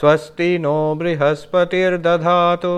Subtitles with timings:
[0.00, 2.74] स्वस्ति नो बृहस्पतिर्दधातु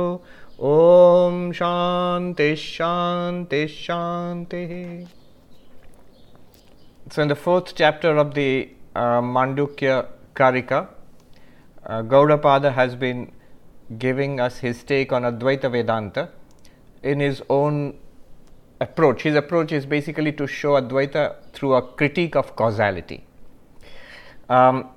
[0.74, 4.76] ॐ शान्तिः शान्तिः शान्तिः
[7.12, 10.86] So, in the fourth chapter of the uh, Mandukya Karika,
[11.84, 13.32] uh, Gaudapada has been
[13.98, 16.28] giving us his take on Advaita Vedanta
[17.02, 17.98] in his own
[18.80, 19.22] approach.
[19.22, 23.24] His approach is basically to show Advaita through a critique of causality.
[24.48, 24.90] Um,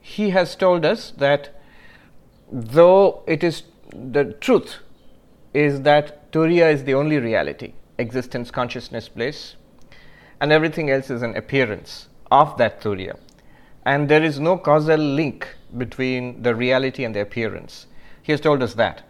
[0.00, 1.60] he has told us that
[2.50, 4.78] though it is the truth
[5.52, 9.56] is that Turiya is the only reality, existence, consciousness, place,
[10.40, 13.18] and everything else is an appearance of that Turiya.
[13.84, 17.86] And there is no causal link between the reality and the appearance.
[18.22, 19.02] He has told us that.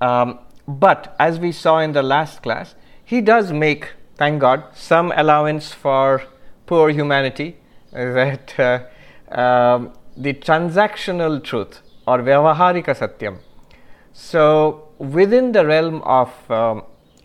[0.00, 2.74] Um, but as we saw in the last class,
[3.04, 6.22] he does make, thank God, some allowance for
[6.66, 7.56] poor humanity
[7.92, 13.38] that uh, um, the transactional truth or Vyavaharika Satyam.
[14.12, 16.82] So, within the realm of um,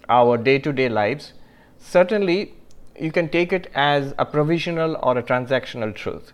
[0.09, 1.33] our day to day lives,
[1.79, 2.53] certainly
[2.99, 6.33] you can take it as a provisional or a transactional truth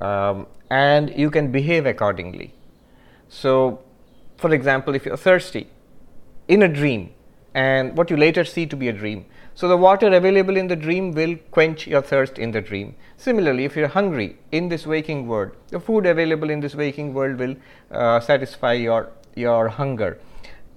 [0.00, 2.54] um, and you can behave accordingly.
[3.28, 3.80] So,
[4.38, 5.68] for example, if you're thirsty
[6.48, 7.12] in a dream
[7.54, 9.26] and what you later see to be a dream,
[9.60, 12.94] so the water available in the dream will quench your thirst in the dream.
[13.18, 17.38] Similarly, if you're hungry in this waking world, the food available in this waking world
[17.38, 17.56] will
[17.90, 20.18] uh, satisfy your your hunger,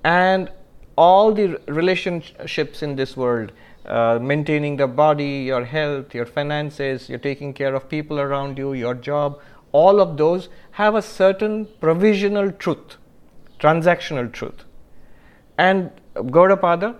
[0.04, 0.52] and
[0.98, 3.54] all the relationships in this world,
[3.86, 8.74] uh, maintaining the body, your health, your finances, you're taking care of people around you,
[8.74, 9.40] your job,
[9.72, 12.98] all of those have a certain provisional truth,
[13.60, 14.66] transactional truth,
[15.58, 15.90] and
[16.38, 16.96] Gaudapada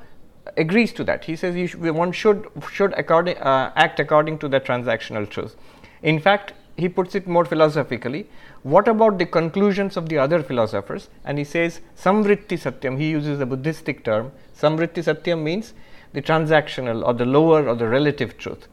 [0.58, 1.26] agrees to that.
[1.26, 5.56] He says sh- one should should according, uh, act according to the transactional truth.
[6.02, 8.28] In fact, he puts it more philosophically.
[8.64, 11.10] What about the conclusions of the other philosophers?
[11.24, 12.98] And he says samvritti satyam.
[12.98, 14.32] He uses the Buddhistic term.
[14.58, 15.74] Samvritti satyam means
[16.14, 18.68] the transactional or the lower or the relative truth.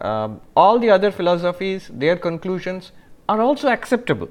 [0.00, 2.92] Um, all the other philosophies, their conclusions
[3.28, 4.28] are also acceptable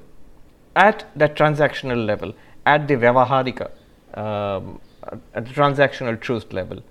[0.76, 2.34] at that transactional level,
[2.66, 3.70] at the vyavaharika,
[4.14, 4.80] um,
[5.34, 6.82] at the transactional truth level.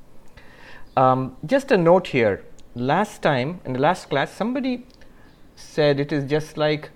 [0.95, 2.43] Um, just a note here
[2.75, 4.85] last time in the last class, somebody
[5.55, 6.89] said it is just like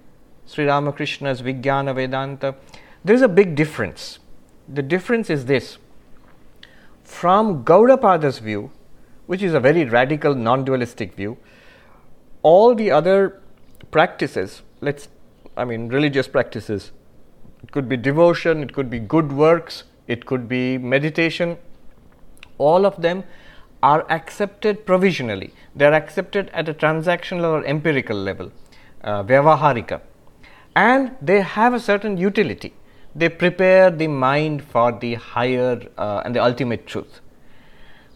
[0.45, 2.55] Sri Ramakrishna's Vijnana Vedanta.
[3.03, 4.19] There is a big difference.
[4.67, 5.77] The difference is this
[7.03, 8.71] from Gaudapada's view,
[9.27, 11.37] which is a very radical non dualistic view,
[12.43, 13.41] all the other
[13.91, 15.07] practices, let's,
[15.55, 16.91] I mean, religious practices,
[17.63, 21.57] it could be devotion, it could be good works, it could be meditation,
[22.57, 23.23] all of them
[23.83, 25.53] are accepted provisionally.
[25.75, 28.51] They are accepted at a transactional or empirical level,
[29.03, 30.01] uh, vyavaharika,
[30.75, 32.73] and they have a certain utility.
[33.15, 37.21] They prepare the mind for the higher uh, and the ultimate truth.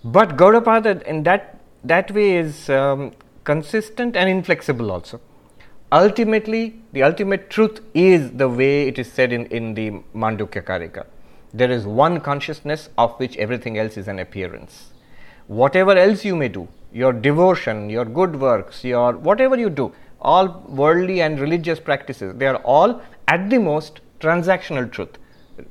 [0.03, 3.11] But Gaudapada in that that way is um,
[3.43, 5.19] consistent and inflexible also.
[5.91, 11.05] Ultimately, the ultimate truth is the way it is said in, in the Mandukya Karika.
[11.53, 14.91] There is one consciousness of which everything else is an appearance.
[15.47, 20.63] Whatever else you may do, your devotion, your good works, your whatever you do, all
[20.69, 25.17] worldly and religious practices, they are all at the most transactional truth,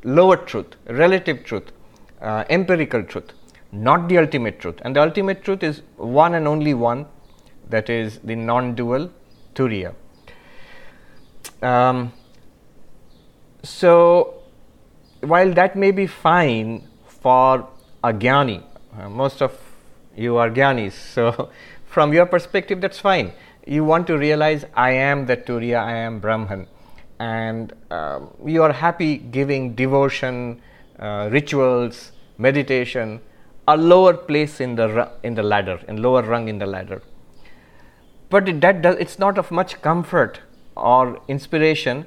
[0.05, 1.73] lower truth, relative truth,
[2.21, 3.33] uh, empirical truth,
[3.73, 4.77] not the ultimate truth.
[4.83, 7.07] And the ultimate truth is one and only one,
[7.69, 9.11] that is the non dual
[9.55, 9.95] Turiya.
[11.63, 12.13] Um,
[13.63, 14.40] so,
[15.21, 17.69] while that may be fine for
[18.03, 18.63] a jnani,
[18.99, 19.59] uh, most of
[20.17, 21.51] you are jnanis, so
[21.87, 23.33] from your perspective, that's fine.
[23.67, 26.67] You want to realize I am the Turiya, I am Brahman,
[27.19, 30.63] and um, you are happy giving devotion,
[30.99, 33.21] uh, rituals, meditation,
[33.69, 37.03] a lower place in the in the ladder, in lower rung in the ladder.
[38.31, 40.41] But that does, it's not of much comfort
[40.77, 42.07] or inspiration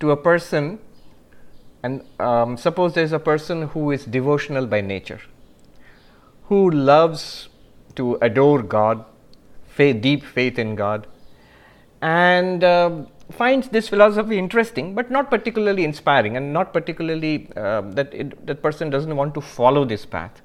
[0.00, 0.78] to a person
[1.84, 5.20] and um, suppose there is a person who is devotional by nature,
[6.44, 7.48] who loves
[7.96, 9.04] to adore God,
[9.66, 11.06] faith, deep faith in God,
[12.00, 18.12] and um, finds this philosophy interesting but not particularly inspiring and not particularly uh, that
[18.14, 20.40] it, that person doesn't want to follow this path.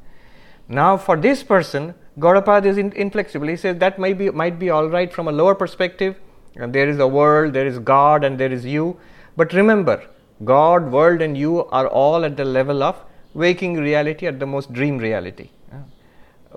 [0.67, 3.47] Now for this person Gaudapada is in, inflexible.
[3.47, 6.15] He says that might be might be all right from a lower perspective.
[6.55, 8.97] And there is a world there is god and there is you.
[9.35, 10.01] But remember
[10.45, 12.95] god world and you are all at the level of
[13.33, 15.49] waking reality at the most dream reality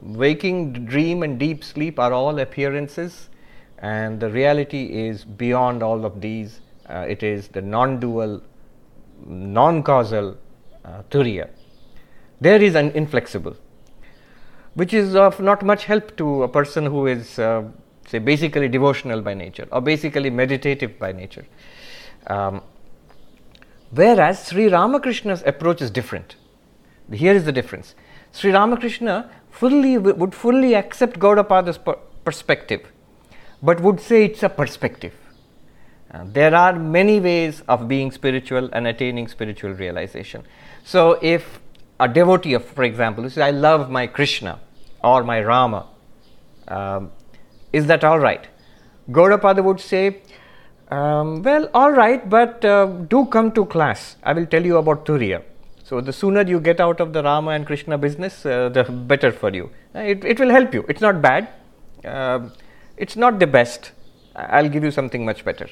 [0.01, 3.29] waking dream and deep sleep are all appearances
[3.79, 6.61] and the reality is beyond all of these.
[6.89, 8.41] Uh, it is the non dual,
[9.27, 10.37] non causal
[10.85, 11.51] uh, turiya.
[12.41, 13.57] There is an inflexible,
[14.75, 17.65] which is of not much help to a person who is, uh,
[18.07, 21.47] say, basically devotional by nature or basically meditative by nature.
[22.29, 22.63] Um,
[23.93, 26.37] whereas Sri Ramakrishna's approach is different.
[27.13, 27.95] Here is the difference.
[28.33, 32.91] Sri Ramakrishna fully would fully accept Gaudapada's per- perspective
[33.63, 35.15] but would say it's a perspective.
[36.11, 40.43] Uh, there are many ways of being spiritual and attaining spiritual realization.
[40.85, 41.61] So, if
[42.01, 44.61] a devotee of, for example, says, I love my Krishna
[45.03, 45.87] or my Rama,
[46.69, 47.13] um,
[47.73, 48.47] is that all right?
[49.11, 50.23] Gaudapada would say,
[50.93, 54.17] um, well, all right, but uh, do come to class.
[54.23, 55.43] I will tell you about Turiya.
[55.85, 59.33] So, the sooner you get out of the Rama and Krishna business, uh, the better
[59.33, 59.71] for you.
[59.95, 60.85] Uh, it, it will help you.
[60.89, 61.49] It's not bad.
[62.05, 62.53] Um,
[62.97, 63.93] it's not the best.
[64.37, 65.69] I'll give you something much better.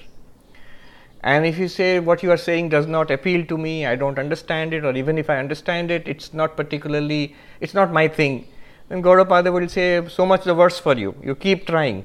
[1.22, 4.18] And if you say what you are saying does not appeal to me, I don't
[4.18, 8.46] understand it, or even if I understand it, it's not particularly, it's not my thing,
[8.90, 11.14] then Gaudapada will say, so much the worse for you.
[11.22, 12.04] You keep trying.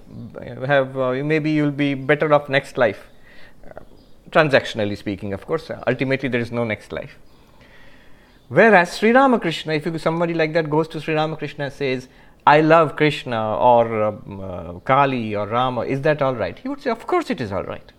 [0.67, 3.07] Have uh, maybe you'll be better off next life.
[4.29, 5.71] Transactionally speaking, of course.
[5.87, 7.17] ultimately, there is no next life.
[8.49, 12.07] Whereas Sri Ramakrishna, if you, somebody like that goes to Sri Ramakrishna and says,
[12.45, 16.59] I love Krishna or um, uh, Kali or Rama, is that all right?
[16.59, 17.91] He would say, Of course it is all right.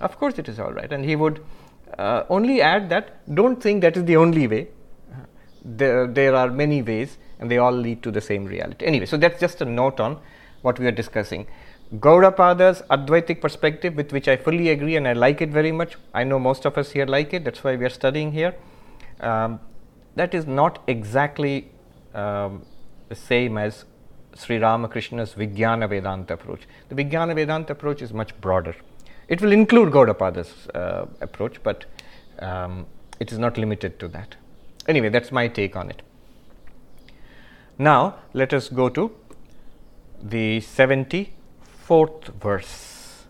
[0.00, 0.92] Of course it is all right.
[0.92, 1.40] And he would
[1.96, 4.68] uh, only add that don't think that is the only way.
[5.64, 8.84] There, there are many ways and they all lead to the same reality.
[8.84, 10.18] Anyway, so that's just a note on
[10.62, 11.46] what we are discussing.
[11.94, 15.96] Gaudapada's Advaitic perspective, with which I fully agree and I like it very much.
[16.12, 18.54] I know most of us here like it, that's why we are studying here.
[19.20, 19.60] Um,
[20.16, 21.70] that is not exactly
[22.14, 22.66] um,
[23.08, 23.84] the same as
[24.34, 26.62] Sri Ramakrishna's Vijnana Vedanta approach.
[26.88, 28.76] The Vijnana Vedanta approach is much broader.
[29.28, 31.86] It will include Gaudapada's uh, approach, but
[32.40, 32.86] um,
[33.20, 34.36] it is not limited to that.
[34.86, 36.02] Anyway, that's my take on it.
[37.78, 39.14] Now, let us go to
[40.20, 43.24] the 74th verse.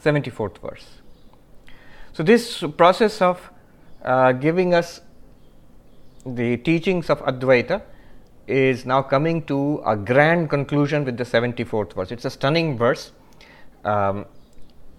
[0.00, 0.86] 74th verse.
[2.12, 3.50] So, this process of
[4.04, 5.00] uh, giving us
[6.24, 7.82] the teachings of Advaita
[8.46, 12.12] is now coming to a grand conclusion with the 74th verse.
[12.12, 13.10] It's a stunning verse,
[13.84, 14.26] um,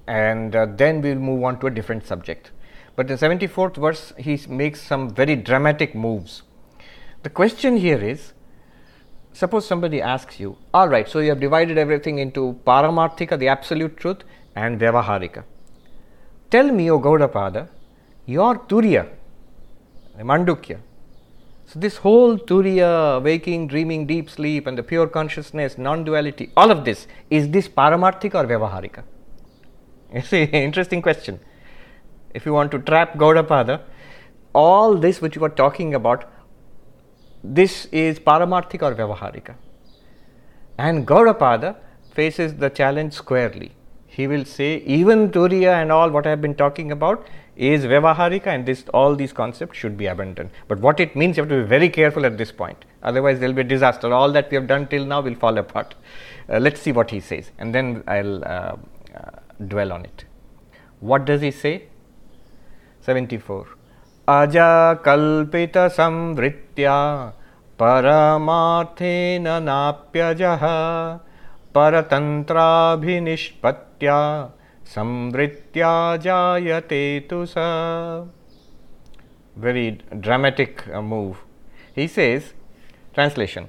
[0.08, 2.52] and uh, then we'll move on to a different subject.
[2.98, 6.44] But the 74th verse, he makes some very dramatic moves.
[7.24, 8.34] The question here is
[9.34, 13.98] suppose somebody asks you, all right, so you have divided everything into Paramarthika, the absolute
[13.98, 14.24] truth,
[14.56, 15.44] and Vyavaharika.
[16.50, 17.70] Tell me, O Gaudapada,
[18.26, 19.08] your Turiya,
[20.20, 20.80] Mandukya,
[21.72, 26.70] so, this whole Turiya, waking, dreaming, deep sleep, and the pure consciousness, non duality, all
[26.70, 29.04] of this, is this Paramarthika or Vyavaharika?
[30.14, 31.40] You see, interesting question.
[32.34, 33.84] If you want to trap Gaudapada,
[34.54, 36.30] all this which you are talking about,
[37.44, 39.56] this is Paramarthika or Vyavaharika.
[40.78, 41.76] And Gaudapada
[42.14, 43.72] faces the challenge squarely.
[44.08, 48.48] He will say, even Turiya and all what I have been talking about, is Vyavaharika
[48.48, 50.50] and this all these concepts should be abandoned.
[50.68, 53.50] But what it means you have to be very careful at this point otherwise there
[53.50, 55.96] will be a disaster all that we have done till now will fall apart.
[56.50, 59.32] Uh, let us see what he says and then I will uh, uh,
[59.68, 60.26] dwell on it.
[61.00, 61.84] What does he say?
[63.02, 63.68] 74.
[64.27, 67.33] Aja kalpita samvritya
[67.81, 70.63] परमार्थेन नाप्यजः
[71.75, 74.19] परतन्त्राभिनिष्पत्या
[74.95, 78.25] samvritya jayate tu sa.
[79.57, 81.39] Very dramatic uh, move.
[81.95, 82.55] He says,
[83.15, 83.69] translation,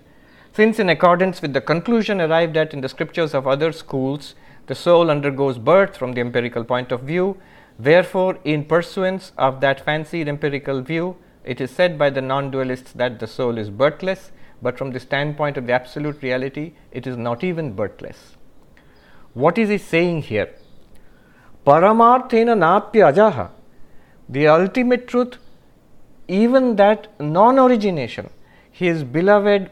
[0.53, 4.36] since in accordance with the conclusion arrived at in the scriptures of other schools,
[4.67, 7.38] the soul undergoes birth from the empirical point of view,
[7.78, 12.92] Therefore, in pursuance of that fancied empirical view, it is said by the non dualists
[12.92, 17.16] that the soul is birthless, but from the standpoint of the absolute reality, it is
[17.16, 18.36] not even birthless.
[19.34, 20.54] What is he saying here?
[21.66, 23.50] Paramarthena napya ajaha.
[24.28, 25.38] The ultimate truth,
[26.28, 28.30] even that non origination,
[28.70, 29.70] his beloved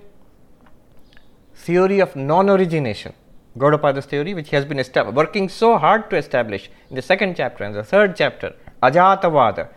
[1.54, 3.12] theory of non origination,
[3.61, 4.83] Gaudapada's theory, which he has been
[5.14, 9.69] working so hard to establish in the second chapter and the third chapter, Ajatavada.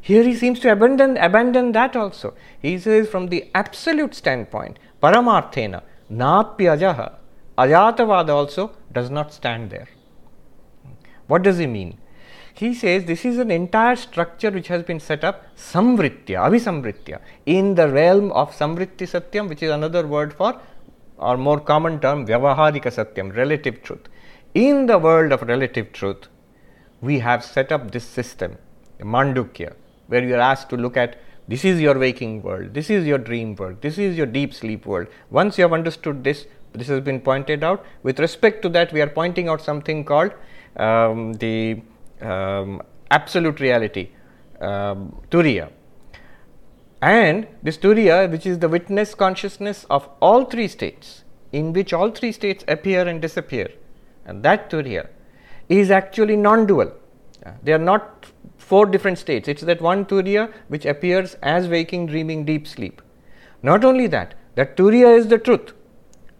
[0.00, 2.34] Here he seems to abandon, abandon that also.
[2.60, 7.14] He says from the absolute standpoint, Paramarthena, Napyajaha,
[7.56, 9.88] Ajatavada also does not stand there.
[11.26, 11.98] What does he mean?
[12.54, 17.76] He says this is an entire structure which has been set up, Samvritya, Avisamvritya, in
[17.76, 20.60] the realm of Samvritti Satyam, which is another word for
[21.18, 24.08] or more common term Vyavaharika Satyam, relative truth.
[24.54, 26.28] In the world of relative truth,
[27.00, 28.56] we have set up this system,
[29.00, 29.74] Mandukya,
[30.06, 33.18] where you are asked to look at this is your waking world, this is your
[33.18, 35.06] dream world, this is your deep sleep world.
[35.30, 37.84] Once you have understood this, this has been pointed out.
[38.02, 40.32] With respect to that, we are pointing out something called
[40.76, 41.80] um, the
[42.20, 44.10] um, absolute reality,
[44.60, 45.70] um, Turiya.
[47.00, 52.10] And this Turiya, which is the witness consciousness of all three states, in which all
[52.10, 53.68] three states appear and disappear,
[54.26, 55.08] and that Turiya
[55.68, 56.92] is actually non dual.
[57.46, 58.26] Uh, they are not
[58.56, 59.48] four different states.
[59.48, 63.00] It's that one Turiya which appears as waking, dreaming, deep sleep.
[63.62, 65.72] Not only that, that Turiya is the truth,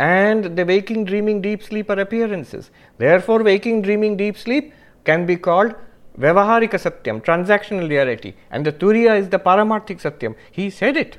[0.00, 2.71] and the waking, dreaming, deep sleep are appearances.
[2.99, 4.73] Therefore, waking, dreaming, deep sleep
[5.05, 5.75] can be called
[6.19, 10.35] Vyavaharika Satyam, transactional reality, and the Turiya is the Paramarthik Satyam.
[10.51, 11.19] He said it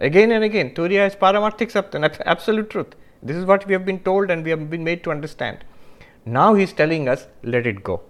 [0.00, 0.74] again and again.
[0.74, 2.94] Turiya is Paramarthik Satyam, absolute truth.
[3.22, 5.64] This is what we have been told and we have been made to understand.
[6.26, 8.02] Now he is telling us, let it go.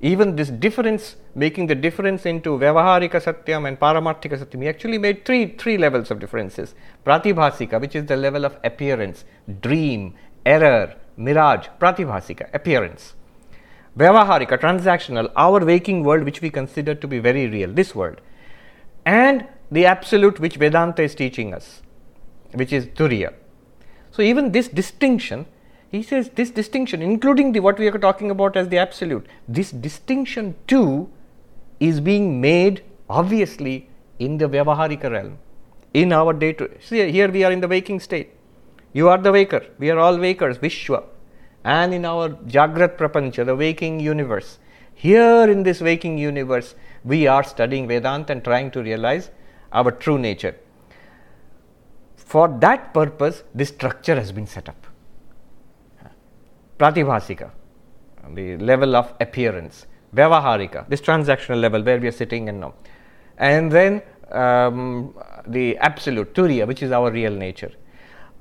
[0.00, 5.24] Even this difference, making the difference into Vyavaharika Satyam and Paramarthika Satyam, he actually made
[5.24, 6.74] three, three levels of differences.
[7.04, 9.24] Pratibhasika, which is the level of appearance,
[9.60, 10.14] dream,
[10.46, 13.14] error, mirage, Pratibhasika, appearance.
[13.98, 18.20] Vyavaharika, transactional, our waking world, which we consider to be very real, this world.
[19.04, 21.82] And the absolute, which Vedanta is teaching us,
[22.52, 23.34] which is Turiya.
[24.10, 25.46] So, even this distinction
[25.90, 29.70] he says this distinction, including the what we are talking about as the absolute, this
[29.70, 31.08] distinction too
[31.80, 33.88] is being made obviously
[34.18, 35.38] in the Vyavaharika realm.
[35.94, 38.34] In our day to see here we are in the waking state.
[38.92, 41.04] You are the waker, we are all wakers, Vishwa.
[41.68, 44.58] And in our Jagrat Prapancha, the waking universe,
[44.94, 49.30] here in this waking universe, we are studying Vedanta and trying to realize
[49.70, 50.56] our true nature.
[52.16, 54.86] For that purpose, this structure has been set up.
[56.78, 57.50] Pratibhasika,
[58.32, 62.72] the level of appearance, Vyavaharika, this transactional level where we are sitting and now,
[63.36, 64.00] and then
[64.32, 65.14] um,
[65.46, 67.72] the absolute, Turiya, which is our real nature.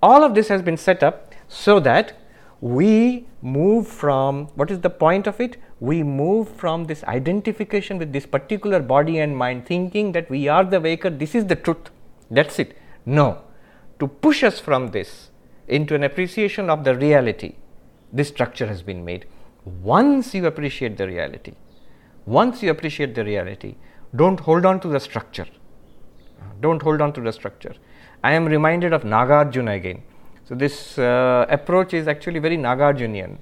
[0.02, 2.14] All of this has been set up so that
[2.62, 5.58] we move from what is the point of it?
[5.80, 10.64] We move from this identification with this particular body and mind, thinking that we are
[10.64, 11.92] the waker, this is the truth,
[12.32, 12.76] that's it.
[13.06, 13.42] No,
[14.00, 15.30] to push us from this
[15.68, 17.56] into an appreciation of the reality
[18.12, 19.26] this structure has been made.
[19.66, 21.54] Once you appreciate the reality,
[22.26, 23.76] once you appreciate the reality,
[24.16, 25.48] don't hold on to the structure.
[26.62, 27.76] Don't hold on to the structure.
[28.24, 30.04] I am reminded of Nagarjuna again.
[30.48, 33.38] So, this uh, approach is actually very Nagarjunian.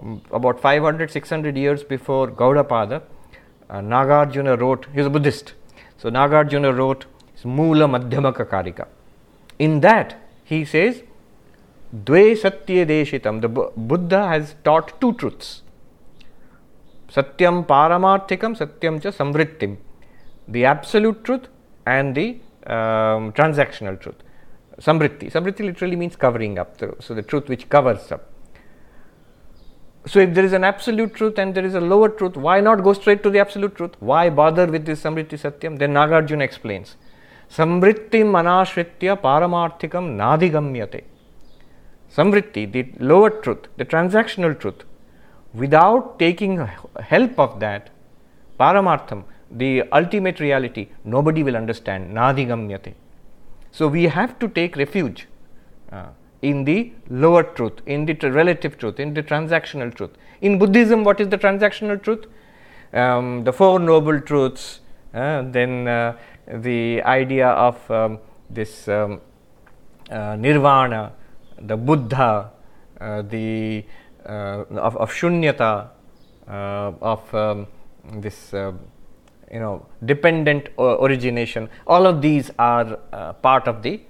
[0.00, 3.02] Um, about 500, 600 years before Gaudapada,
[3.70, 5.54] uh, Nagarjuna wrote, he is a Buddhist.
[5.96, 7.06] So, Nagarjuna wrote
[7.44, 8.86] Mula Madhyamaka Karika.
[9.58, 11.02] In that, he says,
[11.94, 15.62] Dve Satya Deshitam, the Buddha has taught two truths.
[17.08, 19.76] Satyam Paramarthikam, Satyam cha Samvrittim.
[20.48, 21.48] The absolute truth
[21.86, 24.16] and the um, transactional truth.
[24.80, 25.30] Samvritti.
[25.30, 28.30] Samvritti literally means covering up, so the truth which covers up.
[30.06, 32.82] So, if there is an absolute truth and there is a lower truth, why not
[32.82, 33.92] go straight to the absolute truth?
[34.00, 35.78] Why bother with this Samvritti Satyam?
[35.78, 36.96] Then Nagarjuna explains
[37.50, 41.04] Samvrittim anashritya paramarthikam nadigamyate.
[42.14, 44.84] Samvritti, the lower truth, the transactional truth,
[45.54, 46.68] without taking
[47.00, 47.90] help of that,
[48.58, 52.14] Paramartham, the ultimate reality, nobody will understand.
[52.14, 52.94] Nadigamyate.
[53.76, 55.26] So we have to take refuge
[55.90, 56.10] uh,
[56.42, 60.12] in the lower truth, in the relative truth, in the transactional truth.
[60.40, 62.26] In Buddhism, what is the transactional truth?
[62.92, 64.78] Um, the Four Noble Truths,
[65.12, 66.16] uh, then uh,
[66.46, 69.20] the idea of um, this um,
[70.08, 71.12] uh, nirvana,
[71.60, 72.52] the Buddha,
[73.00, 73.84] uh, the
[74.24, 75.88] uh, of, of Shunyata,
[76.46, 77.66] of um,
[78.20, 78.54] this
[79.54, 81.70] you know dependent origination.
[81.86, 82.96] All of these are
[83.48, 84.00] part of the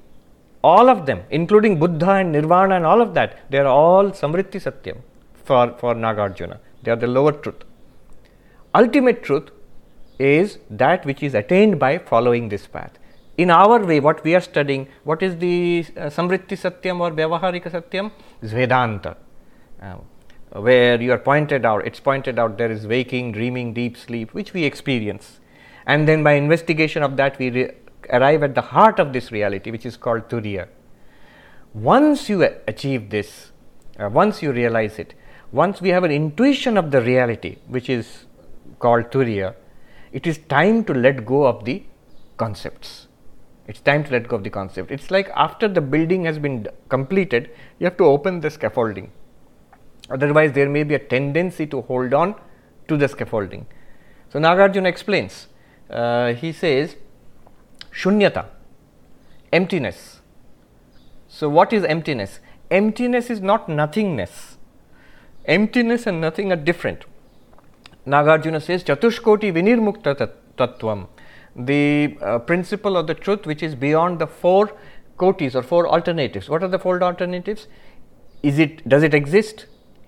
[0.73, 4.61] all of them, including Buddha and Nirvana and all of that, they are all Samvritti
[4.67, 4.99] Satyam
[5.35, 6.59] for, for Nagarjuna.
[6.83, 7.63] They are the lower truth.
[8.75, 9.51] Ultimate truth
[10.19, 12.99] is that which is attained by following this path.
[13.43, 17.71] in our way, what we are studying, what is the uh, Samvritti Satyam or Vyavaharika
[17.71, 18.11] Satyam?
[18.41, 19.17] Is Vedanta.
[19.81, 20.03] Um,
[20.55, 24.53] where you are pointed out, it's pointed out there is waking, dreaming, deep sleep, which
[24.53, 25.41] we experience.
[25.87, 27.73] And then by investigation of that, we re-
[28.11, 30.69] arrive at the heart of this reality, which is called Turiya.
[31.75, 33.51] Once you achieve this,
[33.99, 35.15] uh, once you realize it,
[35.51, 38.27] once we have an intuition of the reality, which is
[38.79, 39.55] called Turiya,
[40.13, 41.83] it is time to let go of the
[42.37, 43.09] concepts.
[43.67, 44.93] It's time to let go of the concept.
[44.93, 49.11] It's like after the building has been completed, you have to open the scaffolding.
[50.11, 52.35] Otherwise, there may be a tendency to hold on
[52.89, 53.67] to the scaffolding.
[54.31, 55.49] So, Nagarjuna explains.
[55.89, 56.97] Uh, he says,
[57.93, 58.47] Shunyata,
[59.53, 60.21] emptiness.
[61.29, 62.41] So, what is emptiness?
[62.71, 64.59] Emptiness is not nothingness.
[65.47, 67.05] Emptiness and nothing are different.
[68.07, 71.09] Nagarjuna says, Chatushkoti vinirmukta tattvam
[71.57, 74.73] the uh, principle of the truth which is beyond the four
[75.19, 76.49] kotis or four alternatives.
[76.49, 77.69] What are the four alternatives?
[78.43, 79.67] Is it does it exist?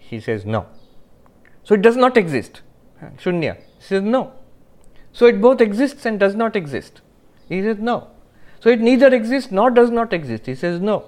[0.09, 0.67] He says no.
[1.65, 2.63] So it does not exist.
[3.19, 3.57] Shunya.
[3.57, 4.33] He says no.
[5.13, 7.01] So it both exists and does not exist.
[7.49, 8.09] He says no.
[8.61, 10.47] So it neither exists nor does not exist.
[10.47, 11.05] He says no.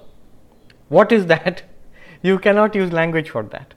[0.88, 1.62] What is that?
[2.20, 3.74] You cannot use language for that.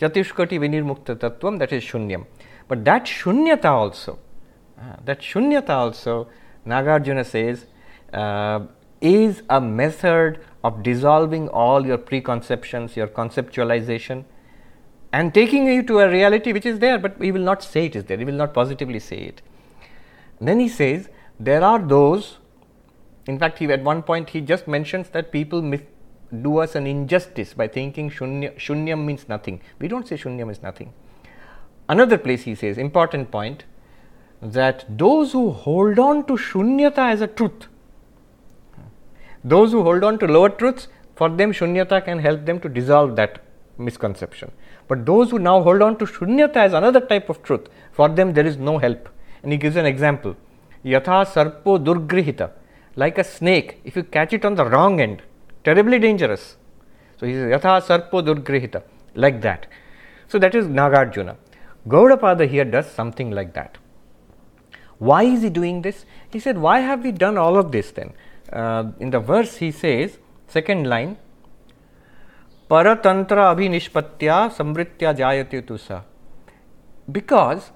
[0.00, 2.26] Chatushkoti vinirmukta tattvam, that is shunyam.
[2.68, 4.20] But that shunyata also
[4.82, 6.28] uh, that shunyata also,
[6.66, 7.66] Nagarjuna says,
[8.12, 8.66] uh,
[9.00, 14.24] is a method of dissolving all your preconceptions, your conceptualization,
[15.12, 17.96] and taking you to a reality which is there, but we will not say it
[17.96, 19.42] is there, we will not positively say it.
[20.40, 22.38] Then he says, there are those,
[23.26, 25.82] in fact, he at one point he just mentions that people mis-
[26.40, 29.60] do us an injustice by thinking shunya, shunyam means nothing.
[29.78, 30.92] We don't say shunyam is nothing.
[31.88, 33.64] Another place he says, important point,
[34.40, 37.68] that those who hold on to shunyata as a truth,
[39.44, 43.14] those who hold on to lower truths, for them shunyata can help them to dissolve
[43.16, 43.40] that
[43.76, 44.50] misconception.
[44.92, 48.34] But those who now hold on to shunyata as another type of truth, for them
[48.34, 49.08] there is no help.
[49.42, 50.36] And he gives an example
[50.84, 52.50] Yatha sarpo durgrihita,
[52.94, 55.22] like a snake, if you catch it on the wrong end,
[55.64, 56.58] terribly dangerous.
[57.18, 58.82] So he says Yatha sarpo durgrihita,
[59.14, 59.66] like that.
[60.28, 61.36] So that is Nagarjuna.
[61.88, 63.78] Gaudapada here does something like that.
[64.98, 66.04] Why is he doing this?
[66.30, 68.12] He said, Why have we done all of this then?
[68.52, 71.16] Uh, in the verse, he says, second line,
[72.72, 76.04] Paratantra abhinishpatya samvritya jayati tusa.
[77.10, 77.70] Because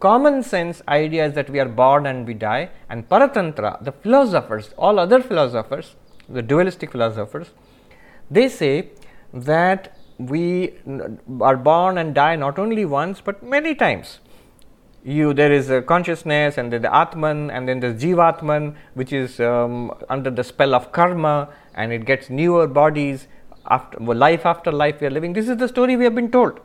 [0.00, 4.74] common sense idea is that we are born and we die, and Paratantra, the philosophers,
[4.76, 5.94] all other philosophers,
[6.28, 7.50] the dualistic philosophers,
[8.28, 8.90] they say
[9.32, 10.74] that we
[11.40, 14.18] are born and die not only once but many times
[15.04, 19.38] you there is a consciousness and then the atman and then the jivatman which is
[19.38, 23.28] um, under the spell of karma and it gets newer bodies
[23.68, 25.32] after life after life we are living.
[25.32, 26.60] This is the story we have been told.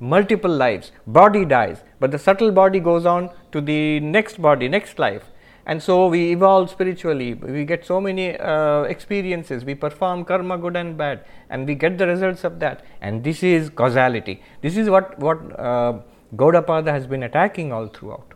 [0.00, 0.92] Multiple lives.
[1.06, 5.30] Body dies but the subtle body goes on to the next body next life.
[5.66, 7.32] And so we evolve spiritually.
[7.32, 9.64] We get so many uh, experiences.
[9.64, 12.84] We perform karma good and bad and we get the results of that.
[13.00, 14.42] And this is causality.
[14.60, 16.00] This is what what uh,
[16.36, 18.34] Gaudapada has been attacking all throughout.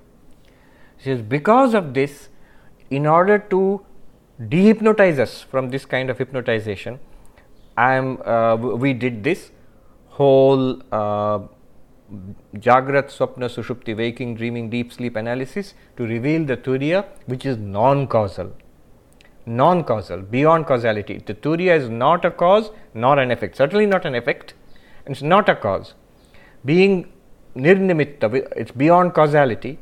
[0.96, 2.28] He says, because of this,
[2.90, 3.84] in order to
[4.40, 6.98] dehypnotize us from this kind of hypnotization,
[7.86, 9.52] I am, uh, we did this
[10.08, 11.38] whole uh,
[12.66, 18.08] Jagrat, Swapna, Sushupti, waking, dreaming, deep sleep analysis to reveal the Turiya which is non
[18.08, 18.52] causal.
[19.46, 21.18] Non causal, beyond causality.
[21.24, 24.54] The Turiya is not a cause nor an effect, certainly not an effect,
[25.06, 25.94] and it's not a cause.
[26.64, 27.12] Being
[27.54, 29.78] nirnimitta, it's beyond causality.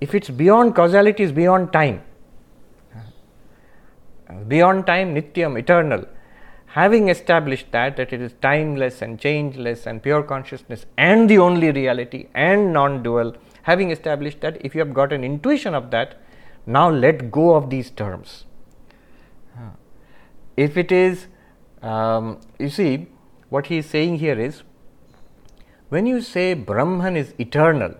[0.00, 2.02] If it's beyond causality, it's beyond time.
[4.48, 6.06] Beyond time, nityam, eternal.
[6.72, 11.72] Having established that, that it is timeless and changeless and pure consciousness and the only
[11.72, 16.20] reality and non dual, having established that, if you have got an intuition of that,
[16.66, 18.44] now let go of these terms.
[20.56, 21.28] If it is,
[21.82, 23.06] um, you see,
[23.48, 24.62] what he is saying here is
[25.88, 27.94] when you say Brahman is eternal,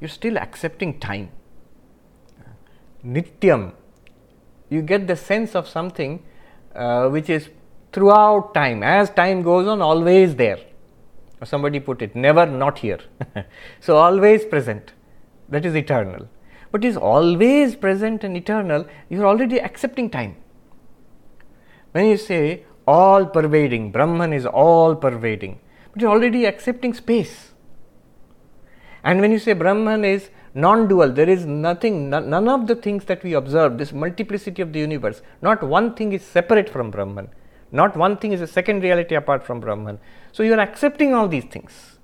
[0.00, 1.30] you're still accepting time.
[3.04, 3.72] Nityam,
[4.68, 6.22] you get the sense of something
[6.74, 7.48] uh, which is
[7.92, 10.58] throughout time, as time goes on, always there.
[11.44, 13.00] Somebody put it, never not here.
[13.80, 14.92] so, always present.
[15.48, 16.28] That is eternal.
[16.70, 20.36] But is always present and eternal, you are already accepting time.
[21.92, 25.58] When you say all pervading, Brahman is all pervading,
[25.92, 27.52] but you're already accepting space.
[29.02, 33.04] And when you say Brahman is non dual, there is nothing, none of the things
[33.06, 37.28] that we observe, this multiplicity of the universe, not one thing is separate from Brahman,
[37.72, 39.98] not one thing is a second reality apart from Brahman.
[40.32, 41.98] So you are accepting all these things.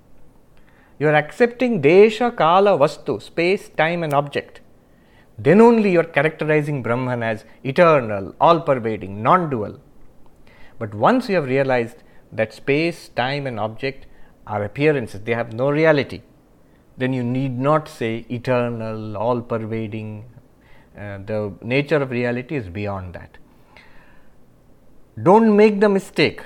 [0.99, 4.61] You are accepting Desha, Kala, Vastu, space, time, and object.
[5.37, 9.79] Then only you are characterizing Brahman as eternal, all pervading, non dual.
[10.79, 14.07] But once you have realized that space, time, and object
[14.47, 16.21] are appearances, they have no reality
[16.97, 20.25] then you need not say eternal, all pervading.
[20.97, 23.37] Uh, the nature of reality is beyond that.
[25.21, 26.41] Don't make the mistake.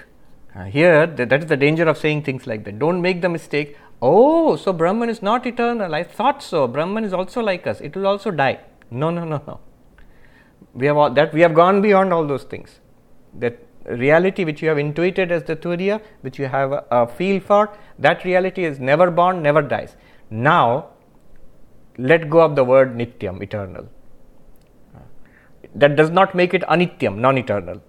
[0.56, 2.80] Uh, here, th- that is the danger of saying things like that.
[2.80, 3.78] Don't make the mistake.
[4.02, 5.94] Oh, so Brahman is not eternal.
[5.94, 6.68] I thought so.
[6.68, 7.82] Brahman is also like us.
[7.82, 8.60] It will also die.
[8.90, 9.60] No, no, no, no.
[10.74, 12.80] We have all, that we have gone beyond all those things.
[13.34, 17.40] That reality which you have intuited as the Turiya, which you have a, a feel
[17.40, 19.96] for, that reality is never born, never dies.
[20.30, 20.90] Now,
[21.98, 23.90] let go of the word nityam, eternal.
[25.76, 27.82] That does not make it anityam, non eternal.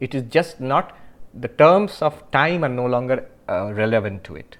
[0.00, 0.96] It is just not,
[1.32, 4.58] the terms of time are no longer uh, relevant to it.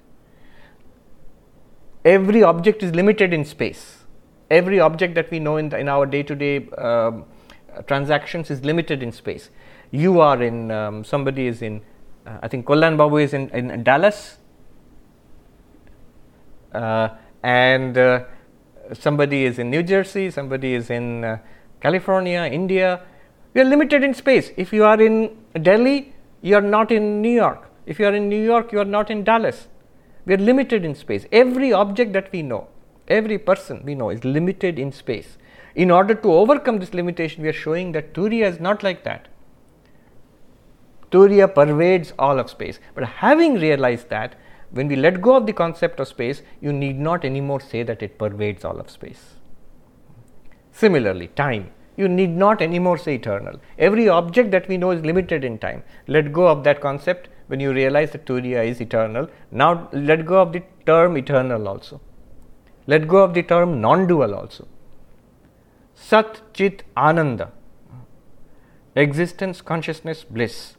[2.05, 4.05] Every object is limited in space.
[4.51, 6.69] Every object that we know in, the, in our day to day
[7.87, 9.51] transactions is limited in space.
[9.91, 11.83] You are in, um, somebody is in,
[12.27, 14.39] uh, I think Kalyan Babu is in, in Dallas,
[16.73, 17.09] uh,
[17.43, 18.25] and uh,
[18.93, 21.39] somebody is in New Jersey, somebody is in uh,
[21.81, 23.03] California, India.
[23.57, 24.51] We are limited in space.
[24.59, 27.71] If you are in Delhi, you are not in New York.
[27.87, 29.69] If you are in New York, you are not in Dallas.
[30.27, 31.25] We are limited in space.
[31.33, 32.69] Every object that we know,
[33.09, 35.39] every person we know is limited in space.
[35.75, 39.29] In order to overcome this limitation, we are showing that Turiya is not like that.
[41.11, 42.79] Turiya pervades all of space.
[42.95, 44.35] But having realized that,
[44.71, 48.03] when we let go of the concept of space, you need not anymore say that
[48.03, 49.37] it pervades all of space.
[50.73, 51.71] Similarly, time.
[51.97, 53.61] You need not anymore say eternal.
[53.79, 55.83] Every object that we know is limited in time.
[56.07, 59.29] Let go of that concept when you realize that Turiya is eternal.
[59.51, 62.01] Now, let go of the term eternal also.
[62.87, 64.69] Let go of the term non dual also.
[65.95, 67.51] Sat Chit Ananda.
[68.95, 70.77] Existence, consciousness, bliss.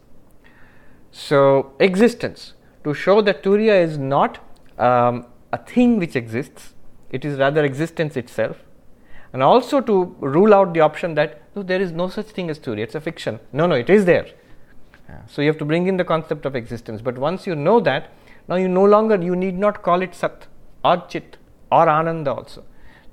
[1.12, 2.54] So, existence
[2.84, 4.40] to show that Turiya is not
[4.78, 6.74] um, a thing which exists,
[7.10, 8.58] it is rather existence itself,
[9.34, 12.60] and also to rule out the option that no, there is no such thing as
[12.60, 13.40] Turiya, it's a fiction.
[13.52, 14.28] No, no, it is there.
[15.28, 17.02] So you have to bring in the concept of existence.
[17.02, 18.12] But once you know that,
[18.48, 20.48] now you no longer you need not call it Sat
[20.84, 21.38] or Chit
[21.72, 22.64] or Ananda also.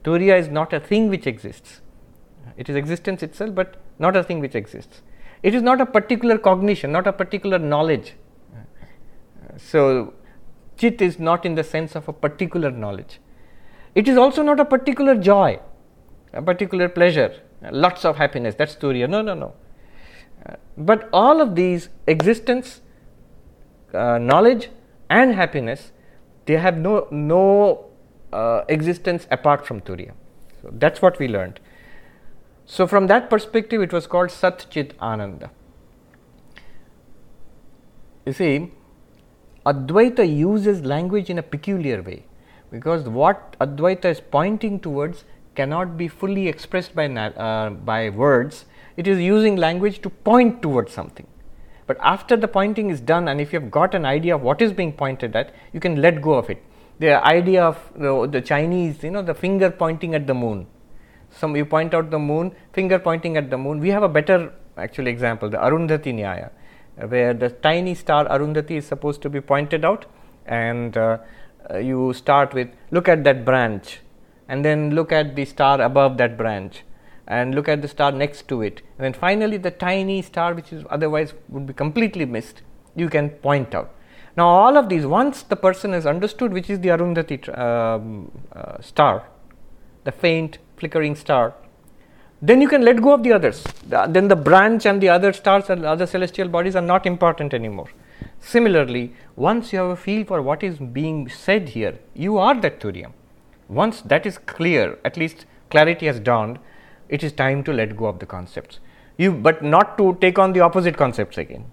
[0.02, 1.80] Turiya is not a thing which exists.
[2.56, 5.02] It is existence itself, but not a thing which exists.
[5.42, 8.14] It is not a particular cognition, not a particular knowledge.
[9.56, 10.14] So,
[10.76, 13.20] chit is not in the sense of a particular knowledge.
[13.94, 15.60] It is also not a particular joy,
[16.34, 17.34] a particular pleasure,
[17.70, 18.54] lots of happiness.
[18.54, 19.08] That's Turiya.
[19.08, 19.54] No, no, no.
[20.44, 22.80] Uh, but all of these existence,
[23.94, 24.68] uh, knowledge,
[25.08, 25.92] and happiness,
[26.46, 27.86] they have no no
[28.32, 30.12] uh, existence apart from Turiya.
[30.60, 31.60] So that's what we learned.
[32.66, 35.50] So from that perspective, it was called Sat Chit Ananda.
[38.26, 38.72] You see,
[39.66, 42.24] Advaita uses language in a peculiar way
[42.70, 48.64] because what Advaita is pointing towards cannot be fully expressed by, uh, by words.
[48.96, 51.26] It is using language to point towards something.
[51.86, 54.62] But after the pointing is done, and if you have got an idea of what
[54.62, 56.62] is being pointed at, you can let go of it.
[56.98, 60.66] The idea of the, the Chinese, you know, the finger pointing at the moon.
[61.30, 63.80] Some you point out the moon, finger pointing at the moon.
[63.80, 66.50] We have a better actual example, the Arundhati Nyaya
[66.96, 70.06] where the tiny star Arundhati is supposed to be pointed out
[70.46, 71.18] and uh,
[71.78, 74.00] you start with look at that branch
[74.48, 76.82] and then look at the star above that branch
[77.26, 80.72] and look at the star next to it and then finally the tiny star which
[80.72, 82.62] is otherwise would be completely missed
[82.94, 83.90] you can point out
[84.36, 88.80] now all of these once the person has understood which is the arundhati um, uh,
[88.80, 89.26] star
[90.04, 91.54] the faint flickering star
[92.48, 93.64] then you can let go of the others.
[93.88, 97.54] The, then the branch and the other stars and other celestial bodies are not important
[97.54, 97.88] anymore.
[98.38, 102.80] Similarly, once you have a feel for what is being said here, you are that
[102.80, 103.12] Turiya.
[103.74, 106.58] Once that is clear, at least clarity has dawned,
[107.08, 108.78] it is time to let go of the concepts.
[109.16, 111.66] You, but not to take on the opposite concepts again.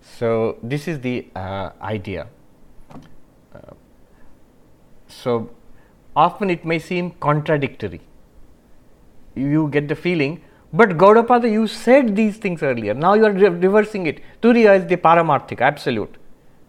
[0.00, 2.28] So this is the uh, idea.
[3.54, 3.74] Uh,
[5.06, 5.50] so
[6.14, 8.00] often it may seem contradictory
[9.38, 10.42] you get the feeling.
[10.72, 12.94] But Gaudapada, you said these things earlier.
[12.94, 14.20] Now you are re- reversing it.
[14.42, 16.16] Turiya is the paramarthik, absolute,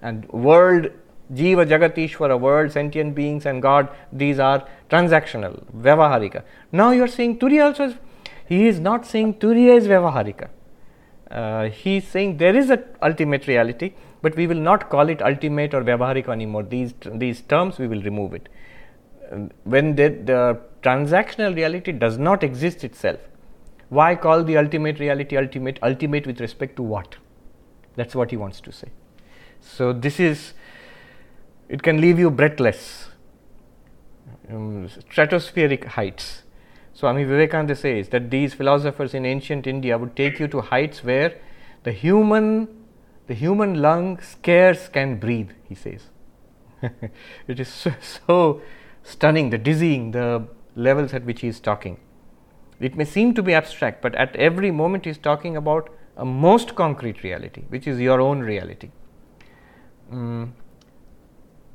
[0.01, 0.89] and world
[1.33, 6.43] Jiva, Jagatishvara, world, sentient beings, and God, these are transactional, Vyavaharika.
[6.71, 7.95] Now you are saying Turiya also is,
[8.47, 10.49] he is not saying Turiya is Vyavaharika.
[11.29, 15.21] Uh, he is saying there is an ultimate reality, but we will not call it
[15.21, 16.63] ultimate or Vyavaharika anymore.
[16.63, 18.49] These, these terms we will remove it.
[19.63, 23.19] when the, the transactional reality does not exist itself,
[23.89, 25.79] why call the ultimate reality ultimate?
[25.81, 27.17] Ultimate with respect to what?
[27.95, 28.89] That's what he wants to say.
[29.59, 30.53] So, this is
[31.69, 33.09] it can leave you breathless,
[34.49, 36.43] um, stratospheric heights.
[36.93, 41.35] Swami Vivekananda says that these philosophers in ancient India would take you to heights where
[41.83, 42.67] the human
[43.27, 46.07] the human lung scarce can breathe, he says.
[47.47, 48.61] it is so, so
[49.03, 51.99] stunning, the dizzying, the levels at which he is talking.
[52.79, 56.25] It may seem to be abstract, but at every moment he is talking about a
[56.25, 58.89] most concrete reality, which is your own reality.
[60.11, 60.49] Mm.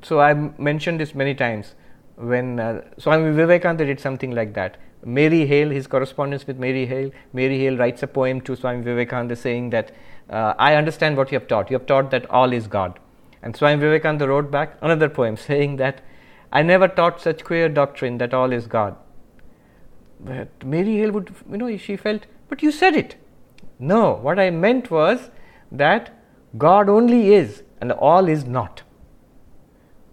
[0.05, 1.75] So, I mentioned this many times
[2.17, 4.77] when uh, Swami Vivekananda did something like that.
[5.05, 9.35] Mary Hale, his correspondence with Mary Hale, Mary Hale writes a poem to Swami Vivekananda
[9.35, 9.93] saying that
[10.31, 11.71] uh, I understand what you have taught.
[11.71, 12.99] You have taught that all is God.
[13.43, 16.01] And Swami Vivekananda wrote back another poem saying that
[16.53, 18.97] I never taught such queer doctrine that all is God.
[20.21, 23.17] But Mary Hale would, you know, she felt, but you said it.
[23.79, 25.31] No, what I meant was
[25.73, 26.17] that
[26.57, 28.84] God only is and all is not.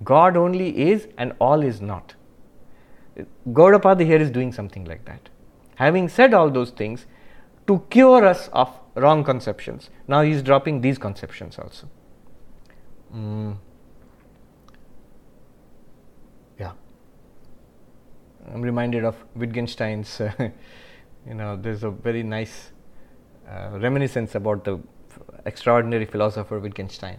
[0.04, 2.16] God only is and all is not.
[3.50, 5.30] Gaudapada here is doing something like that.
[5.76, 7.06] Having said all those things,
[7.68, 11.88] to cure us of wrong conceptions, now he is dropping these conceptions also.
[13.14, 13.58] Mm.
[16.60, 16.72] Yeah.
[18.54, 20.32] I'm reminded of Wittgenstein's, uh,
[21.28, 22.72] you know, there's a very nice
[23.48, 24.80] uh, reminiscence about the
[25.46, 27.18] extraordinary philosopher Wittgenstein.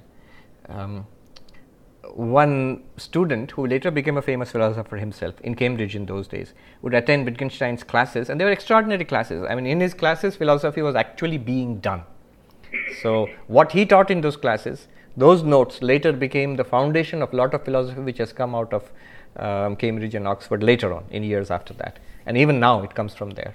[0.68, 1.06] Um,
[2.14, 6.94] one student who later became a famous philosopher himself in Cambridge in those days would
[6.94, 9.44] attend Wittgenstein's classes, and they were extraordinary classes.
[9.48, 12.02] I mean, in his classes, philosophy was actually being done.
[13.02, 17.36] So, what he taught in those classes, those notes later became the foundation of a
[17.36, 18.90] lot of philosophy which has come out of
[19.36, 21.98] um, Cambridge and Oxford later on, in years after that.
[22.26, 23.54] And even now, it comes from there.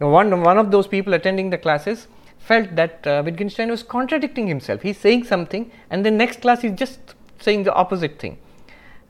[0.00, 4.48] Now, one, one of those people attending the classes felt that uh, Wittgenstein was contradicting
[4.48, 4.82] himself.
[4.82, 8.38] He's saying something, and then next class he's just saying the opposite thing.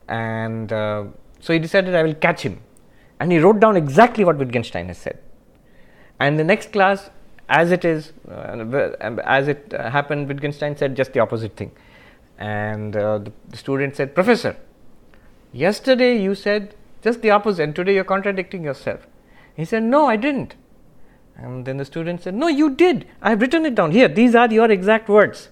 [0.07, 1.05] And uh,
[1.39, 2.59] so he decided, I will catch him.
[3.19, 5.19] And he wrote down exactly what Wittgenstein has said.
[6.19, 7.09] And the next class,
[7.49, 11.71] as it is, uh, as it uh, happened, Wittgenstein said just the opposite thing.
[12.37, 14.57] And uh, the, the student said, Professor,
[15.51, 19.07] yesterday you said just the opposite, and today you're contradicting yourself.
[19.55, 20.55] He said, No, I didn't.
[21.35, 23.07] And then the student said, No, you did.
[23.21, 23.91] I've written it down.
[23.91, 25.49] Here, these are your exact words.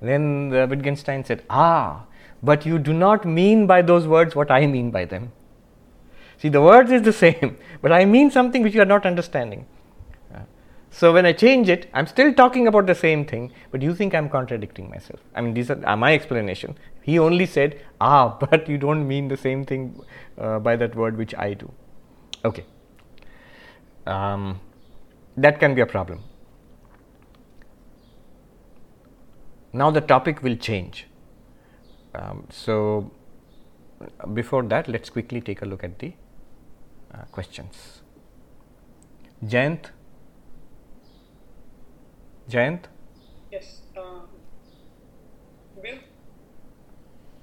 [0.00, 2.04] then the Wittgenstein said, Ah,
[2.50, 5.32] but you do not mean by those words what I mean by them.
[6.38, 9.66] See, the words is the same, but I mean something which you are not understanding.
[10.98, 14.14] So when I change it, I'm still talking about the same thing, but you think
[14.14, 15.20] I'm contradicting myself.
[15.34, 16.78] I mean, these are my explanation.
[17.02, 20.00] He only said, ah, but you don't mean the same thing
[20.38, 21.70] uh, by that word which I do.
[22.46, 22.64] Okay.
[24.06, 24.58] Um,
[25.36, 26.22] that can be a problem.
[29.74, 31.06] Now the topic will change.
[32.16, 33.10] Um, so,
[34.32, 36.14] before that, let us quickly take a look at the
[37.14, 38.02] uh, questions.
[39.44, 39.90] Jayant?
[42.48, 42.84] Jayant?
[43.52, 43.82] Yes.
[43.96, 44.28] Um,
[45.76, 45.98] Will?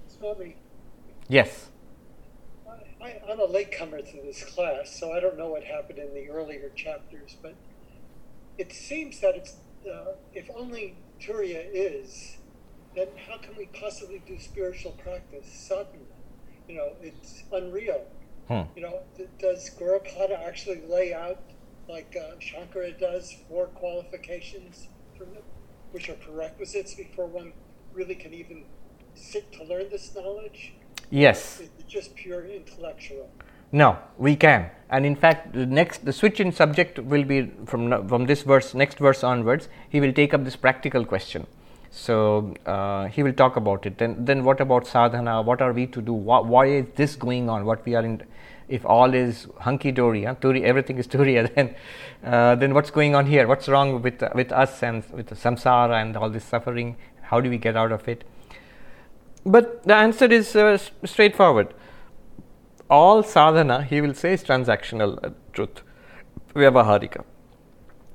[0.08, 0.56] Swami.
[1.28, 1.70] Yes.
[3.02, 6.30] I, I'm a latecomer to this class, so I don't know what happened in the
[6.30, 7.54] earlier chapters, but
[8.58, 12.38] it seems that it's uh, if only Turiya is,
[12.96, 15.98] then how can we possibly do spiritual practice sadhana?
[16.68, 18.06] You know, it's unreal.
[18.48, 18.62] Hmm.
[18.76, 21.40] You know, th- does Gaudapada actually lay out
[21.90, 25.26] like uh, Shankara does four qualifications, for,
[25.92, 27.54] which are prerequisites before one
[27.94, 28.64] really can even
[29.16, 30.74] sit to learn this knowledge?
[31.10, 31.60] Yes.
[31.60, 33.30] Is it just pure intellectual?
[33.72, 34.70] No, we can.
[34.90, 38.74] And in fact, the next the switch in subject will be from from this verse,
[38.76, 39.68] next verse onwards.
[39.90, 41.48] He will take up this practical question.
[41.96, 43.98] So uh, he will talk about it.
[44.00, 45.42] Then then what about sadhana?
[45.42, 46.14] What are we to do?
[46.14, 47.66] Why, why is this going on?
[47.66, 48.24] What we are in?
[48.68, 50.36] If all is hunky dory, huh?
[50.42, 51.76] everything is turiya, then
[52.24, 53.48] uh, then what's going on here?
[53.48, 56.96] What's wrong with with us and with the samsara and all this suffering?
[57.22, 58.24] How do we get out of it?
[59.46, 61.74] But the answer is uh, straightforward
[62.90, 65.82] all sadhana, he will say, is transactional uh, truth,
[66.56, 67.24] vyavaharika,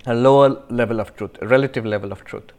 [0.06, 2.52] a lower level of truth, a relative level of truth.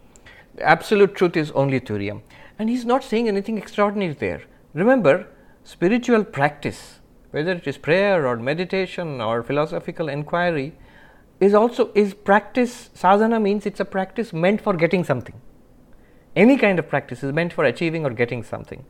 [0.61, 2.21] Absolute truth is only Turiya.
[2.57, 4.41] And he's not saying anything extraordinary there.
[4.73, 5.27] Remember,
[5.63, 6.99] spiritual practice,
[7.31, 10.75] whether it is prayer or meditation or philosophical inquiry,
[11.39, 15.39] is also is practice sadhana means it's a practice meant for getting something.
[16.35, 18.85] Any kind of practice is meant for achieving or getting something.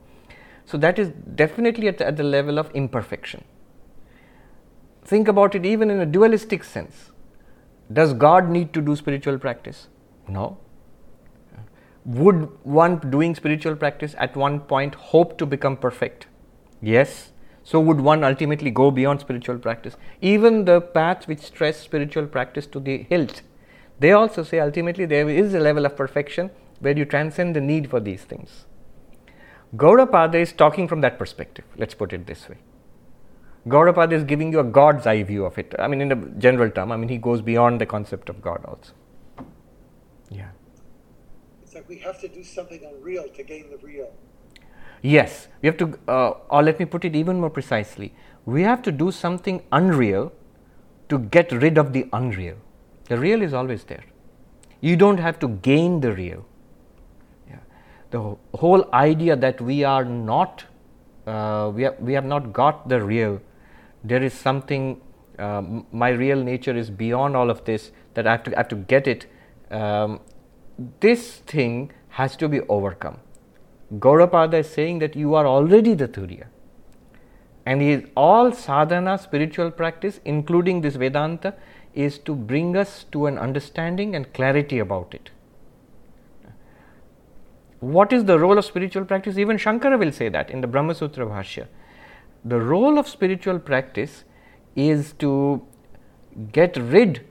[0.65, 3.43] So that is definitely at at the level of imperfection.
[5.04, 7.12] Think about it even in a dualistic sense.
[7.91, 9.88] Does god need to do spiritual practice?
[10.28, 10.58] No
[12.05, 16.27] would one doing spiritual practice at one point hope to become perfect
[16.81, 17.31] yes
[17.69, 19.95] so would one ultimately go beyond spiritual practice.
[20.21, 23.43] Even the paths which stress spiritual practice to the hilt,
[23.99, 27.88] they also say ultimately there is a level of perfection where you transcend the need
[27.88, 28.65] for these things.
[29.75, 32.57] Gaudapada is talking from that perspective, let's put it this way.
[33.67, 35.75] Gaudapada is giving you a God's eye view of it.
[35.77, 38.65] I mean, in a general term, I mean, he goes beyond the concept of God
[38.65, 38.93] also.
[41.89, 44.12] We have to do something unreal to gain the real.
[45.02, 48.13] Yes, we have to, uh, or let me put it even more precisely,
[48.45, 50.32] we have to do something unreal
[51.10, 52.58] to get rid of the unreal.
[53.06, 54.04] The real is always there.
[54.82, 56.45] You don't have to gain the real.
[57.49, 57.58] Yeah.
[58.12, 60.65] The whole idea that we are not,
[61.25, 63.41] uh, we, have, we have not got the real,
[64.04, 65.02] there is something,
[65.39, 68.67] uh, my real nature is beyond all of this, that I have to, I have
[68.69, 69.25] to get it.
[69.71, 70.19] Um,
[71.00, 73.20] this thing has to be overcome
[73.98, 76.46] Gaudapada is saying that you are already the Turiya.
[77.65, 81.56] And is all sadhana, spiritual practice, including this Vedanta,
[81.94, 85.32] is to bring us to an understanding and clarity about it.
[87.80, 89.38] What is the role of spiritual practice?
[89.38, 91.68] Even Shankara will say that in the Brahma Sutra Bhashya.
[92.46, 94.24] The role of spiritual practice
[94.76, 95.65] is to
[96.52, 97.26] get rid,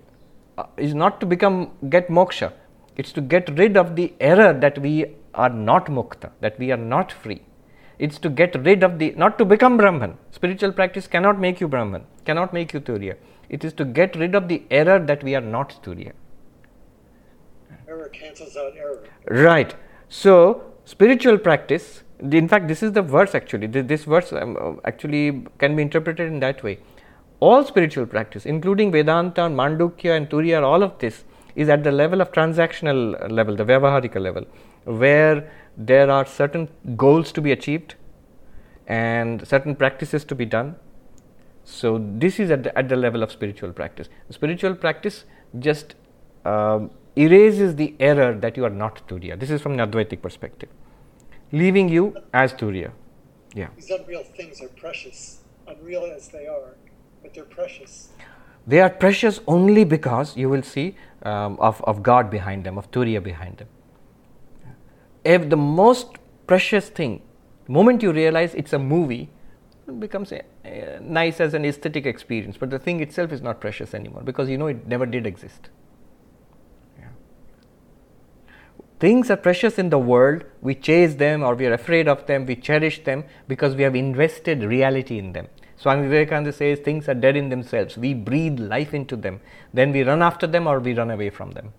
[0.56, 2.52] uh, is not to become, get moksha,
[2.98, 6.82] it's to get rid of the error that we are not mukta, that we are
[6.94, 7.42] not free.
[7.98, 10.18] It's to get rid of the, not to become Brahman.
[10.30, 13.16] Spiritual practice cannot make you Brahman, cannot make you Turiya.
[13.48, 16.12] It is to get rid of the error that we are not Turiya.
[17.88, 19.04] Error cancels out error.
[19.28, 19.74] Right.
[20.08, 23.68] So, spiritual practice, in fact, this is the verse actually.
[23.68, 26.80] This verse um, actually can be interpreted in that way.
[27.40, 31.24] All spiritual practice, including Vedanta, Mandukya, and Turiya, all of this
[31.62, 34.44] is at the level of transactional level, the Vyavaharika level
[34.84, 37.94] where there are certain goals to be achieved
[38.86, 40.76] and certain practices to be done.
[41.64, 44.08] So, this is at the, at the level of spiritual practice.
[44.30, 45.24] Spiritual practice
[45.58, 45.94] just
[46.46, 49.38] um, erases the error that you are not Turiya.
[49.38, 50.70] This is from an Advaitic perspective,
[51.52, 52.92] leaving you as Turiya.
[53.54, 53.68] Yeah.
[53.76, 56.76] These unreal things are precious, unreal as they are,
[57.22, 58.08] but they're precious.
[58.66, 62.90] They are precious only because you will see um, of, of God behind them, of
[62.90, 63.68] Turiya behind them.
[65.24, 66.08] If the most
[66.46, 67.22] precious thing,
[67.66, 69.30] the moment you realize it's a movie,
[69.86, 73.60] it becomes a, a nice as an aesthetic experience, but the thing itself is not
[73.60, 75.70] precious anymore because you know it never did exist.
[79.00, 82.46] Things are precious in the world, we chase them or we are afraid of them,
[82.46, 85.46] we cherish them because we have invested reality in them.
[85.78, 87.96] Swami Vivekananda says things are dead in themselves.
[87.96, 89.40] We breathe life into them.
[89.72, 91.72] Then we run after them or we run away from them.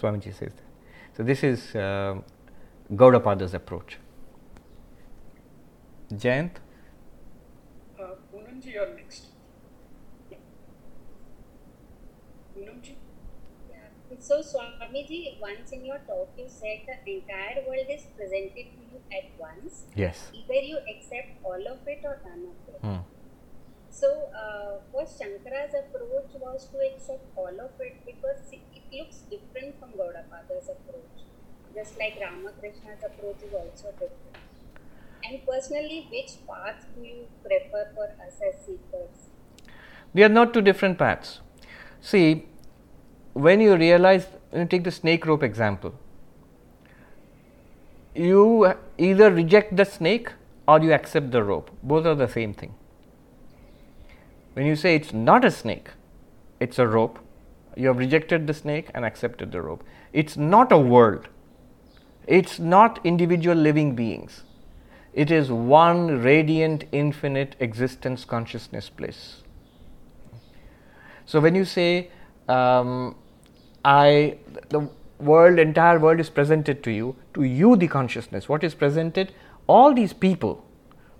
[0.00, 1.16] Swamiji says that.
[1.16, 2.20] So, this is uh,
[2.92, 3.98] Gaudapada's approach.
[6.12, 6.52] Jayant?
[7.98, 9.26] Uh, Poonamji, you're next.
[12.56, 12.94] Poonamji?
[13.70, 14.11] Yeah.
[14.22, 19.00] So, Swamiji, once in your talk, you said the entire world is presented to you
[19.10, 19.86] at once.
[19.96, 20.30] Yes.
[20.32, 22.80] Either you accept all of it or none of it.
[22.82, 23.02] Hmm.
[23.90, 29.80] So, uh, what Shankara's approach was to accept all of it because it looks different
[29.80, 31.26] from Gaudapada's approach.
[31.74, 34.38] Just like Ramakrishna's approach is also different.
[35.24, 39.30] And personally, which path do you prefer for us as seekers?
[40.14, 41.40] They are not two different paths.
[42.00, 42.46] See,
[43.32, 45.94] when you realize, you take the snake rope example,
[48.14, 50.30] you either reject the snake
[50.68, 51.70] or you accept the rope.
[51.82, 52.74] Both are the same thing.
[54.52, 55.88] When you say it's not a snake,
[56.60, 57.18] it's a rope,
[57.74, 59.82] you have rejected the snake and accepted the rope.
[60.12, 61.28] It's not a world,
[62.26, 64.42] it's not individual living beings.
[65.14, 69.42] It is one radiant, infinite existence consciousness place.
[71.26, 72.10] So when you say,
[72.48, 73.16] um,
[73.84, 78.74] I, the world, entire world is presented to you, to you the consciousness, what is
[78.74, 79.32] presented?
[79.66, 80.64] All these people,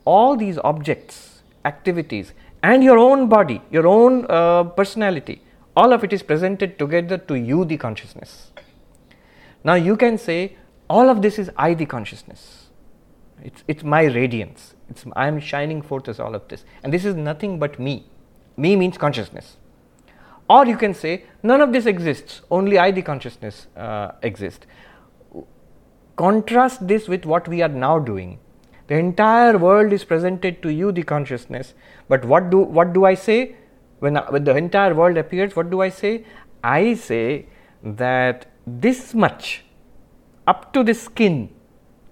[0.04, 2.32] all these objects, activities,
[2.62, 5.42] and your own body, your own uh, personality,
[5.76, 8.50] all of it is presented together to you, the consciousness.
[9.64, 10.56] Now, you can say
[10.88, 12.66] all of this is I, the consciousness.
[13.42, 14.74] It's, it's my radiance.
[14.88, 16.64] It's, I am shining forth as all of this.
[16.82, 18.06] And this is nothing but me.
[18.56, 19.56] Me means consciousness.
[20.48, 24.66] Or you can say, none of this exists, only I, the consciousness, uh, exists.
[26.16, 28.38] Contrast this with what we are now doing.
[28.88, 31.74] The entire world is presented to you, the consciousness.
[32.08, 33.56] But what do, what do I say?
[34.00, 36.24] When, when the entire world appears, what do I say?
[36.62, 37.46] I say
[37.82, 39.64] that this much,
[40.46, 41.48] up to the skin,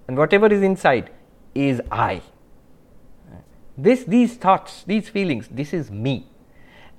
[0.08, 1.10] and whatever is inside,
[1.54, 2.22] is I.
[3.76, 6.29] This, these thoughts, these feelings, this is me.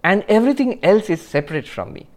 [0.03, 2.07] And everything else is separate from me.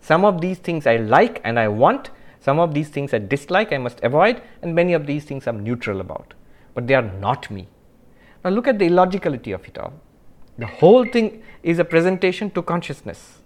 [0.00, 2.10] Some of these things I like and I want,
[2.40, 5.62] some of these things I dislike, I must avoid, and many of these things I'm
[5.62, 6.34] neutral about.
[6.74, 7.68] But they are not me.
[8.44, 9.92] Now look at the illogicality of it all.
[10.56, 13.38] The whole thing is a presentation to consciousness.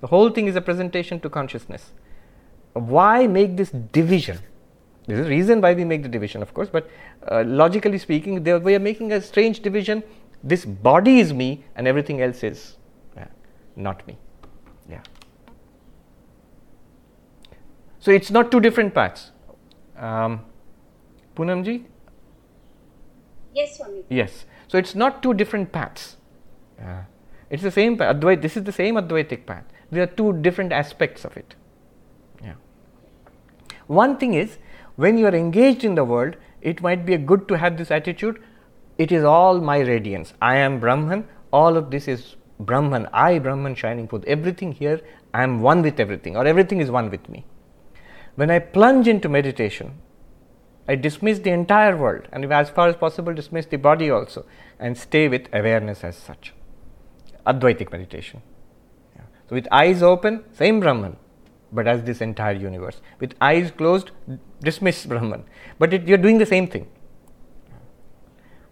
[0.00, 1.92] The whole thing is a presentation to consciousness.
[2.72, 4.38] Why make this division?
[5.06, 6.88] There is a reason why we make the division, of course, but
[7.30, 10.02] uh, logically speaking, we are making a strange division.
[10.42, 12.76] This body is me, and everything else is
[13.76, 14.18] not me.
[14.88, 15.02] Yeah.
[17.98, 19.30] So it's not two different paths.
[19.96, 20.40] Um,
[21.36, 21.84] Poonamji?
[23.54, 24.04] Yes, Swami.
[24.08, 24.44] Yes.
[24.68, 26.16] So it's not two different paths.
[26.80, 27.02] Uh,
[27.50, 28.16] it's the same path.
[28.16, 29.64] Advait, this is the same Advaitic path.
[29.90, 31.54] There are two different aspects of it.
[32.42, 32.54] Yeah.
[33.86, 34.58] One thing is,
[34.96, 38.42] when you are engaged in the world, it might be good to have this attitude.
[38.98, 40.32] It is all my radiance.
[40.40, 41.28] I am Brahman.
[41.52, 43.08] All of this is Brahman.
[43.12, 44.24] I, Brahman, shining forth.
[44.26, 45.00] Everything here,
[45.34, 47.44] I am one with everything, or everything is one with me.
[48.34, 50.00] When I plunge into meditation,
[50.88, 54.46] I dismiss the entire world and, as far as possible, dismiss the body also
[54.78, 56.52] and stay with awareness as such.
[57.46, 58.42] Advaitic meditation.
[59.14, 59.22] Yeah.
[59.48, 61.16] So, with eyes open, same Brahman,
[61.70, 63.00] but as this entire universe.
[63.20, 64.10] With eyes closed,
[64.60, 65.44] dismiss Brahman,
[65.78, 66.88] but you're doing the same thing.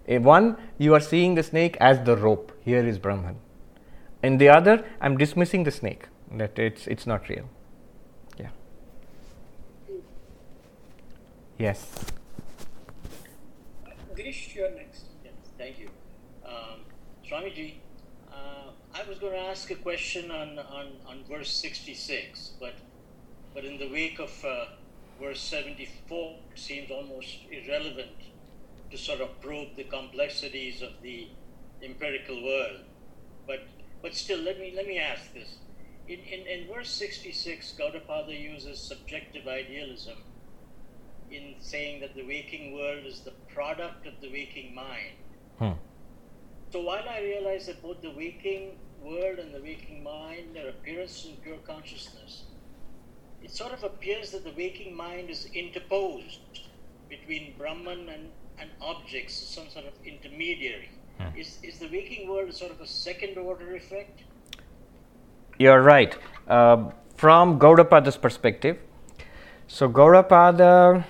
[0.07, 3.36] In one, you are seeing the snake as the rope, here is Brahman.
[4.22, 7.48] In the other, I'm dismissing the snake, that it's, it's not real.
[8.38, 8.50] Yeah.
[11.58, 11.86] Yes.
[14.14, 15.04] Girish, you're next.
[15.24, 15.88] Yes, thank you.
[16.44, 16.84] Um,
[17.26, 17.76] Swamiji,
[18.30, 22.74] uh, I was going to ask a question on, on, on verse 66, but,
[23.54, 24.66] but in the wake of uh,
[25.18, 28.10] verse 74, it seems almost irrelevant
[28.90, 31.28] to sort of probe the complexities of the
[31.82, 32.80] empirical world.
[33.46, 33.60] But,
[34.03, 35.59] but still, let me, let me ask this.
[36.09, 40.16] In, in, in verse 66, Gaudapada uses subjective idealism
[41.30, 45.14] in saying that the waking world is the product of the waking mind.
[45.59, 45.78] Hmm.
[46.72, 51.26] So while I realize that both the waking world and the waking mind are appearances
[51.26, 52.44] in pure consciousness,
[53.42, 56.40] it sort of appears that the waking mind is interposed
[57.09, 60.90] between Brahman and, and objects, some sort of intermediary.
[61.20, 61.38] Hmm.
[61.38, 64.22] Is, is the waking world sort of a second order effect?
[65.58, 66.16] You're right.
[66.48, 68.78] Uh, from Gaudapada's perspective,
[69.66, 71.04] so Gaudapada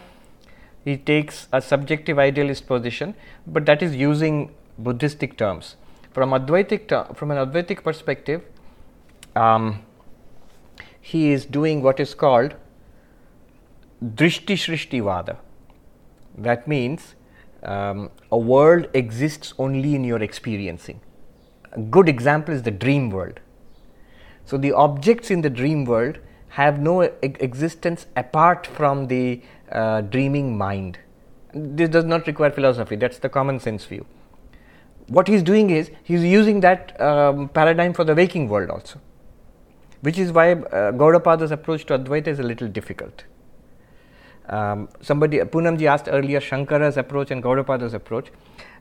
[0.84, 3.14] he takes a subjective idealist position,
[3.46, 5.76] but that is using Buddhistic terms.
[6.12, 8.42] From Advaitic ter- from an Advaitic perspective,
[9.36, 9.82] um,
[11.00, 12.54] he is doing what is called
[14.02, 15.38] Drishti Vada.
[16.36, 17.14] That means
[17.62, 21.00] um, a world exists only in your experiencing.
[21.72, 23.40] A good example is the dream world.
[24.44, 30.00] So the objects in the dream world have no e- existence apart from the uh,
[30.00, 30.98] dreaming mind.
[31.54, 34.06] This does not require philosophy, that's the common sense view.
[35.08, 39.00] What he's doing is he's using that um, paradigm for the waking world also,
[40.00, 43.24] which is why uh, Gaudapada's approach to Advaita is a little difficult.
[44.50, 48.28] Um, somebody, Poonamji asked earlier Shankara's approach and Gaudapada's approach.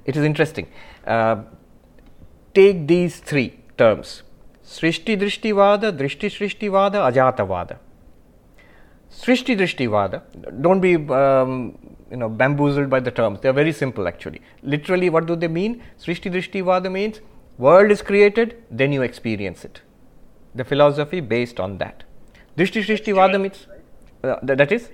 [0.05, 0.67] It is interesting.
[1.05, 1.43] Uh,
[2.53, 4.23] take these three terms
[4.63, 7.77] Srishti Drishtivada, Drishti Srishtivada, Ajatavada.
[9.11, 10.21] Srishti Drishtivada,
[10.61, 11.77] don't be um,
[12.11, 13.39] you know bamboozled by the terms.
[13.41, 14.41] They are very simple actually.
[14.61, 15.81] Literally, what do they mean?
[15.99, 17.19] Srishti Drishtivada means
[17.57, 19.81] world is created, then you experience it.
[20.53, 22.03] The philosophy based on that.
[22.55, 23.65] Drishti Srishtivada means
[24.23, 24.89] uh, that, is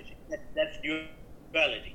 [0.56, 1.92] that's duality.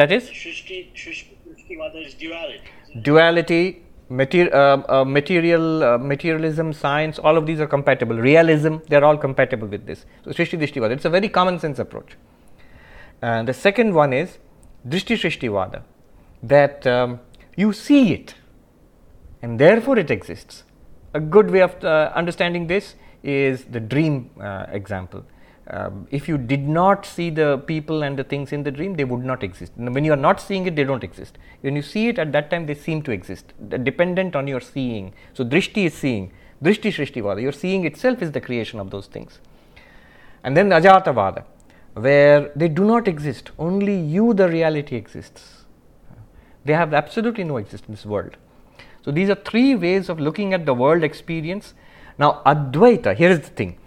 [0.00, 2.60] that is Shrishti, Shrishti, Shrishtivada is duality.
[3.08, 3.62] duality,
[4.08, 8.16] mater- uh, uh, material, uh, materialism, science, all of these are compatible.
[8.16, 10.04] Realism, they are all compatible with this.
[10.24, 12.16] So, Srishti Drishtivada, it's a very common sense approach.
[13.20, 14.38] And the second one is
[14.88, 15.82] Drishti Srishtivada,
[16.42, 17.20] that um,
[17.56, 18.34] you see it
[19.42, 20.64] and therefore it exists.
[21.14, 25.24] A good way of uh, understanding this is the dream uh, example.
[25.68, 29.04] Um, if you did not see the people and the things in the dream, they
[29.04, 29.72] would not exist.
[29.76, 31.38] When you are not seeing it, they don't exist.
[31.60, 33.52] When you see it at that time, they seem to exist,
[33.84, 35.14] dependent on your seeing.
[35.34, 36.32] So, drishti is seeing,
[36.62, 39.38] drishti shrishtivada, your seeing itself is the creation of those things.
[40.42, 41.44] And then ajatavada,
[41.94, 45.64] where they do not exist, only you, the reality, exists.
[46.64, 48.36] They have absolutely no existence in this world.
[49.04, 51.74] So, these are three ways of looking at the world experience.
[52.18, 53.78] Now, Advaita, here is the thing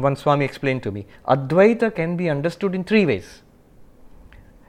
[0.00, 1.06] one Swami explained to me.
[1.26, 3.42] Advaita can be understood in three ways.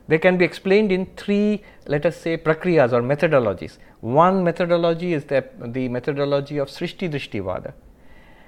[0.07, 3.77] They can be explained in three, let us say, prakriyas or methodologies.
[3.99, 7.73] One methodology is the, the methodology of Srishti Drishtivada,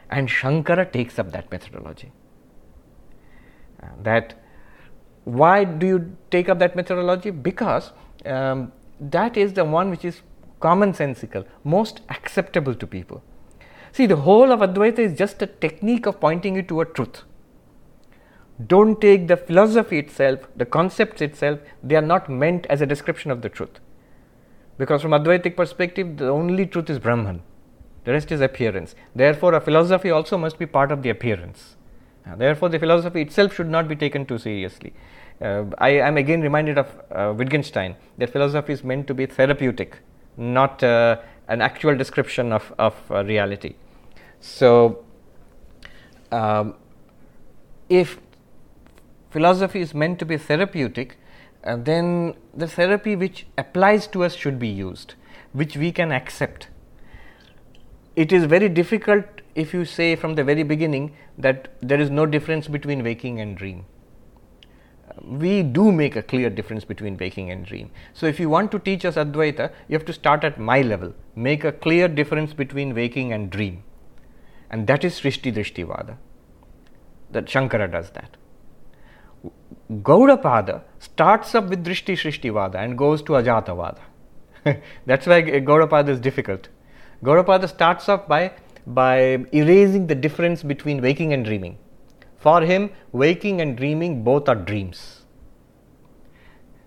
[0.10, 2.12] and Shankara takes up that methodology.
[4.04, 4.36] That
[5.26, 7.30] why do you take up that methodology?
[7.30, 7.92] Because
[8.26, 10.22] um, that is the one which is
[10.62, 13.24] commonsensical, most acceptable to people.
[13.92, 17.24] See, the whole of Advaita is just a technique of pointing you to a truth.
[18.66, 23.32] Don't take the philosophy itself, the concepts itself, they are not meant as a description
[23.32, 23.80] of the truth.
[24.78, 27.42] Because from Advaitic perspective, the only truth is Brahman,
[28.04, 28.96] the rest is appearance.
[29.16, 31.76] Therefore, a philosophy also must be part of the appearance.
[32.38, 34.94] therefore, the philosophy itself should not be taken too seriously.
[35.42, 40.00] Uh, I am again reminded of uh, Wittgenstein that philosophy is meant to be therapeutic,
[40.36, 41.18] not uh,
[41.50, 43.76] an actual description of, of uh, reality.
[44.40, 45.04] So,
[46.32, 46.76] um,
[47.90, 48.20] if
[49.32, 51.18] philosophy is meant to be therapeutic,
[51.64, 55.16] uh, then the therapy which applies to us should be used,
[55.52, 56.68] which we can accept.
[58.16, 59.26] It is very difficult
[59.56, 63.58] if you say from the very beginning that there is no difference between waking and
[63.58, 63.86] dream
[65.22, 67.92] we do make a clear difference between waking and dream.
[68.14, 71.14] So, if you want to teach us Advaita, you have to start at my level,
[71.36, 73.84] make a clear difference between waking and dream.
[74.70, 76.18] And that is Srishti Drishtivada.
[77.32, 78.38] That Shankara does that.
[79.92, 84.00] Gaudapada starts up with Drishti Shrishtivada and goes to Ajatavada.
[85.06, 86.70] That's why Gaudapada is difficult.
[87.24, 88.52] Gaudapada starts off by,
[88.86, 91.78] by erasing the difference between waking and dreaming
[92.40, 95.22] for him, waking and dreaming both are dreams.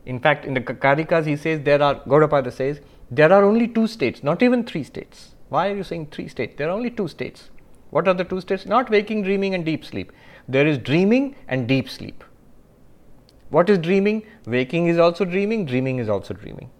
[0.05, 2.81] In fact, in the Karikas, he says there are, Gaudapada says,
[3.11, 5.35] there are only two states, not even three states.
[5.49, 6.55] Why are you saying three states?
[6.57, 7.51] There are only two states.
[7.91, 8.65] What are the two states?
[8.65, 10.13] Not waking, dreaming, and deep sleep.
[10.49, 12.25] There is dreaming and deep sleep.
[13.51, 14.23] What is dreaming?
[14.47, 16.71] Waking is also dreaming, dreaming is also dreaming.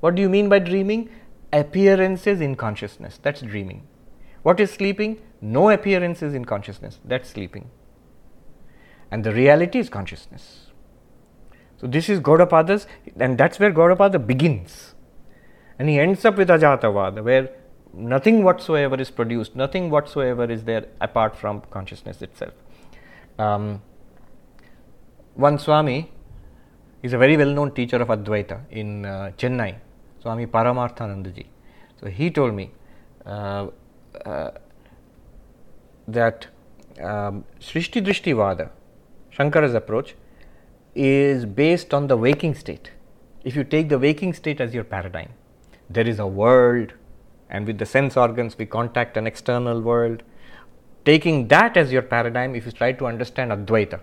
[0.00, 1.08] What do you mean by dreaming?
[1.52, 3.20] Appearances in consciousness.
[3.22, 3.86] That's dreaming.
[4.42, 5.22] What is sleeping?
[5.40, 6.98] No appearances in consciousness.
[7.04, 7.70] That's sleeping.
[9.10, 10.66] And the reality is consciousness.
[11.80, 12.86] So, this is Gaudapada's,
[13.18, 14.94] and that's where Gaudapada begins.
[15.78, 17.50] And he ends up with Ajatavada, where
[17.94, 22.52] nothing whatsoever is produced, nothing whatsoever is there apart from consciousness itself.
[23.38, 23.80] Um,
[25.34, 26.10] one Swami
[27.00, 29.76] is a very well known teacher of Advaita in uh, Chennai,
[30.20, 31.46] Swami Paramarthanandaji.
[32.00, 32.72] So, he told me
[33.24, 33.68] uh,
[34.24, 34.50] uh,
[36.08, 36.46] that
[37.00, 38.70] um, Srishti Drishtivada,
[39.32, 40.14] Shankara's approach,
[40.94, 42.90] is based on the waking state.
[43.44, 45.30] If you take the waking state as your paradigm,
[45.88, 46.94] there is a world,
[47.50, 50.22] and with the sense organs, we contact an external world.
[51.04, 54.00] Taking that as your paradigm, if you try to understand Advaita,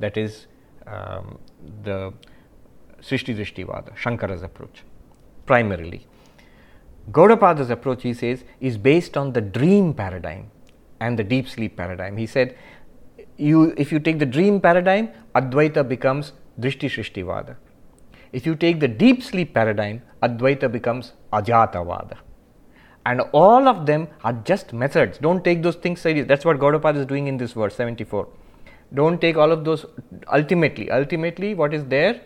[0.00, 0.46] that is
[0.86, 1.38] um,
[1.84, 2.12] the
[3.00, 4.82] Srishti Drishtivada, Shankara's approach,
[5.46, 6.06] primarily.
[7.10, 10.50] Gaudapada's approach, he says, is based on the dream paradigm
[11.02, 12.16] and the deep sleep paradigm.
[12.16, 12.56] He said,
[13.36, 17.56] you, if you take the dream paradigm, Advaita becomes Drishti Shrishtivada.
[18.32, 22.18] If you take the deep sleep paradigm, Advaita becomes Ajatavada.
[23.04, 25.18] And all of them are just methods.
[25.18, 26.28] Don't take those things seriously.
[26.28, 28.28] That's what Gaudapada is doing in this verse 74.
[28.94, 29.84] Don't take all of those
[30.32, 30.90] ultimately.
[30.90, 32.20] Ultimately, what is there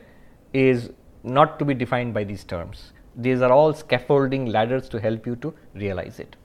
[0.52, 0.90] is
[1.26, 2.92] not to be defined by these terms.
[3.16, 6.36] These are all scaffolding ladders to help you to realize it.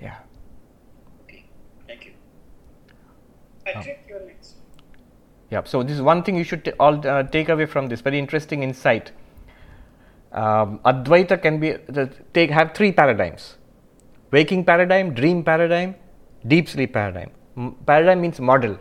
[0.00, 0.18] Yeah.
[1.24, 1.44] Okay,
[1.86, 2.12] thank you.
[3.66, 4.54] Patrick, you're next.
[5.50, 8.00] Yeah, so this is one thing you should t- all uh, take away from this
[8.00, 9.12] very interesting insight.
[10.32, 13.56] Um, Advaita can be uh, take have three paradigms:
[14.30, 15.94] waking paradigm, dream paradigm,
[16.46, 17.30] deep sleep paradigm.
[17.56, 18.78] M- paradigm means model.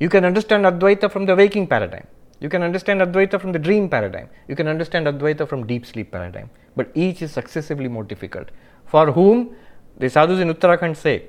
[0.00, 2.06] You can understand Advaita from the waking paradigm.
[2.40, 4.28] You can understand Advaita from the dream paradigm.
[4.46, 6.50] You can understand Advaita from deep sleep paradigm.
[6.76, 8.50] But each is successively more difficult.
[8.86, 9.56] For whom
[9.98, 11.24] the sadhus in Uttarakhand say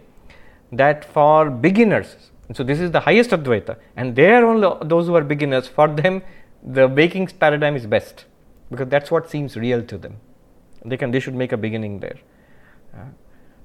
[0.72, 5.16] that for beginners, so this is the highest Advaita, and they are only those who
[5.16, 6.22] are beginners, for them
[6.64, 8.26] the waking paradigm is best
[8.70, 10.18] because that's what seems real to them.
[10.84, 12.18] They can they should make a beginning there.
[12.94, 13.06] Uh,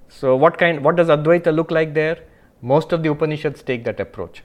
[0.09, 2.19] so what kind what does Advaita look like there?
[2.63, 4.43] Most of the Upanishads take that approach.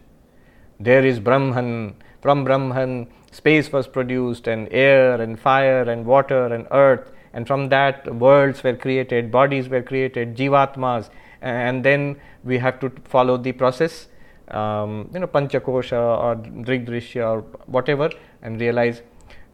[0.80, 6.68] There is Brahman, from Brahman, space was produced, and air, and fire, and water, and
[6.72, 11.10] earth, and from that, worlds were created, bodies were created, jivatmas,
[11.42, 14.08] and then we have to follow the process,
[14.52, 18.10] um, you know, Panchakosha or Drigdrishya or whatever,
[18.42, 19.02] and realize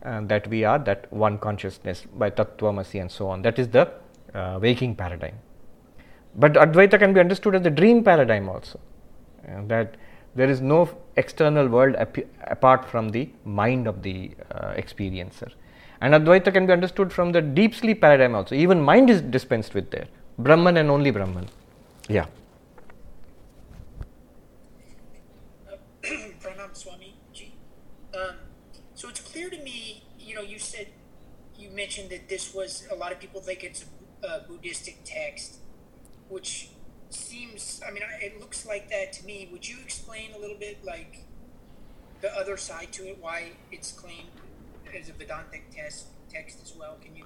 [0.04, 3.42] uh, that we are that one consciousness by Tattvamasi and so on.
[3.42, 3.92] That is the
[4.34, 5.36] uh, waking paradigm.
[6.36, 8.80] But Advaita can be understood as the dream paradigm also,
[9.48, 9.96] uh, that
[10.36, 12.18] there is no external world ap-
[12.48, 15.50] apart from the mind of the uh, experiencer.
[16.02, 18.54] And Advaita can be understood from the deep sleep paradigm also.
[18.54, 20.08] Even mind is dispensed with there.
[20.38, 21.48] Brahman and only Brahman.
[22.10, 22.26] Yeah.
[26.04, 27.56] Pranam Swami ji.
[28.14, 28.36] Um,
[28.94, 30.88] so it's clear to me, you know, you said,
[31.58, 33.86] you mentioned that this was, a lot of people think it's
[34.24, 35.60] a Buddhistic text,
[36.30, 36.70] which
[37.10, 39.50] seems, I mean, it looks like that to me.
[39.52, 41.26] Would you explain a little bit, like,
[42.22, 44.30] the other side to it, why it's claimed
[44.98, 46.98] as a Vedantic text, text as well?
[47.04, 47.26] Can you?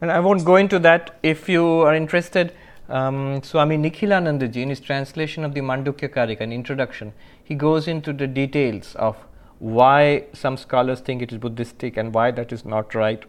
[0.00, 1.18] And I won't go into that.
[1.22, 2.52] If you are interested,
[2.88, 7.12] um, Swami Nikhilanandaji, in his translation of the Mandukya Karika, an introduction,
[7.42, 9.16] he goes into the details of
[9.58, 13.24] why some scholars think it is Buddhistic and why that is not right.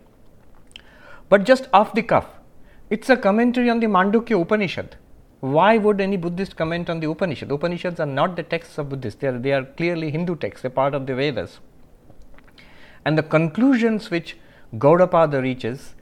[1.30, 2.28] But just off the cuff,
[2.90, 4.98] it's a commentary on the Mandukya Upanishad.
[5.42, 7.52] Why would any Buddhist comment on the Upanishad?
[7.52, 10.72] Upanishads are not the texts of Buddhists, they are, they are clearly Hindu texts, they're
[10.72, 11.60] part of the Vedas.
[13.06, 14.38] And the conclusions which
[14.76, 15.96] Gaudapada reaches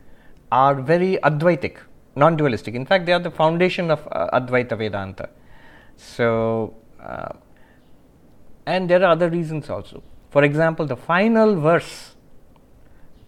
[0.51, 1.77] are very Advaitic,
[2.15, 2.73] non dualistic.
[2.73, 5.29] In fact, they are the foundation of uh, Advaita Vedanta.
[5.97, 7.33] So, uh,
[8.65, 10.03] and there are other reasons also.
[10.31, 12.15] For example, the final verse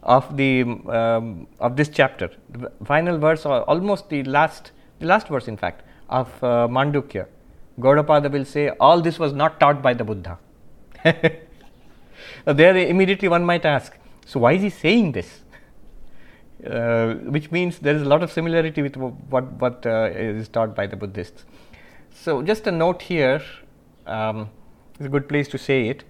[0.04, 5.28] of the um, of this chapter, the final verse, or almost the last, the last
[5.28, 7.26] verse, in fact, of uh, Mandukya,
[7.80, 10.38] Gaudapada will say, "All this was not taught by the Buddha."
[12.46, 15.42] there, immediately one might ask, "So why is he saying this?"
[16.60, 20.76] Uh, which means there is a lot of similarity with what what uh, is taught
[20.76, 21.46] by the Buddhists.
[22.14, 23.42] So, just a note here.
[24.06, 24.50] Um,
[24.96, 26.04] it's a good place to say it.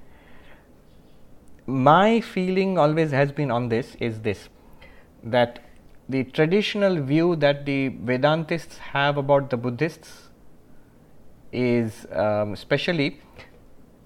[1.69, 4.49] My feeling always has been on this is this
[5.23, 5.59] that
[6.07, 10.29] the traditional view that the Vedantists have about the Buddhists
[11.51, 13.21] is um, especially,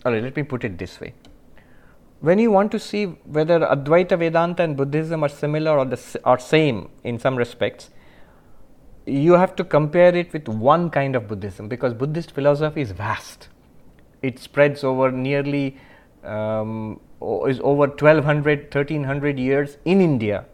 [0.04, 1.14] all right, let me put it this way.
[2.20, 6.40] When you want to see whether Advaita Vedanta and Buddhism are similar or, the, or
[6.40, 7.92] same in some respects,
[9.06, 13.48] you have to compare it with one kind of Buddhism because Buddhist philosophy is vast.
[14.22, 15.78] It spreads over nearly
[16.24, 17.00] um,
[17.48, 20.46] is over 1200 1300 years in India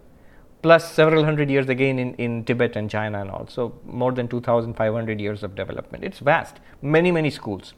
[0.62, 5.20] plus several hundred years again in, in Tibet and China and also more than 2500
[5.20, 6.04] years of development.
[6.04, 7.74] It's vast, many, many schools.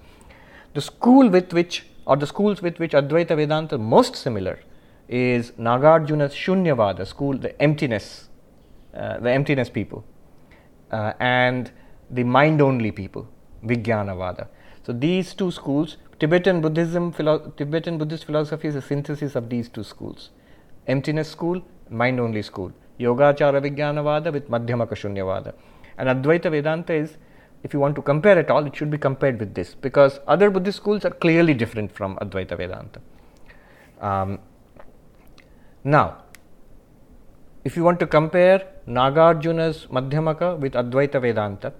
[0.73, 4.59] The school with which, or the schools with which Advaita Vedanta most similar
[5.07, 8.29] is Nagarjuna's Shunyavada school, the emptiness,
[8.95, 10.03] uh, the emptiness people,
[10.91, 11.71] uh, and
[12.09, 13.27] the mind only people,
[13.63, 14.47] Vijnanavada.
[14.83, 19.67] So these two schools, Tibetan Buddhism, philo- Tibetan Buddhist philosophy is a synthesis of these
[19.67, 20.29] two schools.
[20.85, 22.71] Emptiness school, mind only school.
[22.99, 25.53] Yogachara Vijnanavada with Madhyamaka Shunyavada.
[25.97, 27.17] And Advaita Vedanta is,
[27.63, 30.51] if you want to compare at all, it should be compared with this because other
[30.51, 33.01] Buddhist schools are clearly different from Advaita Vedanta.
[33.99, 34.37] Um,
[35.83, 36.17] now,
[37.63, 41.73] if you want to compare Nagarjuna's Madhyamaka with Advaita Vedanta,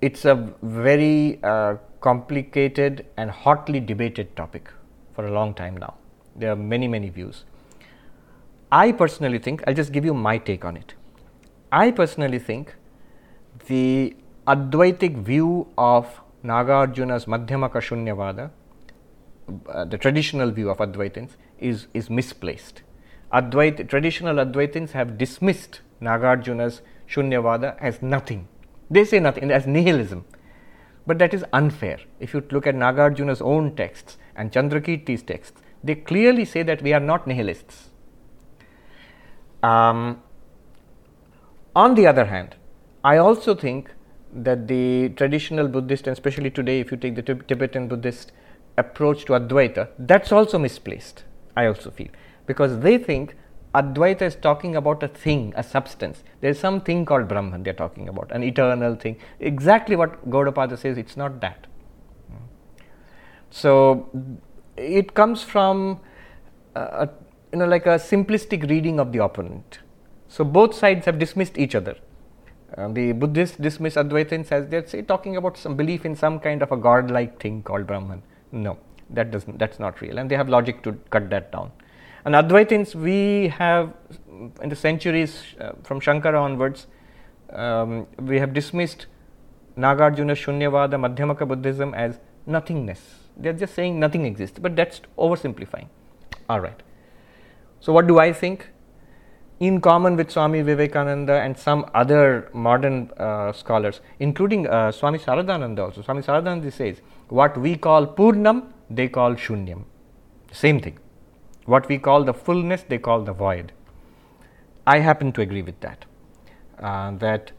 [0.00, 1.76] it's a very uh,
[2.06, 4.72] complicated and hotly debated topic
[5.14, 5.94] for a long time now.
[6.36, 7.44] There are many, many views.
[8.70, 10.94] I personally think, I'll just give you my take on it.
[11.72, 12.74] I personally think
[13.66, 18.50] the Advaitic view of Nagarjuna's Madhyamaka Shunyavada,
[19.68, 22.82] uh, the traditional view of Advaitins, is, is misplaced.
[23.32, 28.46] Advait, traditional Advaitins have dismissed Nagarjuna's Shunyavada as nothing.
[28.88, 30.24] They say nothing, as nihilism.
[31.06, 31.98] But that is unfair.
[32.18, 36.92] If you look at Nagarjuna's own texts and Chandrakirti's texts, they clearly say that we
[36.92, 37.90] are not nihilists.
[39.62, 40.22] Um,
[41.74, 42.56] on the other hand,
[43.04, 43.90] I also think
[44.32, 48.32] that the traditional Buddhist, and especially today, if you take the Tibetan Buddhist
[48.76, 51.24] approach to Advaita, that's also misplaced.
[51.56, 52.08] I also feel
[52.46, 53.34] because they think
[53.80, 56.24] Advaita is talking about a thing, a substance.
[56.40, 59.16] There is some thing called Brahman they are talking about, an eternal thing.
[59.40, 61.66] Exactly what Gaudapada says, it's not that.
[63.50, 64.08] So
[64.76, 66.00] it comes from
[66.74, 67.08] a,
[67.52, 69.78] you know like a simplistic reading of the opponent.
[70.28, 71.96] So both sides have dismissed each other.
[72.76, 76.62] Uh, the Buddhists dismiss Advaitins as they're say talking about some belief in some kind
[76.62, 78.22] of a god-like thing called Brahman.
[78.52, 78.78] No,
[79.10, 79.58] that doesn't.
[79.58, 81.70] That's not real, and they have logic to cut that down.
[82.26, 83.94] And Advaitins, we have
[84.60, 86.88] in the centuries uh, from Shankara onwards,
[87.50, 89.06] um, we have dismissed
[89.78, 93.00] Nagarjuna Shunyavada Madhyamaka Buddhism as nothingness.
[93.36, 95.86] They are just saying nothing exists, but that's oversimplifying.
[96.48, 96.82] All right.
[97.78, 98.70] So, what do I think?
[99.60, 105.78] In common with Swami Vivekananda and some other modern uh, scholars, including uh, Swami Saradananda
[105.78, 106.02] also.
[106.02, 109.84] Swami Saradananda says, what we call Purnam, they call Shunyam.
[110.52, 110.98] Same thing.
[111.66, 113.72] What we call the fullness, they call the void.
[114.86, 116.04] I happen to agree with that.
[116.78, 117.52] Uh, that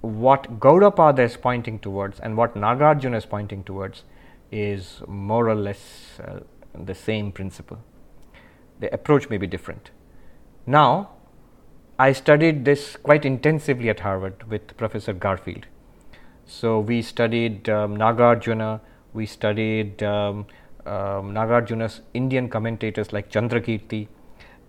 [0.00, 4.04] what Gaudapada is pointing towards and what Nagarjuna is pointing towards
[4.50, 6.40] is more or less uh,
[6.74, 7.78] the same principle.
[8.80, 9.90] The approach may be different.
[10.66, 11.10] Now,
[11.98, 15.66] I studied this quite intensively at Harvard with Professor Garfield.
[16.46, 18.80] So, we studied um, Nagarjuna,
[19.12, 20.46] we studied um,
[20.88, 24.08] um, Nagarjuna's Indian commentators like Chandrakirti,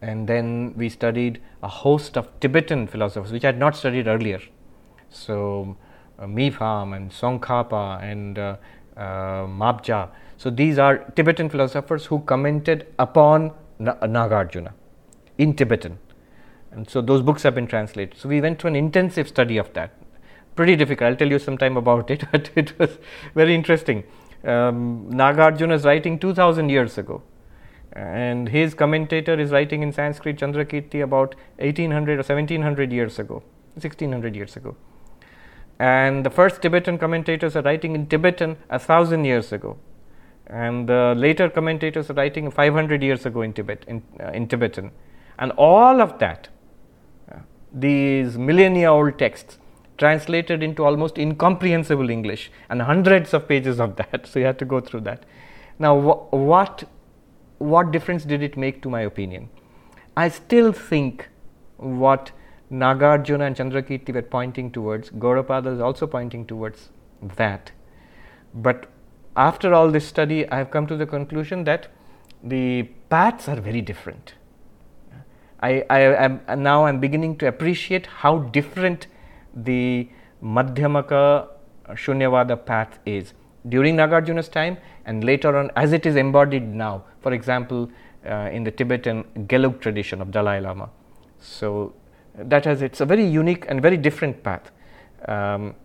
[0.01, 4.39] and then we studied a host of Tibetan philosophers which I had not studied earlier.
[5.09, 5.77] So,
[6.19, 8.55] uh, Mipham and Tsongkhapa and uh,
[8.95, 10.09] uh, Mabja.
[10.37, 14.73] So, these are Tibetan philosophers who commented upon Na- Nagarjuna
[15.37, 15.97] in Tibetan.
[16.71, 18.17] And so, those books have been translated.
[18.17, 19.91] So, we went to an intensive study of that.
[20.55, 22.97] Pretty difficult, I'll tell you sometime about it, but it was
[23.33, 24.03] very interesting.
[24.43, 27.21] Um, Nagarjuna is writing 2000 years ago.
[27.93, 33.43] And his commentator is writing in Sanskrit Chandrakirti about 1800 or 1700 years ago,
[33.75, 34.75] 1600 years ago.
[35.79, 39.77] And the first Tibetan commentators are writing in Tibetan a thousand years ago,
[40.45, 44.91] and the later commentators are writing 500 years ago in Tibet in, uh, in Tibetan,
[45.39, 46.49] and all of that,
[47.31, 47.37] uh,
[47.73, 49.57] these millennia old texts
[49.99, 54.27] translated into almost incomprehensible English and hundreds of pages of that.
[54.31, 55.25] So you have to go through that.
[55.77, 56.83] Now, wh- what
[57.59, 59.49] what difference did it make to my opinion?
[60.15, 61.27] I still think
[61.77, 62.31] what
[62.71, 66.89] Nagarjuna and Chandrakirti were pointing towards, Gaudapada is also pointing towards
[67.35, 67.71] that.
[68.53, 68.87] But
[69.35, 71.87] after all this study, I have come to the conclusion that
[72.43, 74.35] the paths are very different.
[75.61, 79.07] I, I am now I'm beginning to appreciate how different
[79.63, 80.09] the
[80.43, 81.47] Madhyamaka
[81.89, 83.33] Shunyavada path is
[83.67, 87.03] during Nagarjuna's time and later on as it is embodied now.
[87.21, 87.89] For example,
[88.25, 90.89] uh, in the Tibetan Gelug tradition of Dalai Lama.
[91.39, 91.93] So
[92.35, 94.71] that has it's a very unique and very different path.
[95.27, 95.75] Um,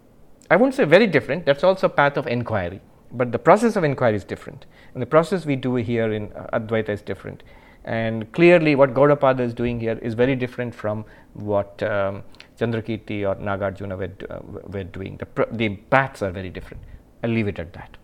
[0.50, 1.46] I won't say very different.
[1.46, 2.80] That's also a path of inquiry,
[3.12, 6.58] but the process of inquiry is different, and the process we do here in uh,
[6.58, 7.42] Advaita is different.
[7.84, 11.04] And clearly, what Gaudapada is doing here is very different from
[11.34, 12.22] what um,
[12.58, 15.18] Chandrakirti or Nagarjuna were, uh, were doing.
[15.18, 16.82] The, pr- the paths are very different.
[17.22, 17.96] I'll leave it at that.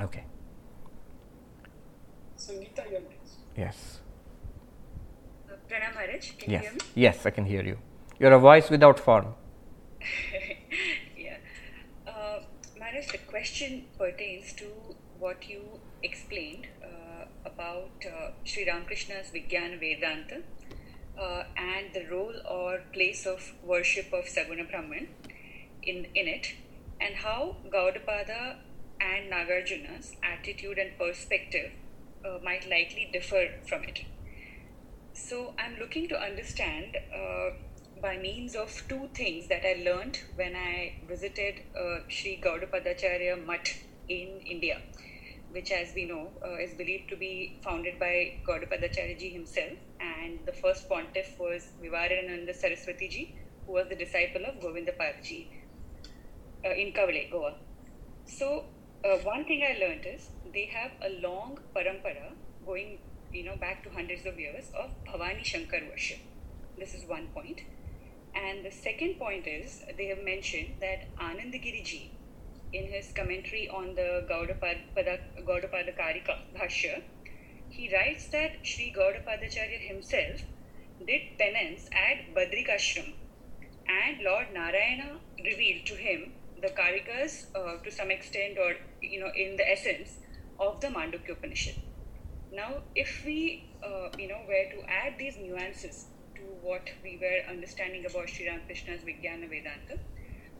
[0.00, 0.24] Okay.
[2.36, 2.84] Sangeeta.
[3.56, 4.00] Yes.
[5.48, 6.62] Uh, Pranam Maharaj, can Yes.
[6.64, 6.80] you hear me?
[6.96, 7.78] Yes, I can hear you.
[8.18, 9.34] You're a voice without form.
[11.16, 11.36] yeah.
[12.06, 12.40] Uh,
[12.78, 14.64] Maharaj, the question pertains to
[15.20, 15.62] what you
[16.02, 16.66] explained
[17.44, 20.42] about uh, Sri Ramakrishna's Vijnana Vedanta
[21.20, 25.08] uh, and the role or place of worship of Saguna Brahman
[25.82, 26.48] in, in it,
[27.00, 28.56] and how Gaudapada
[29.00, 31.72] and Nagarjuna's attitude and perspective
[32.24, 34.00] uh, might likely differ from it.
[35.12, 37.50] So I'm looking to understand uh,
[38.02, 43.68] by means of two things that I learned when I visited uh, Sri Gaudapadacharya Mutt
[44.08, 44.80] in India,
[45.54, 50.52] which, as we know, uh, is believed to be founded by Gaudapadacharya himself, and the
[50.52, 53.36] first pontiff was Vivarananda Saraswati ji,
[53.66, 55.50] who was the disciple of Govindapada ji
[56.64, 57.54] uh, in Kavale, Goa.
[58.26, 58.64] So
[59.04, 62.32] uh, one thing I learned is they have a long parampara
[62.66, 62.98] going,
[63.32, 66.18] you know, back to hundreds of years of Bhavani Shankar worship.
[66.78, 67.60] This is one point.
[68.34, 72.10] And the second point is they have mentioned that Anandagiri ji,
[72.74, 77.02] in his commentary on the Gaudapada, Karika Bhashya,
[77.68, 80.42] he writes that Sri Gaudapadacharya himself
[81.06, 83.14] did penance at Badrikashram
[83.88, 89.30] and Lord Narayana revealed to him the Karikas uh, to some extent or you know
[89.36, 90.18] in the essence
[90.58, 91.74] of the Mandukya Upanishad.
[92.52, 96.06] Now, if we uh, you know were to add these nuances
[96.36, 99.98] to what we were understanding about Sri Ramakrishna's Vijnana Vedanta,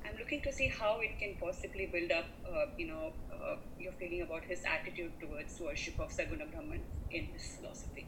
[0.05, 3.93] I'm looking to see how it can possibly build up uh, you know uh, your
[3.93, 6.81] feeling about his attitude towards worship of Saguna Brahman
[7.11, 8.07] in his philosophy.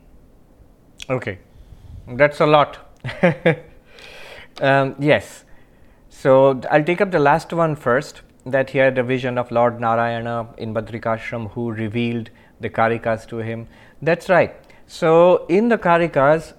[1.08, 1.38] Okay,
[2.08, 2.78] that's a lot.
[4.60, 5.44] um, yes,
[6.08, 8.22] So I'll take up the last one first.
[8.44, 12.30] That he had a vision of Lord Narayana in Badrikashram who revealed
[12.60, 13.66] the Karikas to him.
[14.00, 14.54] That's right.
[14.86, 16.52] So in the Karikas,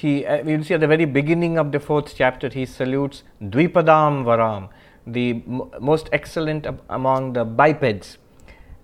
[0.00, 3.22] he uh, we'll see at the very beginning of the fourth chapter he salutes
[3.54, 4.68] Dvipadam Varam,
[5.06, 8.16] the m- most excellent ab- among the bipeds,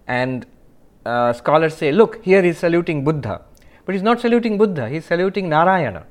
[0.06, 0.46] and
[1.06, 3.40] uh, scholars say, look, here he's saluting Buddha,
[3.86, 6.04] but he's not saluting Buddha, he's saluting Narayana,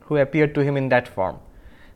[0.00, 1.38] who appeared to him in that form.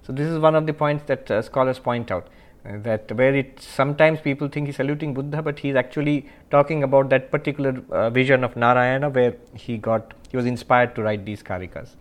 [0.02, 2.28] So this is one of the points that uh, scholars point out.
[2.68, 7.10] uh, that where it sometimes people think he's saluting Buddha, but he's actually talking about
[7.10, 11.42] that particular uh, vision of Narayana where he got he was inspired to write these
[11.42, 11.94] karikas.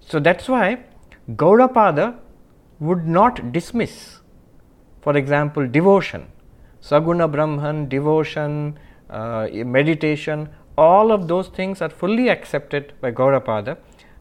[0.00, 0.84] So that's why
[1.30, 2.18] Gaudapada
[2.80, 4.20] would not dismiss,
[5.02, 6.26] for example, devotion,
[6.82, 8.78] Saguna Brahman, devotion,
[9.10, 10.48] uh, meditation,
[10.78, 13.76] all of those things are fully accepted by Gaudapada,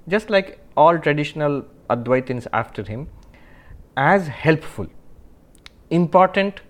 [0.07, 3.07] just like all traditional Advaitins after him,
[3.95, 4.87] as helpful,
[5.89, 6.61] important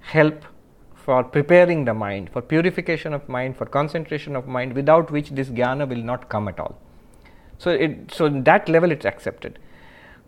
[0.00, 0.44] help
[0.94, 5.48] for preparing the mind, for purification of mind, for concentration of mind, without which this
[5.48, 6.76] jnana will not come at all.
[7.58, 9.58] So, it, so that level it's accepted.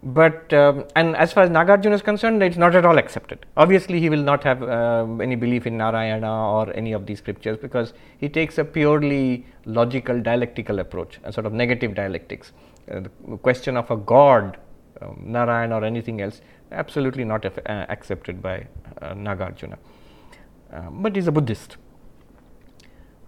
[0.03, 3.47] But um, and as far as Nagarjuna is concerned, it's not at all accepted.
[3.57, 7.57] Obviously, he will not have uh, any belief in Narayana or any of these scriptures
[7.57, 12.53] because he takes a purely logical dialectical approach, a sort of negative dialectics.
[12.89, 14.57] Uh, the question of a god,
[15.03, 18.67] um, Narayana or anything else, absolutely not af- uh, accepted by
[19.03, 19.79] uh, Nagarjuna.
[20.73, 21.77] Uh, but he's a Buddhist.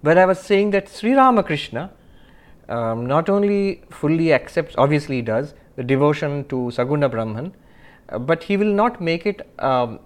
[0.02, 1.90] Where I was saying that Sri Ramakrishna
[2.70, 7.54] um, not only fully accepts, obviously he does, the devotion to Saguna Brahman,
[8.08, 9.98] uh, but he will not make it um,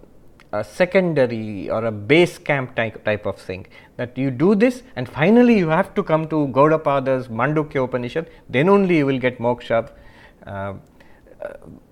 [0.53, 3.67] a secondary or a base camp type, type of thing.
[3.97, 8.69] That you do this and finally you have to come to Gaudapada's Mandukya Upanishad, then
[8.69, 9.91] only you will get moksha.
[10.47, 10.75] Uh,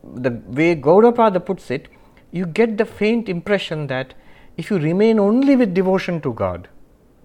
[0.03, 1.89] the way Gaudapada puts it,
[2.31, 4.14] you get the faint impression that
[4.57, 6.68] if you remain only with devotion to God,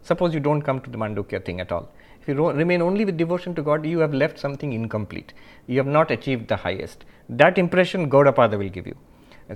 [0.02, 1.90] suppose you don't come to the Mandukya thing at all,
[2.28, 5.34] you remain only with devotion to God, you have left something incomplete.
[5.68, 7.06] You have not achieved the highest.
[7.30, 8.96] That impression Gaudapada will give you.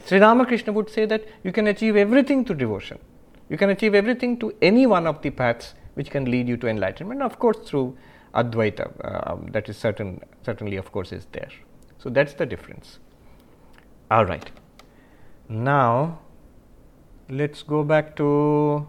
[0.06, 3.00] Sri Ramakrishna would say that you can achieve everything through devotion.
[3.50, 6.68] You can achieve everything to any one of the paths which can lead you to
[6.68, 7.98] enlightenment, of course, through
[8.34, 8.90] Advaita.
[9.04, 11.50] Uh, that is certain, certainly, of course, is there.
[11.98, 13.00] So that's the difference.
[14.10, 14.50] All right.
[15.50, 16.20] Now,
[17.30, 18.88] let's go back to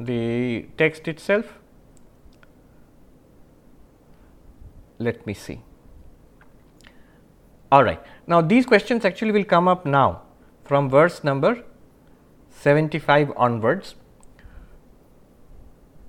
[0.00, 1.57] the text itself.
[4.98, 5.62] Let me see.
[7.70, 8.00] All right.
[8.26, 10.22] Now, these questions actually will come up now
[10.64, 11.64] from verse number
[12.50, 13.94] 75 onwards.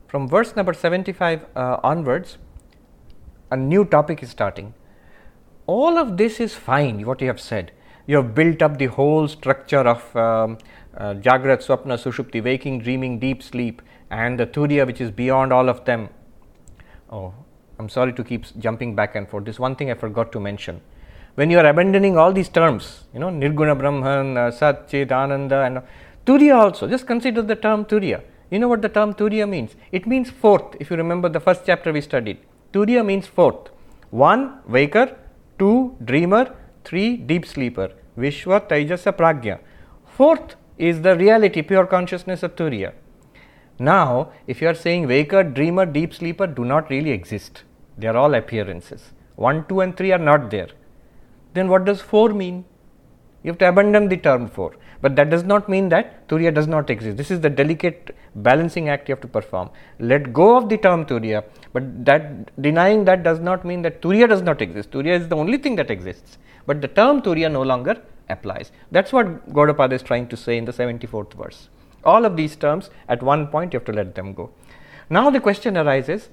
[0.08, 2.38] From verse number 75 uh, onwards,
[3.52, 4.74] a new topic is starting.
[5.68, 7.72] All of this is fine, what you have said.
[8.08, 10.58] You have built up the whole structure of um,
[10.98, 15.70] uh, Jagrat, Swapna, Sushupti, waking, dreaming, deep sleep, and the Turiya, which is beyond all
[15.70, 16.10] of them.
[17.12, 17.36] Oh,
[17.80, 19.46] I'm sorry to keep jumping back and forth.
[19.46, 20.82] This one thing I forgot to mention.
[21.36, 25.62] When you are abandoning all these terms, you know, Nirguna Brahman, uh, Sat, Chit, Ananda,
[25.62, 25.82] and
[26.26, 28.22] Turiya also, just consider the term Turiya.
[28.52, 29.78] You know what the term Turiya means?
[29.94, 32.40] It means fourth, if you remember the first chapter we studied.
[32.74, 33.70] Turiya means fourth.
[34.10, 35.18] One, waker,
[35.58, 36.54] two, dreamer,
[36.84, 37.94] three, deep sleeper.
[38.18, 39.60] Vishwa, Taijasa, Pragya.
[40.18, 42.92] Fourth is the reality, pure consciousness of Turiya.
[43.80, 47.64] Now, if you are saying waker, dreamer, deep sleeper do not really exist,
[48.00, 49.12] they are all appearances.
[49.36, 50.70] 1, 2, and 3 are not there.
[51.54, 52.66] Then what does 4 mean?
[53.44, 54.76] You have to abandon the term 4.
[55.02, 57.16] But that does not mean that Turiya does not exist.
[57.16, 59.70] This is the delicate balancing act you have to perform.
[60.00, 64.28] Let go of the term Turiya, but that denying that does not mean that Turiya
[64.28, 64.92] does not exist.
[64.92, 66.38] Turiya is the only thing that exists.
[66.66, 68.74] But the term Turiya no longer applies.
[68.92, 71.70] That's what Gaudapada is trying to say in the 74th verse.
[72.04, 74.52] All of these terms, at one point, you have to let them go.
[75.10, 76.30] Now the question arises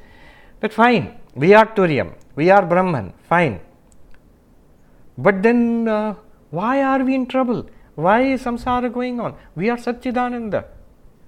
[0.61, 3.61] that fine, we are Turiyam, we are Brahman, fine.
[5.19, 6.15] But then, uh,
[6.51, 7.67] why are we in trouble?
[7.95, 9.35] Why is samsara going on?
[9.55, 10.65] We are Satchidananda.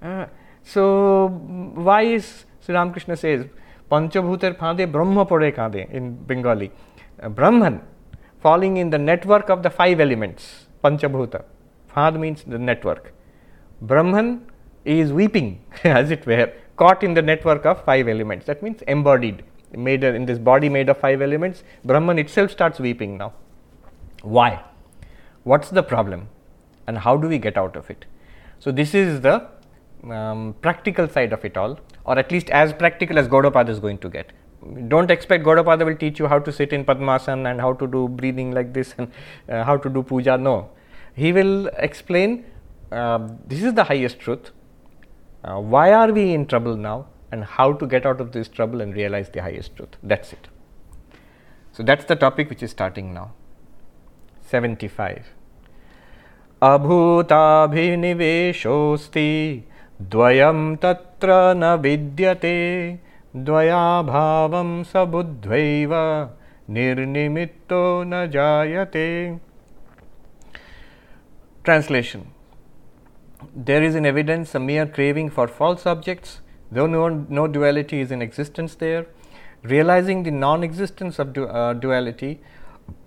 [0.01, 0.25] Uh,
[0.63, 1.27] so,
[1.75, 3.45] why is Sri Ramakrishna says,
[3.91, 6.71] Panchabhutar phade Brahma pore kade in Bengali.
[7.21, 7.81] Uh, Brahman
[8.39, 11.43] falling in the network of the five elements, Panchabhuta.
[11.87, 13.13] Phad means the network.
[13.81, 14.45] Brahman
[14.85, 18.45] is weeping, as it were, caught in the network of five elements.
[18.45, 21.63] That means embodied, made in this body made of five elements.
[21.83, 23.33] Brahman itself starts weeping now.
[24.23, 24.63] Why?
[25.43, 26.27] What's the problem?
[26.87, 28.05] And how do we get out of it?
[28.59, 29.47] So, this is the
[30.09, 33.99] um, practical side of it all, or at least as practical as Gaudapada is going
[33.99, 34.31] to get.
[34.89, 38.07] Don't expect Gaudapada will teach you how to sit in Padmasana and how to do
[38.09, 39.11] breathing like this and
[39.47, 40.37] uh, how to do puja.
[40.37, 40.69] No.
[41.15, 42.45] He will explain
[42.91, 44.51] uh, this is the highest truth.
[45.44, 48.80] Uh, why are we in trouble now and how to get out of this trouble
[48.80, 49.94] and realize the highest truth.
[50.02, 50.48] That's it.
[51.72, 53.32] So, that's the topic which is starting now.
[54.50, 55.32] 75.
[56.62, 59.30] अभूताभिनिवेशोऽस्ति
[60.12, 62.58] द्वयं तत्र न विद्यते
[63.48, 65.94] द्वयाभावं सबुद्ध्वैव
[66.76, 67.82] निर्निमित्तो
[68.12, 69.08] न जायते
[71.66, 72.22] Translation
[73.55, 78.11] there is in evidence a mere craving for false objects, though no, no duality is
[78.11, 79.07] in existence there.
[79.63, 82.41] Realizing the non existence of du- uh, duality,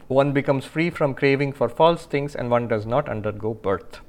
[0.08, 4.00] one becomes free from craving for false things and one does not undergo birth.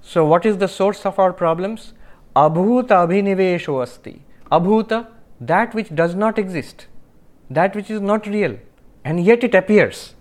[0.00, 1.92] So, what is the source of our problems?
[2.36, 4.22] Abhuta abhinivesho asti.
[4.52, 5.08] Abhuta,
[5.40, 6.86] that which does not exist,
[7.50, 8.58] that which is not real,
[9.04, 10.14] and yet it appears.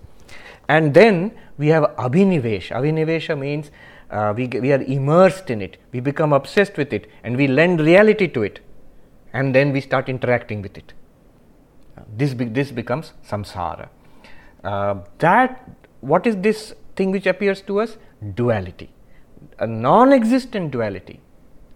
[0.68, 2.70] And then we have abhinivesh.
[2.72, 3.72] Abhinivesha means
[4.12, 7.80] uh, we, we are immersed in it, we become obsessed with it, and we lend
[7.80, 8.60] reality to it,
[9.34, 10.94] and then we start interacting with it.
[12.16, 13.90] This, be, this becomes samsara.
[14.64, 15.70] Uh, that
[16.02, 17.98] what is this thing which appears to us?
[18.34, 18.90] Duality,
[19.60, 21.20] a non existent duality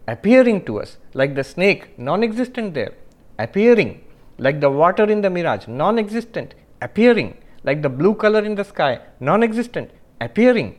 [0.07, 2.93] appearing to us, like the snake, non existent there,
[3.37, 4.03] appearing,
[4.37, 8.63] like the water in the mirage, non existent, appearing, like the blue color in the
[8.63, 9.91] sky, non existent,
[10.21, 10.77] appearing,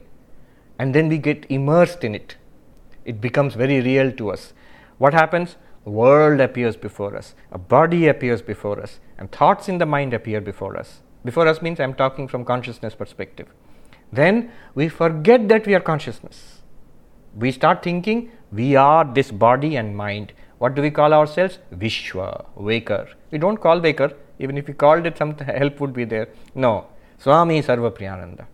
[0.79, 2.37] and then we get immersed in it.
[3.05, 4.53] It becomes very real to us.
[4.99, 5.57] What happens?
[5.85, 10.41] World appears before us, a body appears before us, and thoughts in the mind appear
[10.41, 11.01] before us.
[11.25, 13.49] Before us means I am talking from consciousness perspective.
[14.13, 16.61] Then we forget that we are consciousness.
[17.35, 20.33] We start thinking we are this body and mind.
[20.59, 21.59] What do we call ourselves?
[21.73, 23.09] Vishwa, waker.
[23.31, 26.29] We don't call waker, even if we called it, some help would be there.
[26.55, 26.87] No,
[27.19, 28.47] Swami Sarva Priyananda.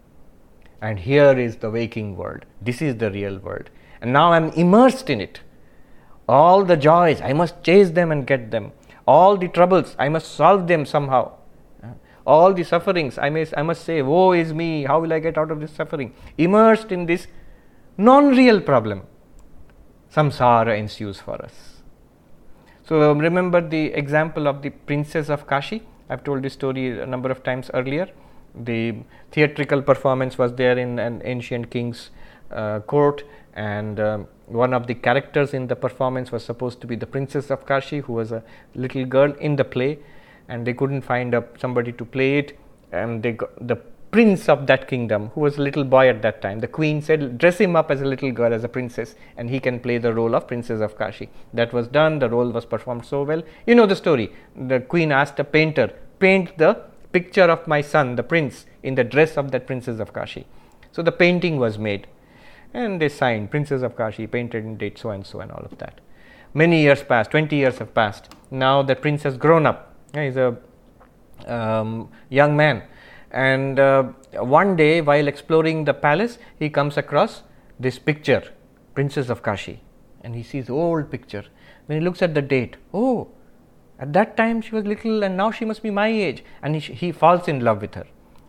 [0.82, 2.45] And here is the waking world.
[2.61, 3.70] This is the real world.
[4.01, 5.41] And now I am immersed in it.
[6.28, 8.72] All the joys, I must chase them and get them.
[9.07, 11.32] All the troubles, I must solve them somehow.
[12.26, 15.53] All the sufferings, I, I must say, Woe is me, how will I get out
[15.53, 16.12] of this suffering?
[16.37, 17.28] Immersed in this
[17.97, 19.03] non real problem,
[20.12, 21.76] samsara ensues for us.
[22.89, 25.82] So, remember the example of the princess of Kashi.
[26.09, 28.09] I have told this story a number of times earlier.
[28.55, 28.95] The
[29.32, 32.11] theatrical performance was there in an ancient king's
[32.53, 33.24] uh, court,
[33.55, 37.51] and um, one of the characters in the performance was supposed to be the princess
[37.51, 38.45] of Kashi, who was a
[38.76, 39.99] little girl in the play,
[40.49, 42.57] and they couldn't find a, somebody to play it,
[42.93, 43.80] and they the
[44.11, 47.38] prince of that kingdom, who was a little boy at that time, the queen said,
[47.38, 50.12] dress him up as a little girl, as a princess, and he can play the
[50.12, 51.28] role of princess of Kashi.
[51.52, 53.42] That was done, the role was performed so well.
[53.66, 54.32] You know the story.
[54.54, 56.82] The queen asked a painter, paint the
[57.12, 60.46] picture of my son, the prince, in the dress of that princess of Kashi.
[60.92, 62.07] So the painting was made,
[62.72, 65.76] and they signed, princess of Kashi, painted in date so and so, and all of
[65.78, 66.00] that.
[66.54, 68.34] Many years passed, 20 years have passed.
[68.50, 69.94] Now the prince has grown up.
[70.14, 70.57] He's a
[71.46, 72.82] um, young man
[73.37, 74.05] and uh,
[74.59, 77.43] one day while exploring the palace he comes across
[77.78, 78.43] this picture
[78.95, 79.82] princess of kashi.
[80.22, 81.45] And he sees old picture.
[81.84, 83.28] When he looks at the date oh
[83.99, 86.43] at that time she was little and now she must be my age.
[86.62, 88.07] And he, he falls in love with her.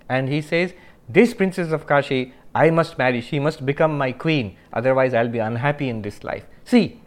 [0.07, 0.73] And he says
[1.09, 3.19] this princess of kashi i must marry.
[3.19, 4.55] She must become my queen.
[4.71, 6.45] Otherwise i'll be unhappy in this life.
[6.63, 7.01] See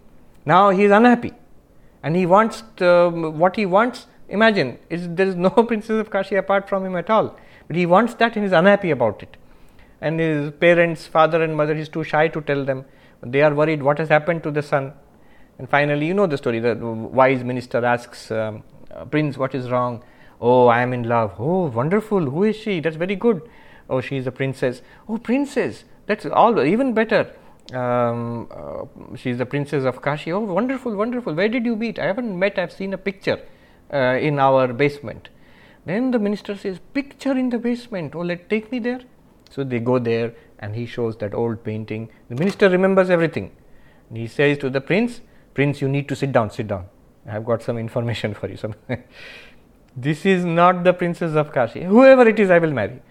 [0.45, 1.33] now he is unhappy.
[2.03, 6.69] And he wants to, what he wants imagine there is no princess of kashi apart
[6.69, 7.37] from him at all
[7.71, 9.37] but he wants that and is unhappy about it.
[10.01, 12.85] And his parents, father and mother, he is too shy to tell them.
[13.23, 14.93] They are worried what has happened to the son.
[15.57, 16.59] And finally, you know the story.
[16.59, 18.65] The wise minister asks um,
[19.13, 20.03] Prince, What is wrong?
[20.41, 21.37] Oh, I am in love.
[21.39, 22.29] Oh, wonderful.
[22.29, 22.81] Who is she?
[22.81, 23.49] That's very good.
[23.89, 24.83] Oh, she is a princess.
[25.09, 25.85] Oh, princess.
[26.07, 27.33] That's all even better.
[27.73, 30.33] Um, uh, she is the princess of Kashi.
[30.33, 31.35] Oh, wonderful, wonderful.
[31.35, 32.01] Where did you meet?
[32.01, 32.59] I haven't met.
[32.59, 33.41] I've seen a picture
[33.95, 35.29] uh, in our basement.
[35.85, 38.15] Then the minister says, Picture in the basement.
[38.15, 39.01] Oh, let take me there.
[39.51, 42.09] So they go there and he shows that old painting.
[42.29, 43.51] The minister remembers everything.
[44.09, 45.21] And he says to the prince,
[45.55, 46.87] Prince, you need to sit down, sit down.
[47.27, 48.57] I have got some information for you.
[49.97, 51.83] This is not the princess of Kashi.
[51.83, 53.03] Whoever it is, I will marry.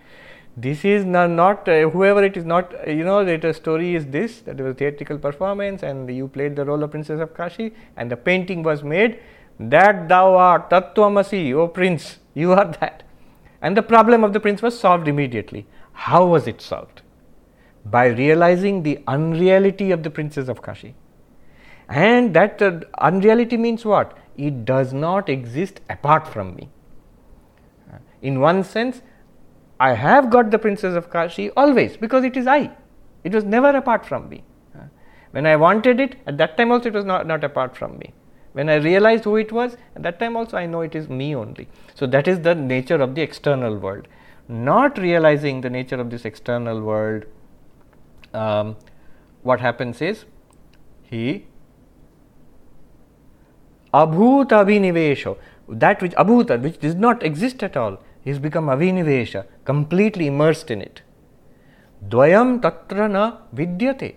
[0.55, 3.95] This is not, not uh, whoever it is, not, uh, you know, that the story
[3.95, 7.33] is this that was a theatrical performance and you played the role of princess of
[7.33, 9.19] Kashi and the painting was made
[9.59, 12.19] that thou art Tattvamasi, O prince.
[12.33, 13.03] You are that.
[13.61, 15.67] And the problem of the prince was solved immediately.
[15.91, 17.01] How was it solved?
[17.83, 20.95] By realizing the unreality of the princess of Kashi
[21.89, 24.17] And that uh, unreality means what?
[24.37, 26.69] It does not exist apart from me.
[27.91, 29.01] Uh, in one sense,
[29.79, 32.71] I have got the princess of Kashi always because it is I.
[33.23, 34.43] It was never apart from me.
[34.73, 34.83] Uh,
[35.31, 38.13] when I wanted it, at that time also it was not, not apart from me.
[38.53, 41.35] When I realized who it was, at that time also I know it is me
[41.35, 41.67] only.
[41.95, 44.07] So, that is the nature of the external world.
[44.47, 47.25] Not realizing the nature of this external world,
[48.33, 48.75] um,
[49.43, 50.25] what happens is
[51.03, 51.45] he
[53.93, 55.35] abhuta abhinivesha
[55.67, 60.81] that which abhuta which does not exist at all is become abhinivesha completely immersed in
[60.81, 61.01] it
[62.07, 63.23] dvayam tatra na
[63.55, 64.15] vidyate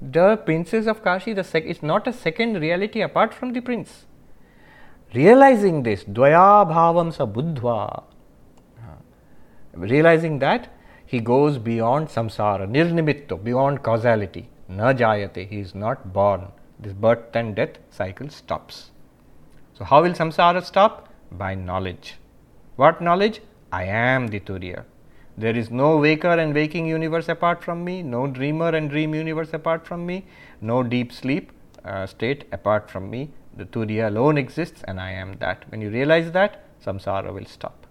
[0.00, 4.06] the princess of kashi the sec- is not a second reality apart from the prince
[5.14, 8.02] realizing this dvaya bhavam sa buddhva
[9.74, 10.70] realizing that
[11.06, 16.48] he goes beyond samsara nirnimitto beyond causality na jayate he is not born
[16.78, 18.90] this birth and death cycle stops
[19.80, 21.08] so, how will samsara stop?
[21.32, 22.16] By knowledge.
[22.76, 23.40] What knowledge?
[23.72, 24.84] I am the Turiya.
[25.39, 29.53] There is no waker and waking universe apart from me, no dreamer and dream universe
[29.53, 30.25] apart from me,
[30.61, 31.51] no deep sleep
[31.83, 33.31] uh, state apart from me.
[33.57, 35.69] The Turiya alone exists and I am that.
[35.69, 37.85] When you realize that, samsara will stop.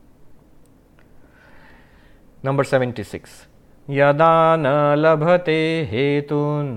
[2.42, 3.46] Number 76.
[3.90, 4.66] यदा न
[4.98, 5.60] लभते
[5.90, 6.70] हेतून्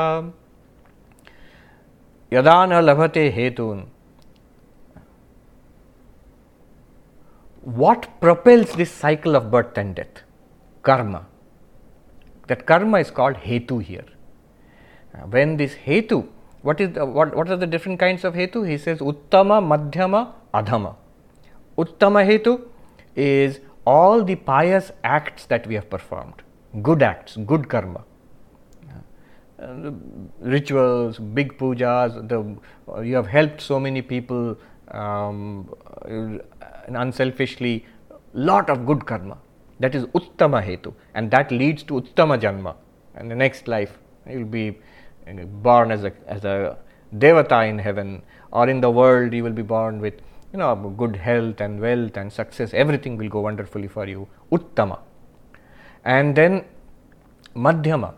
[2.33, 3.87] यदा न लभते हेतून्
[7.81, 10.21] what propels this cycle of birth and death
[10.89, 11.21] karma
[12.51, 14.07] that karma is called hetu here
[15.35, 16.19] when this hetu
[16.63, 20.23] what is the, what, what are the different kinds of hetu he says uttama madhyama
[20.61, 20.95] adhama
[21.85, 22.55] uttama hetu
[23.27, 26.43] is all the pious acts that we have performed,
[26.83, 28.05] good acts, good karma,
[29.64, 29.92] uh,
[30.42, 34.58] rituals, big pujas, the, you have helped so many people
[34.92, 35.74] um,
[36.06, 36.38] uh,
[36.88, 37.86] unselfishly,
[38.34, 39.38] lot of good karma.
[39.80, 42.76] That is uttama hetu, and that leads to uttama janma.
[43.16, 43.98] And the next life,
[44.30, 44.78] you will be
[45.62, 46.78] born as a as a
[47.18, 50.16] devata in heaven, or in the world, you will be born with
[50.54, 55.00] you know good health and wealth and success everything will go wonderfully for you uttama
[56.06, 56.64] and then
[57.68, 58.12] madhyama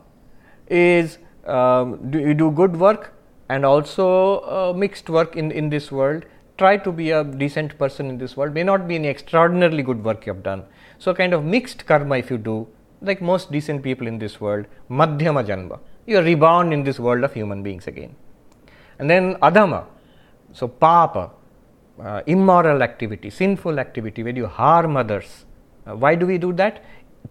[0.70, 1.18] is
[1.48, 3.14] um, do you do good work
[3.50, 6.26] and also uh, mixed work in in this world?
[6.58, 8.54] Try to be a decent person in this world.
[8.54, 10.64] May not be any extraordinarily good work you have done.
[11.00, 12.68] So kind of mixed karma if you do
[13.02, 15.80] like most decent people in this world madhyama janma.
[16.06, 18.16] You are reborn in this world of human beings again.
[19.00, 19.86] And then adama
[20.56, 21.32] so papa
[22.02, 25.46] uh, immoral activity, sinful activity, where you harm others.
[25.86, 26.84] Uh, why do we do that?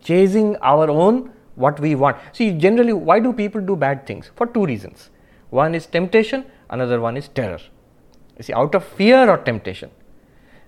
[0.02, 2.16] Chasing our own what we want.
[2.32, 4.30] See, generally, why do people do bad things?
[4.36, 5.10] For two reasons.
[5.50, 7.60] One is temptation, another one is terror.
[8.36, 9.90] You see, out of fear or temptation,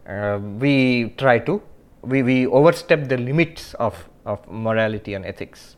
[0.08, 1.60] uh, we try to,
[2.02, 5.76] we, we overstep the limits of, of morality and ethics.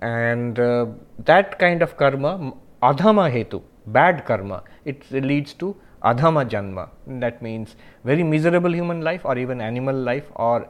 [0.00, 0.86] And uh,
[1.20, 6.88] that kind of karma, adhama hetu, bad karma, it leads to adhama janma.
[7.06, 10.68] That means very miserable human life or even animal life or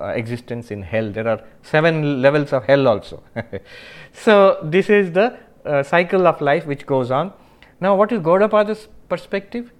[0.00, 1.10] uh, existence in hell.
[1.10, 3.22] There are seven levels of hell also.
[4.12, 7.32] So this is the uh, cycle of life which goes on.
[7.80, 9.72] Now what is gaudapada's perspective?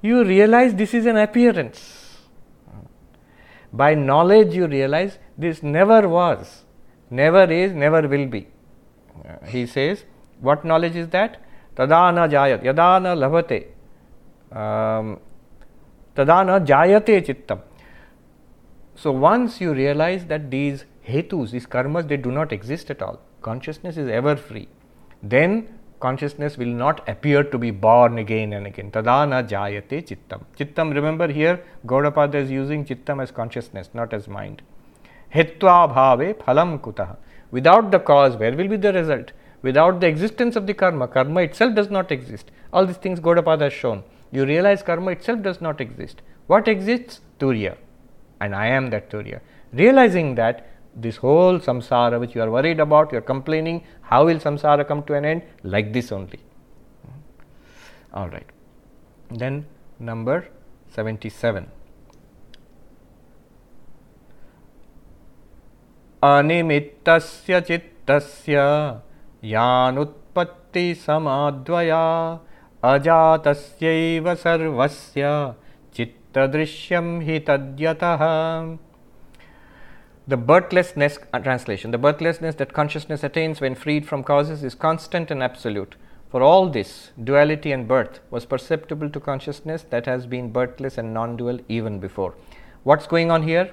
[0.00, 2.18] You realize this is an appearance.
[3.72, 6.64] By knowledge you realize this never was
[7.10, 8.48] never is never will be.
[9.28, 10.04] Uh, he says
[10.40, 11.42] what knowledge is that?
[11.76, 13.66] Tada na jayat yada na labhate
[14.50, 15.20] Um,
[16.16, 17.60] tada na jayate chittam.
[18.94, 23.20] So, once you realize that these hetus, these karmas, they do not exist at all,
[23.42, 24.68] consciousness is ever free,
[25.22, 25.68] then
[26.00, 28.90] consciousness will not appear to be born again and again.
[28.90, 30.44] Tadana jayate chittam.
[30.58, 34.62] Chittam, remember here, Gaudapada is using chittam as consciousness, not as mind.
[35.34, 37.16] Hetva bhave phalam kutaha.
[37.50, 39.32] Without the cause, where will be the result?
[39.62, 42.50] Without the existence of the karma, karma itself does not exist.
[42.72, 46.21] All these things Gaudapada has shown you realize karma itself does not exist.
[46.47, 47.21] What exists?
[47.39, 47.77] Turiya.
[48.39, 49.41] And I am that Turiya.
[49.71, 54.37] Realizing that this whole samsara which you are worried about, you are complaining, how will
[54.37, 55.41] samsara come to an end?
[55.63, 56.39] Like this only.
[58.13, 58.45] All right.
[59.29, 59.65] Then
[59.99, 60.47] number
[60.95, 61.71] 77.
[66.23, 68.57] अनिमित्तस्य चित्तस्य
[69.43, 72.03] यानुत्पत्ति समाद्वया
[72.83, 75.23] अजातस्यैव सर्वस्य
[75.95, 78.79] चित्तस्यैवान्तर्गता Tadrishyam hi tadyatah.
[80.25, 85.29] The birthlessness uh, translation, the birthlessness that consciousness attains when freed from causes is constant
[85.29, 85.95] and absolute.
[86.29, 91.13] For all this, duality and birth was perceptible to consciousness that has been birthless and
[91.13, 92.33] non dual even before.
[92.83, 93.71] What's going on here?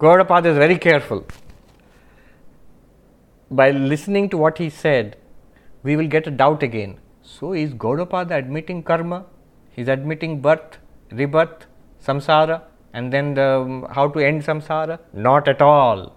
[0.00, 1.24] Gaudapada is very careful.
[3.50, 5.16] By listening to what he said,
[5.84, 6.98] we will get a doubt again.
[7.31, 9.25] so, is Gaudapada admitting karma?
[9.71, 10.77] He's admitting birth,
[11.11, 11.67] rebirth,
[12.03, 14.99] samsara, and then the, um, how to end samsara?
[15.13, 16.15] Not at all.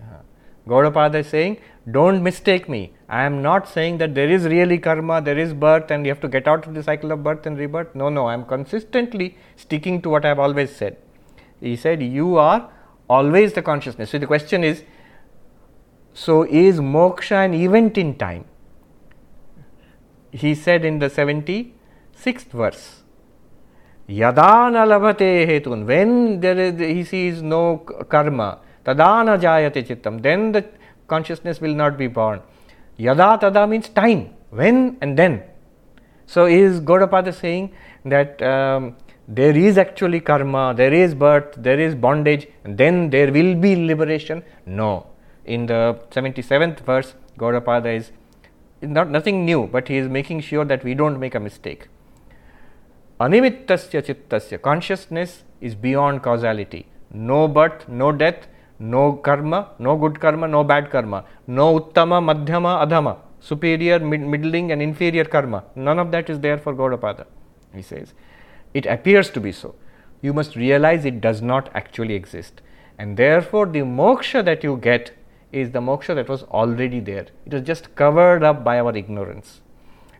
[0.00, 0.20] Uh,
[0.68, 1.56] Gaudapada is saying,
[1.90, 2.92] don't mistake me.
[3.08, 6.20] I am not saying that there is really karma, there is birth, and you have
[6.20, 7.94] to get out of the cycle of birth and rebirth.
[7.94, 10.98] No, no, I am consistently sticking to what I have always said.
[11.60, 12.70] He said, You are
[13.08, 14.10] always the consciousness.
[14.10, 14.84] So the question is,
[16.12, 18.44] so is moksha an event in time?
[20.42, 23.02] He said in the 76th verse,
[24.08, 27.78] Yadana labhate hetun, when there is, he sees no
[28.08, 30.64] karma, tadana jayate chittam, then the
[31.06, 32.40] consciousness will not be born.
[32.96, 35.42] Yada tada means time, when and then.
[36.26, 37.72] So is Gaudapada saying
[38.04, 38.96] that um,
[39.28, 43.76] there is actually karma, there is birth, there is bondage, and then there will be
[43.76, 44.42] liberation?
[44.66, 45.06] No.
[45.44, 48.10] In the 77th verse, Gaudapada is
[48.86, 51.88] not nothing new, but he is making sure that we don't make a mistake.
[53.20, 56.86] Animittasya chittasya, consciousness is beyond causality.
[57.12, 58.48] No birth, no death,
[58.78, 64.72] no karma, no good karma, no bad karma, no uttama, madhyama, adhama, superior, mid- middling,
[64.72, 65.64] and inferior karma.
[65.76, 67.26] None of that is there for Gaudapada,
[67.72, 68.14] he says.
[68.72, 69.74] It appears to be so.
[70.20, 72.62] You must realize it does not actually exist.
[72.98, 75.12] And therefore, the moksha that you get
[75.54, 77.26] is the moksha that was already there.
[77.46, 79.60] It was just covered up by our ignorance.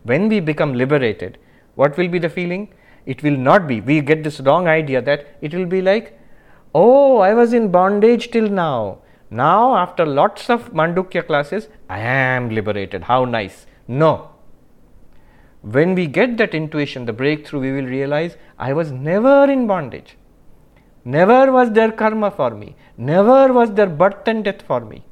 [0.03, 1.39] When we become liberated,
[1.75, 2.69] what will be the feeling?
[3.07, 3.81] It will not be.
[3.81, 6.19] We get this wrong idea that it will be like,
[6.75, 8.99] oh, I was in bondage till now.
[9.31, 13.05] Now, after lots of Mandukya classes, I am liberated.
[13.05, 13.67] How nice.
[13.89, 14.35] No,
[15.65, 20.17] when we get that intuition, the breakthrough, we will realize I was never in bondage.
[21.07, 22.77] Never was there karma for me.
[22.99, 25.07] Never was there birth and death for me.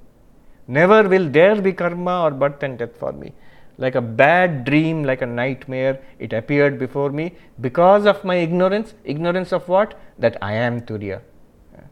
[0.69, 3.33] Never will there be karma or birth and death for me.
[3.79, 8.95] Like a bad dream, like a nightmare, it appeared before me because of my ignorance.
[9.05, 9.99] Ignorance of what?
[10.19, 11.21] That I am Turiya.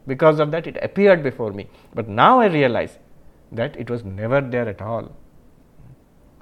[0.07, 1.67] Because of that, it appeared before me.
[1.93, 2.97] But now I realize
[3.51, 5.11] that it was never there at all.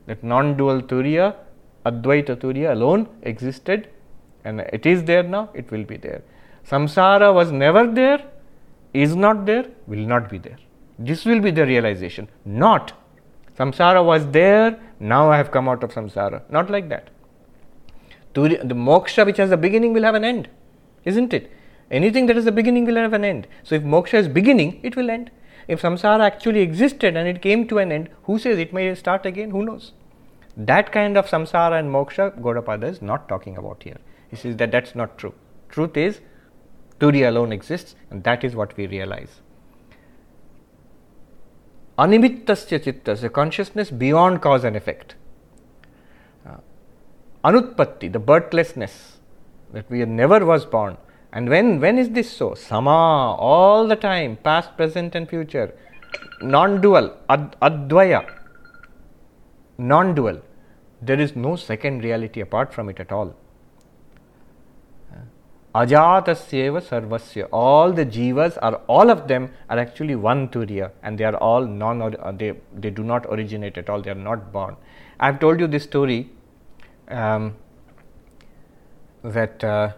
[0.06, 1.36] That non dual Turiya
[1.86, 3.90] Advaita Turiya alone existed
[4.44, 6.22] and it is there now, it will be there.
[6.70, 8.24] Samsara was never there,
[8.94, 10.58] is not there, will not be there.
[11.00, 12.30] This will be the realization.
[12.46, 12.92] Not
[13.58, 16.42] samsara was there, now I have come out of samsara.
[16.52, 17.10] Not like that.
[18.34, 20.50] The moksha which has a beginning will have an end,
[21.06, 21.52] isn't it?
[21.90, 23.48] Anything that has a beginning will have an end.
[23.64, 25.32] So if moksha is beginning, it will end.
[25.68, 29.26] If samsara actually existed and it came to an end, who says it may start
[29.26, 29.52] again?
[29.52, 29.94] Who knows?
[30.56, 33.98] That kind of samsara and moksha, Gaudapada is not talking about here.
[34.30, 35.34] He says that that's not true.
[35.70, 36.22] Truth is,
[37.00, 39.42] Turiya alone exists, and that is what we realize.
[42.04, 45.16] Animittasya chittasya, consciousness beyond cause and effect.
[46.48, 46.58] Uh,
[47.44, 49.18] anutpatti, the birthlessness,
[49.74, 50.98] that we never was born.
[51.34, 52.56] And when, when is this so?
[52.56, 55.76] Sama, all the time, past, present, and future.
[56.42, 58.22] Non dual, ad, advaya,
[59.78, 60.42] non dual
[61.02, 63.36] there is no second reality apart from it at all.
[65.82, 67.48] Ajatasyeva sarvasya.
[67.52, 71.66] All the jivas are, all of them are actually one turiya and they are all
[71.66, 74.76] non, they, they do not originate at all, they are not born.
[75.20, 76.30] I have told you this story
[77.08, 77.56] um,
[79.24, 79.92] that uh,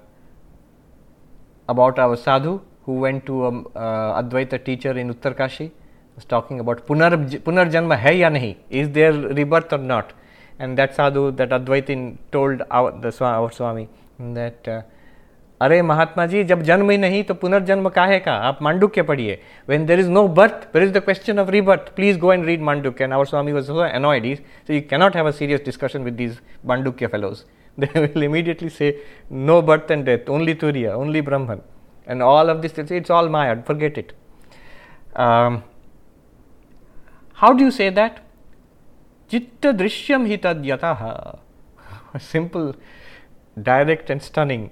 [1.69, 5.71] about our sadhu who went to um, uh, Advaita teacher in Uttarkashi
[6.15, 10.13] was talking about punar, punarjanma hai ya nahi, is there rebirth or not?
[10.61, 13.89] and that sadhu, that Advaitin told our, the, our Swami
[14.19, 14.81] that uh,
[15.61, 18.33] अरे महात्मा जी, जब जन्म ही नहीं तो पुनर्जन्म का है का?
[18.33, 19.39] आप मांडुक्य पढ़िए।
[19.69, 22.61] When there is no birth where is the question of rebirth please go and read
[22.61, 26.03] Mandukya and our Swami was so annoyed is so you cannot have a serious discussion
[26.03, 27.43] with these Mandukya fellows
[27.77, 28.89] they will immediately say
[29.31, 31.61] no birth and death only Turiya only Brahman
[32.07, 34.11] and all of this it's all my art forget it
[37.37, 38.19] how do say that
[39.31, 40.67] चित्त दृश्यम ही तद
[42.21, 42.73] simple
[43.59, 44.67] direct and stunning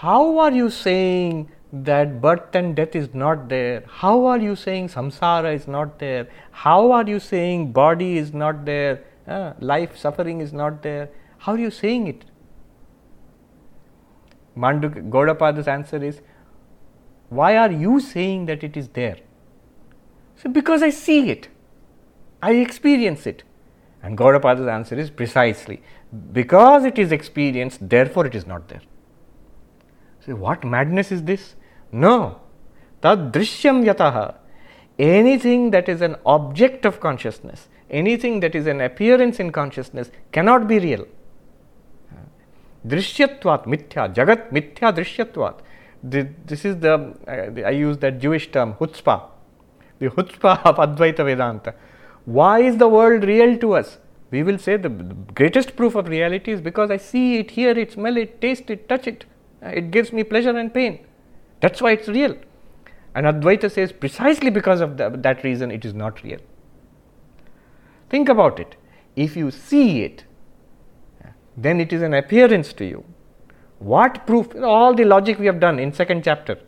[0.00, 3.82] How are you saying that birth and death is not there?
[3.88, 6.28] How are you saying samsara is not there?
[6.50, 9.04] How are you saying body is not there?
[9.26, 11.08] Uh, life, suffering is not there?
[11.38, 12.26] How are you saying it?
[14.54, 16.20] Manduk, Gaudapada's answer is,
[17.30, 19.16] Why are you saying that it is there?
[20.42, 21.48] So, because I see it,
[22.42, 23.44] I experience it.
[24.02, 25.82] And Gaudapada's answer is precisely
[26.32, 28.82] because it is experienced, therefore it is not there.
[30.26, 31.54] What madness is this?
[31.92, 32.40] No.
[33.02, 34.36] Tad drishyam yataha.
[34.98, 40.66] Anything that is an object of consciousness, anything that is an appearance in consciousness cannot
[40.66, 41.06] be real.
[42.86, 45.58] Drishyatvat mithya, jagat mithya drishyatvat.
[46.02, 49.22] This is uh, the, I use that Jewish term, chutzpah,
[49.98, 51.74] the chutzpah of Advaita Vedanta.
[52.24, 53.98] Why is the world real to us?
[54.30, 57.92] We will say the greatest proof of reality is because I see it, hear it,
[57.92, 59.24] smell it, taste it, touch it.
[59.74, 61.06] It gives me pleasure and pain.
[61.60, 62.36] That's why it's real.
[63.14, 66.38] And Advaita says precisely because of the, that reason it is not real.
[68.10, 68.76] Think about it.
[69.16, 70.24] If you see it,
[71.56, 73.04] then it is an appearance to you.
[73.78, 74.54] What proof?
[74.56, 76.58] All the logic we have done in second chapter,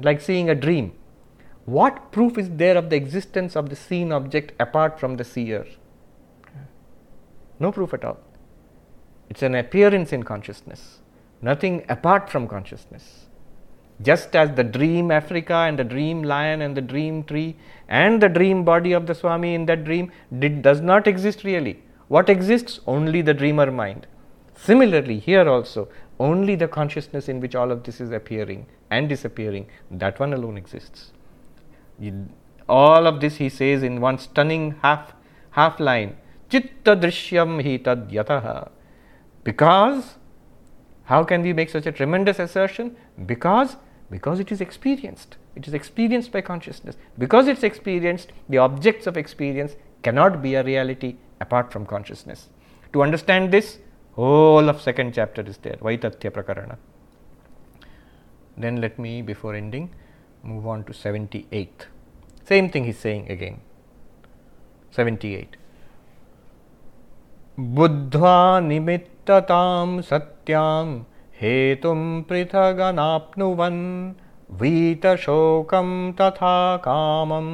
[0.00, 0.92] like seeing a dream.
[1.64, 5.66] What proof is there of the existence of the seen object apart from the seer?
[7.58, 8.18] No proof at all.
[9.28, 10.98] It's an appearance in consciousness,
[11.48, 13.06] nothing apart from consciousness.
[14.02, 17.56] Just as the dream Africa and the dream lion and the dream tree
[17.88, 21.82] and the dream body of the Swami in that dream did, does not exist really.
[22.08, 22.80] What exists?
[22.86, 24.06] Only the dreamer mind.
[24.54, 29.66] Similarly, here also, only the consciousness in which all of this is appearing and disappearing,
[29.90, 31.12] that one alone exists.
[32.68, 35.12] All of this he says in one stunning half
[35.50, 36.16] half line
[36.50, 38.70] Chitta drishyam hi tad yataha.
[39.44, 40.16] Because,
[41.06, 42.96] how can we make such a tremendous assertion?
[43.24, 43.76] Because,
[44.10, 45.36] because it is experienced.
[45.54, 46.96] It is experienced by consciousness.
[47.16, 52.48] Because it's experienced, the objects of experience cannot be a reality apart from consciousness.
[52.92, 53.78] To understand this,
[54.12, 56.76] whole of second chapter is there, Vaitathya Prakarana.
[58.56, 59.90] Then let me, before ending,
[60.42, 61.86] move on to 78th.
[62.44, 63.60] Same thing he's saying again.
[64.90, 65.56] 78.
[67.59, 70.85] बुद्ध्वा निमित्ततां सत्यां
[71.41, 71.99] हेतुं
[72.29, 73.83] पृथगनाप्नुवन्
[74.61, 75.89] वीतशोकं
[76.21, 76.55] तथा
[76.87, 77.53] कामम्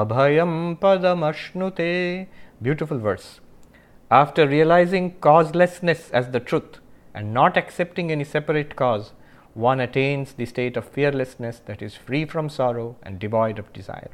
[0.00, 1.92] अभयं पदमश्नुते
[2.62, 3.40] Beautiful verse.
[4.08, 6.78] After realizing causelessness as the truth
[7.12, 9.12] and not accepting any separate cause,
[9.54, 14.10] one attains the state of fearlessness that is free from sorrow and devoid of desire.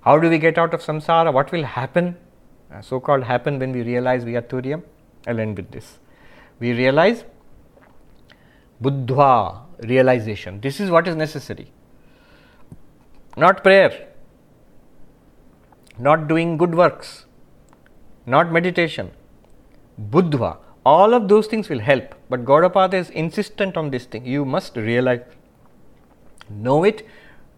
[0.00, 1.32] How do we get out of samsara?
[1.32, 2.16] What will happen?
[2.71, 4.83] uh, so called happen when we realize we are Turiya.
[5.25, 5.99] I'll end with this.
[6.59, 7.23] We realize
[8.81, 10.59] Buddha realization.
[10.61, 11.71] This is what is necessary.
[13.35, 14.07] Not prayer,
[15.99, 17.25] not doing good works,
[18.25, 19.11] not meditation.
[19.97, 20.57] Buddha.
[20.85, 24.25] All of those things will help, but Gaudapada is insistent on this thing.
[24.25, 25.21] You must realize,
[26.49, 27.05] know it,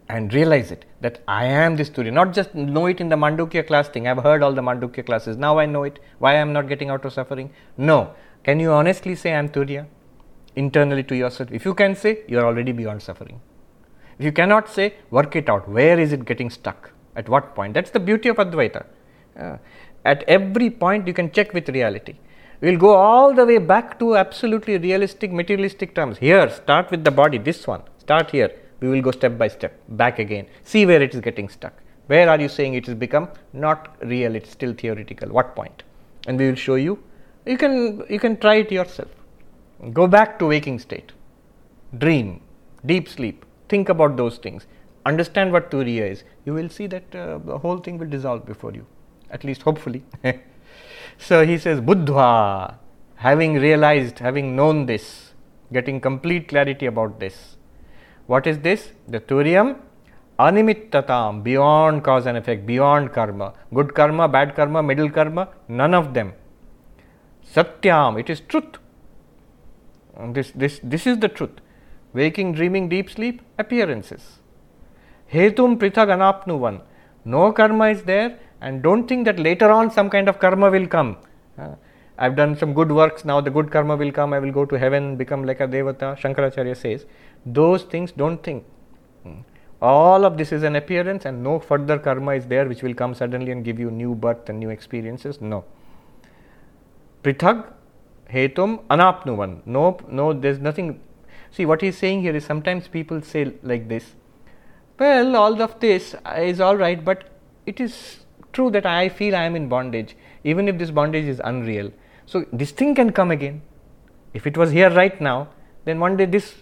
[0.10, 2.12] and realize it that I am this Turiya.
[2.12, 4.08] Not just know it in the Mandukya class thing.
[4.08, 5.38] I've heard all the Mandukya classes.
[5.38, 6.00] Now I know it.
[6.18, 7.52] Why I am not getting out of suffering?
[7.78, 8.12] No.
[8.44, 9.86] Can you honestly say I am Turiya
[10.56, 11.52] internally to yourself?
[11.52, 13.40] If you can say, you are already beyond suffering.
[14.18, 15.70] If you cannot say, work it out.
[15.70, 16.92] Where is it getting stuck?
[17.16, 17.76] At what point?
[17.76, 18.86] That's the beauty of Advaita.
[19.40, 19.58] Uh,
[20.06, 22.16] at every point, you can check with reality.
[22.62, 26.18] We'll go all the way back to absolutely realistic, materialistic terms.
[26.18, 27.84] Here, start with the body, this one.
[28.00, 31.50] Start here we will go step by step back again see where it is getting
[31.50, 31.74] stuck.
[32.08, 33.30] Where are you saying it has become?
[33.54, 35.30] Not real it's still theoretical.
[35.30, 35.84] What point?
[36.26, 36.98] And we will show you.
[37.46, 39.10] You can you can try it yourself.
[39.94, 41.12] Go back to waking state.
[41.98, 42.42] Dream.
[42.86, 43.46] Deep sleep.
[43.68, 44.66] Think about those things.
[45.06, 46.24] Understand what turiya is.
[46.46, 48.86] You will see that uh, the whole thing will dissolve before you.
[49.30, 50.04] At least hopefully.
[51.18, 52.80] So he says buddha
[53.16, 55.34] having realized having known this
[55.74, 57.58] getting complete clarity about this
[58.32, 58.92] what is this?
[59.08, 59.78] The Turiyam
[60.40, 63.54] Animittatam, beyond cause and effect, beyond karma.
[63.74, 66.34] Good karma, bad karma, middle karma, none of them.
[67.54, 68.78] Satyam, it is truth.
[70.38, 71.56] This, this, this is the truth.
[72.14, 74.40] Waking, dreaming, deep sleep, appearances.
[75.34, 76.82] Hetum prithag anapnuvan.
[77.26, 80.88] No karma is there, and don't think that later on some kind of karma will
[80.88, 81.18] come.
[81.58, 81.76] Uh,
[82.18, 84.78] I've done some good works, now the good karma will come, I will go to
[84.78, 86.18] heaven, become like a devata.
[86.20, 87.06] Shankaracharya says
[87.46, 88.64] those things don't think.
[89.24, 89.42] Hmm.
[89.82, 93.14] All of this is an appearance, and no further karma is there which will come
[93.14, 95.40] suddenly and give you new birth and new experiences.
[95.42, 95.64] No.
[97.24, 97.66] Prithag
[98.32, 99.66] hetum anapnuvan.
[99.66, 101.00] No, no, there's nothing.
[101.52, 104.14] See, what he's saying here is sometimes people say like this
[105.00, 107.30] Well, all of this is all right, but
[107.66, 108.20] it is
[108.52, 111.92] true that I feel I am in bondage, even if this bondage is unreal.
[112.26, 113.62] So, this thing can come again.
[114.34, 115.50] If it was here right now,
[115.86, 116.56] then one day this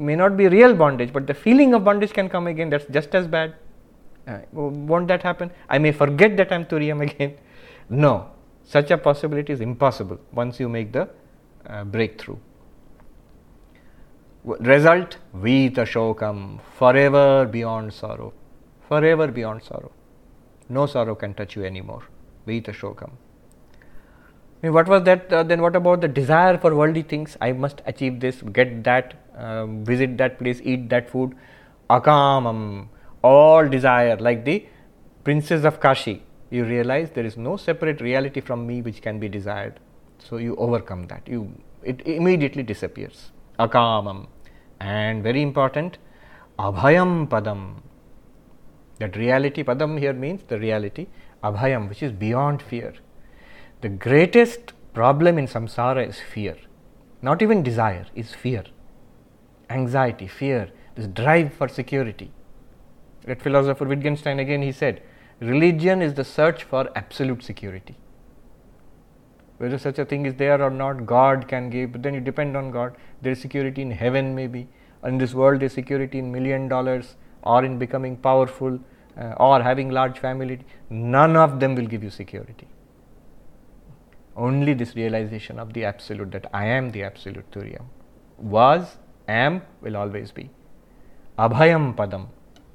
[0.00, 2.70] may not be real bondage, but the feeling of bondage can come again.
[2.70, 3.54] That's just as bad.
[4.26, 5.50] Uh, won't that happen?
[5.68, 7.36] I may forget that I'm Turiyam again.
[7.90, 8.30] No,
[8.64, 11.06] such a possibility is impossible once you make the
[11.66, 12.38] uh, breakthrough.
[14.44, 18.32] Result Vita Shokam, forever beyond sorrow.
[18.88, 19.92] Forever beyond sorrow.
[20.70, 22.04] No sorrow can touch you anymore.
[22.46, 23.10] Vita Shokam.
[24.60, 25.30] What was that?
[25.30, 27.36] Uh, then what about the desire for worldly things?
[27.40, 31.34] I must achieve this, get that, um, visit that place, eat that food.
[31.90, 32.88] Akamam,
[33.22, 34.66] all desire, like the
[35.22, 36.22] princess of Kashi.
[36.50, 39.80] You realize there is no separate reality from me which can be desired.
[40.18, 41.26] So you overcome that.
[41.26, 41.52] You
[41.82, 43.32] it immediately disappears.
[43.58, 44.28] Akamam.
[44.80, 45.98] And very important,
[46.58, 47.82] Abhayam Padam.
[48.98, 51.08] That reality, Padam here means the reality,
[51.42, 52.94] Abhayam, which is beyond fear
[53.84, 56.56] the greatest problem in samsara is fear.
[57.20, 58.64] Not even desire, is fear.
[59.70, 62.30] Anxiety, fear, this drive for security.
[63.24, 65.02] That philosopher Wittgenstein again he said,
[65.40, 67.96] religion is the search for absolute security.
[69.58, 72.56] Whether such a thing is there or not, God can give, but then you depend
[72.56, 72.96] on God.
[73.22, 74.68] There is security in heaven, maybe.
[75.04, 78.78] In this world, there is security in million dollars or in becoming powerful
[79.18, 80.60] uh, or having large family.
[80.90, 82.66] None of them will give you security
[84.36, 87.86] only this realization of the absolute that I am the absolute Turiyam
[88.38, 88.96] was,
[89.28, 90.50] am, will always be.
[91.38, 92.28] Abhayam Padam,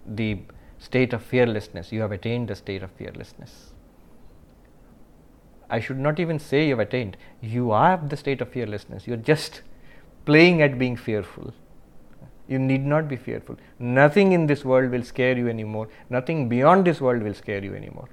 [0.05, 0.39] the
[0.77, 1.91] state of fearlessness.
[1.91, 3.73] You have attained the state of fearlessness.
[5.69, 7.15] I should not even say you have attained.
[7.41, 9.05] You are the state of fearlessness.
[9.05, 9.61] You are just
[10.25, 11.53] playing at being fearful.
[12.47, 13.57] You need not be fearful.
[13.77, 15.87] Nothing in this world will scare you anymore.
[16.09, 18.09] Nothing beyond this world will scare you anymore.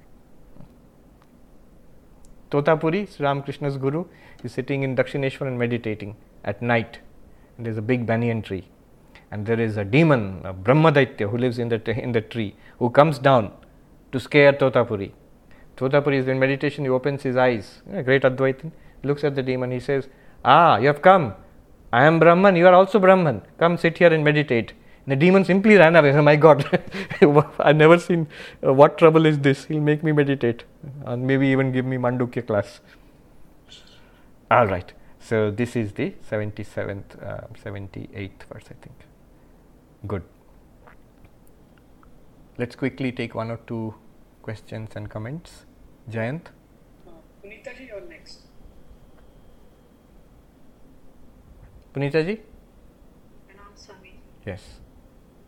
[2.51, 4.05] Totapuri, Sri Ramakrishna's guru,
[4.43, 6.99] is sitting in Dakshineshwar and meditating at night.
[7.57, 8.67] And there's a big banyan tree.
[9.31, 12.89] And there is a demon, a Brahmadaitya, who lives in the, in the tree, who
[12.89, 13.51] comes down
[14.11, 15.11] to scare Totapuri.
[15.75, 18.71] Totapuri is in meditation, he opens his eyes, a great Advaitin,
[19.03, 20.07] looks at the demon, he says,
[20.45, 21.33] Ah, you have come.
[21.91, 23.41] I am Brahman, you are also Brahman.
[23.59, 24.73] Come sit here and meditate.
[25.07, 26.11] The demon simply ran away.
[26.17, 26.65] Oh my God,
[27.59, 28.27] I've never seen
[28.65, 29.65] uh, what trouble is this?
[29.65, 30.63] He'll make me meditate
[31.05, 32.81] and maybe even give me Mandukya class.
[34.51, 34.91] All right.
[35.27, 38.95] So this is the 77th, uh, 78th verse, I think.
[40.07, 40.23] Good.
[42.57, 43.95] Let's quickly take one or two
[44.41, 45.65] questions and comments.
[46.09, 46.45] Jayant?
[47.05, 47.11] Uh,
[47.43, 48.39] Punita ji, you're next.
[51.93, 52.39] Punita ji?
[54.45, 54.79] Yes.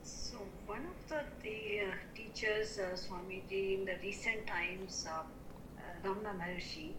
[0.04, 6.06] So, one of the, the uh, teachers, uh, Swamiji, in the recent times, uh, uh,
[6.06, 6.92] Ramana Maharshi,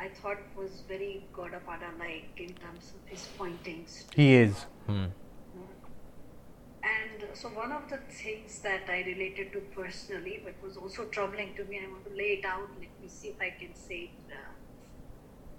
[0.00, 4.06] I thought was very Gaudapada like in terms of his pointings.
[4.16, 4.64] He is.
[4.86, 5.06] Hmm.
[6.82, 11.54] And so, one of the things that I related to personally, but was also troubling
[11.56, 12.70] to me, I want to lay it out.
[12.78, 14.52] Let me see if I can say it uh,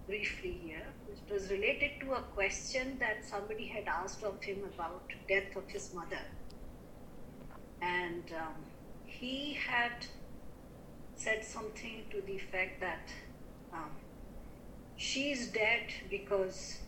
[0.07, 0.87] briefly here.
[1.11, 5.69] It was related to a question that somebody had asked of him about death of
[5.69, 6.25] his mother.
[7.83, 8.55] And um,
[9.05, 10.07] he had
[11.15, 13.07] said something to the effect that
[13.71, 13.91] um,
[15.01, 16.79] she's dead because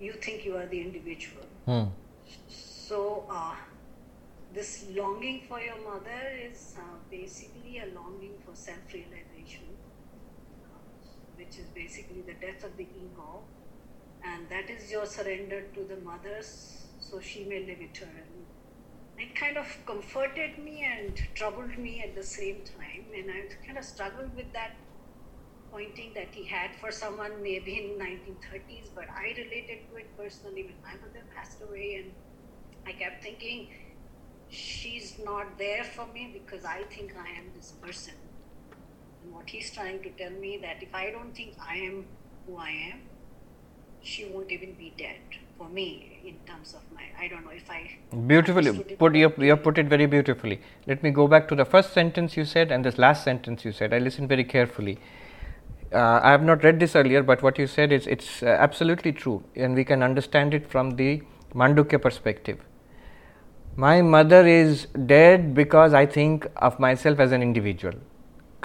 [0.00, 1.46] you think you are the individual.
[1.64, 1.84] Hmm.
[2.48, 3.56] So, uh,
[4.54, 9.66] this longing for your mother is uh, basically a longing for self realization,
[10.64, 10.78] uh,
[11.36, 13.42] which is basically the death of the ego,
[14.22, 18.46] and that is your surrender to the mother so she may live eternally
[19.18, 23.06] it kind of comforted me and troubled me at the same time.
[23.16, 24.76] And I kind of struggled with that
[25.70, 30.64] pointing that he had for someone maybe in 1930s, but I related to it personally
[30.64, 32.02] when my mother passed away.
[32.02, 32.12] And
[32.86, 33.68] I kept thinking,
[34.48, 38.14] she's not there for me because I think I am this person.
[39.24, 42.06] And what he's trying to tell me that if I don't think I am
[42.46, 43.00] who I am,
[44.02, 45.18] she won't even be dead
[45.58, 47.78] for me in terms of my i don't know if i
[48.32, 48.72] beautifully
[49.02, 51.92] put you, you have put it very beautifully let me go back to the first
[51.92, 54.98] sentence you said and this last sentence you said i listened very carefully
[56.00, 59.12] uh, i have not read this earlier but what you said is it's uh, absolutely
[59.22, 61.10] true and we can understand it from the
[61.62, 62.62] mandukya perspective
[63.86, 67.98] my mother is dead because i think of myself as an individual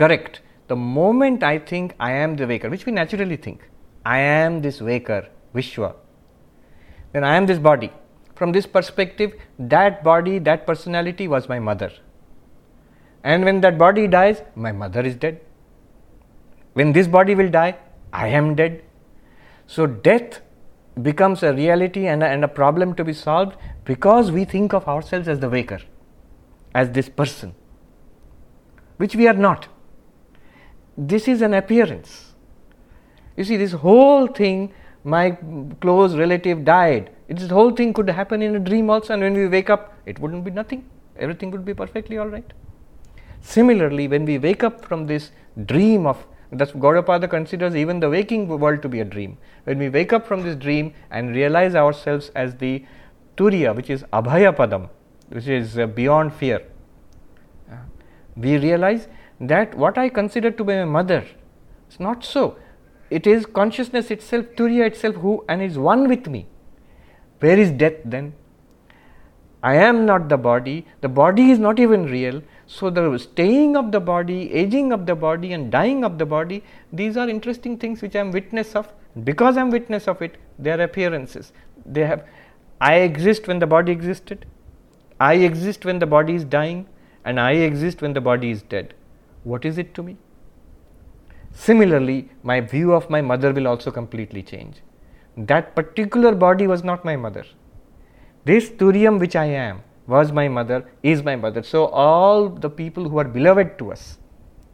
[0.03, 0.41] correct
[0.73, 3.67] the moment i think i am the waker which we naturally think
[4.19, 5.21] i am this waker
[5.59, 5.91] vishwa
[7.13, 7.91] then I am this body.
[8.35, 11.91] From this perspective, that body, that personality was my mother.
[13.23, 15.41] And when that body dies, my mother is dead.
[16.73, 17.77] When this body will die,
[18.13, 18.83] I am dead.
[19.67, 20.41] So, death,
[21.01, 24.87] becomes a reality and a, and a problem to be solved because we think of
[24.87, 25.79] ourselves as the waker,
[26.73, 27.55] as this person,
[28.97, 29.67] which we are not.
[30.97, 32.33] This is an appearance.
[33.37, 34.73] You see, this whole thing,
[35.03, 35.37] my
[35.79, 37.11] close relative died.
[37.27, 40.19] This whole thing could happen in a dream also, and when we wake up, it
[40.19, 40.87] wouldn't be nothing.
[41.17, 42.51] Everything would be perfectly all right.
[43.41, 45.31] Similarly, when we wake up from this
[45.65, 49.37] dream of Thus, Gaudapada considers even the waking world to be a dream.
[49.63, 52.85] When we wake up from this dream and realize ourselves as the
[53.37, 54.89] Turiya, which is Abhaya Padam,
[55.29, 56.61] which is uh, beyond fear,
[57.71, 57.75] uh,
[58.35, 59.07] we realize
[59.39, 61.25] that what I consider to be my mother
[61.89, 62.57] is not so.
[63.09, 66.47] It is consciousness itself, Turiya itself, who and is one with me.
[67.39, 68.33] Where is death then?
[69.63, 72.41] I am not the body, the body is not even real,
[72.73, 76.63] so, the staying of the body, aging of the body, and dying of the body,
[76.93, 78.87] these are interesting things which I am witness of.
[79.25, 81.51] Because I am witness of it, they are appearances.
[81.85, 82.25] They have,
[82.79, 84.45] I exist when the body existed,
[85.19, 86.87] I exist when the body is dying,
[87.25, 88.93] and I exist when the body is dead.
[89.43, 90.15] What is it to me?
[91.51, 94.77] Similarly, my view of my mother will also completely change.
[95.35, 97.45] That particular body was not my mother.
[98.45, 101.63] This Turiyam which I am, was my mother, is my mother.
[101.63, 104.17] So, all the people who are beloved to us,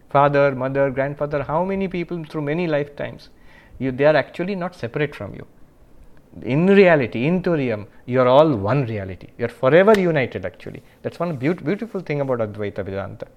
[0.09, 3.29] father, mother, grandfather, how many people through many lifetimes,
[3.79, 5.45] you, they are actually not separate from you.
[6.41, 9.27] In reality, in Turiyam, you are all one reality.
[9.37, 10.83] You are forever united actually.
[11.01, 13.27] That's one be- beautiful thing about Advaita Vedanta.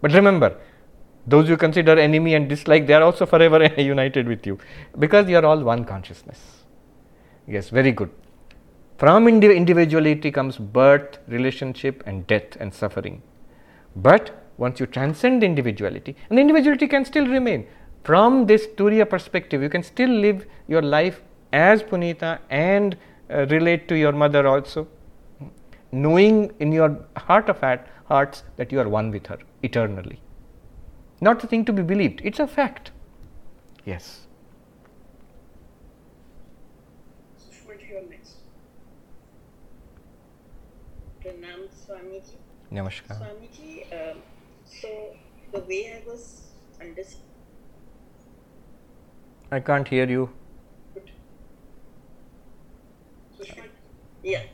[0.00, 0.56] But remember,
[1.26, 4.58] those you consider enemy and dislike, they are also forever united with you
[4.98, 6.40] because you are all one consciousness.
[7.46, 8.10] Yes, very good.
[9.02, 13.20] From indi- individuality comes birth, relationship, and death and suffering.
[13.96, 17.66] But once you transcend individuality, and individuality can still remain.
[18.04, 21.20] From this Turiya perspective, you can still live your life
[21.52, 22.96] as Punita and
[23.28, 24.86] uh, relate to your mother also,
[25.90, 30.20] knowing in your heart of heart, hearts that you are one with her eternally.
[31.20, 32.92] Not a thing to be believed, it's a fact.
[33.84, 34.28] Yes.
[41.22, 42.36] Pranam Swamiji.
[42.72, 43.16] Namaskar.
[43.20, 44.18] Swamiji, um,
[44.64, 44.88] so
[45.52, 46.42] the way I was
[46.80, 47.28] understanding.
[49.50, 50.30] I can't hear you.
[54.22, 54.44] Yeah.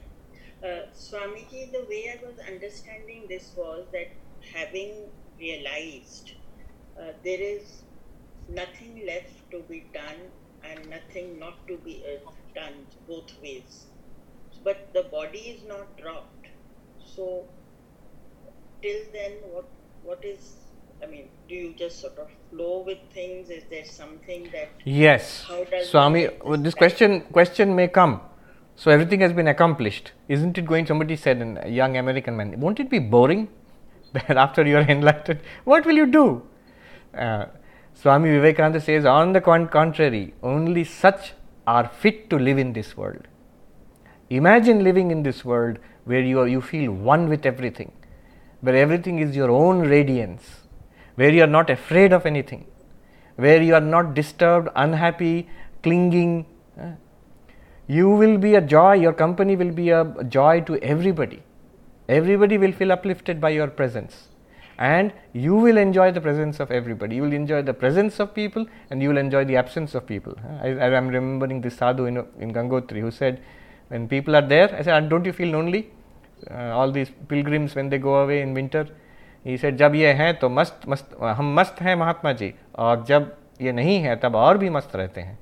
[0.65, 4.09] Uh, Swamiji, the way I was understanding this was that
[4.55, 4.95] having
[5.39, 6.33] realized
[7.01, 7.83] uh, there is
[8.49, 10.21] nothing left to be done
[10.65, 13.87] and nothing not to be uh, done both ways.
[14.65, 16.39] But the body is not dropped
[17.19, 17.45] so
[18.83, 19.67] till then, what
[20.03, 20.55] what is?
[21.03, 23.51] I mean, do you just sort of flow with things?
[23.51, 24.71] Is there something that?
[24.85, 25.47] Yes,
[25.85, 26.29] Swami.
[26.45, 28.21] Well, this question question may come.
[28.79, 30.87] So everything has been accomplished, isn't it going?
[30.87, 33.49] Somebody said, a young American man, won't it be boring?
[34.13, 36.43] That after you are enlightened, what will you do?
[37.13, 37.47] Uh,
[37.93, 41.33] Swami Vivekananda says, on the con- contrary, only such
[41.67, 43.27] are fit to live in this world.
[44.31, 47.91] Imagine living in this world where you, are, you feel one with everything,
[48.61, 50.43] where everything is your own radiance,
[51.15, 52.67] where you are not afraid of anything,
[53.37, 55.49] where you are not disturbed, unhappy,
[55.83, 56.47] clinging.
[56.81, 56.93] Uh,
[57.87, 61.43] you will be a joy, your company will be a joy to everybody.
[62.09, 64.29] Everybody will feel uplifted by your presence.
[64.79, 67.17] And you will enjoy the presence of everybody.
[67.17, 70.35] You will enjoy the presence of people and you will enjoy the absence of people.
[70.63, 73.43] I, I am remembering this sadhu in, in Gangotri who said,
[73.89, 75.91] When people are there, I said, Don't you feel lonely?
[76.51, 78.87] Uh, all these pilgrims when they go away in winter
[79.45, 83.37] he said जब ये हैं तो मस्त मस्त हम मस्त हैं महात्मा जी और जब
[83.63, 85.39] ये नहीं है तब और भी मस्त रहते हैं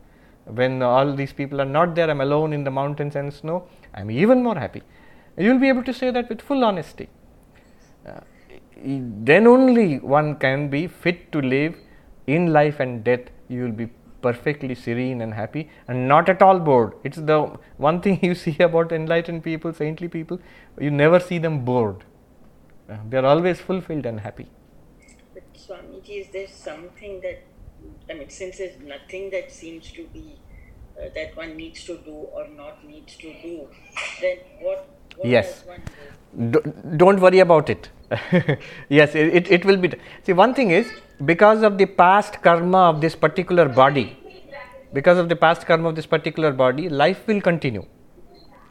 [0.59, 3.63] when all these people are not there I'm alone in the mountains and snow
[3.95, 4.83] I'm even more happy
[5.39, 7.09] you will be able to say that with full honesty
[8.07, 8.21] uh,
[9.31, 11.75] then only one can be fit to live
[12.27, 13.89] in life and death you will be
[14.27, 16.93] perfectly serene and happy and not at all bored.
[17.05, 17.39] It's the
[17.77, 20.41] one thing you see about enlightened people, saintly people,
[20.81, 22.05] you never see them bored.
[22.89, 24.49] Uh, they are always fulfilled and happy.
[25.35, 27.43] But Swamiji, is there something that,
[28.11, 30.37] I mean, since there's nothing that seems to be
[30.99, 33.69] uh, that one needs to do or not needs to do,
[34.21, 35.65] then what, what yes.
[36.53, 36.61] Do?
[36.97, 37.91] don't worry about it.
[38.89, 39.93] yes, it, it, it will be.
[40.23, 40.91] See, one thing is,
[41.25, 44.19] because of the past karma of this particular body,
[44.93, 47.85] because of the past karma of this particular body, life will continue.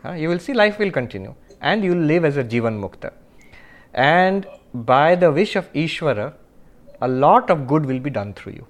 [0.03, 3.12] Uh, you will see life will continue and you will live as a Jivan Mukta.
[3.94, 6.34] And by the wish of Ishvara,
[7.02, 8.68] a lot of good will be done through you.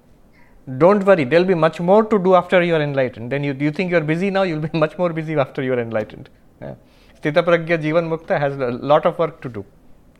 [0.78, 3.30] don't worry, there'll be much more to do after you are enlightened.
[3.30, 6.28] Then you, you think you're busy now, you'll be much more busy after you're enlightened.
[6.60, 6.74] Yeah.
[7.20, 9.64] Sthita Pragya Jivan Mukta has a lot of work to do,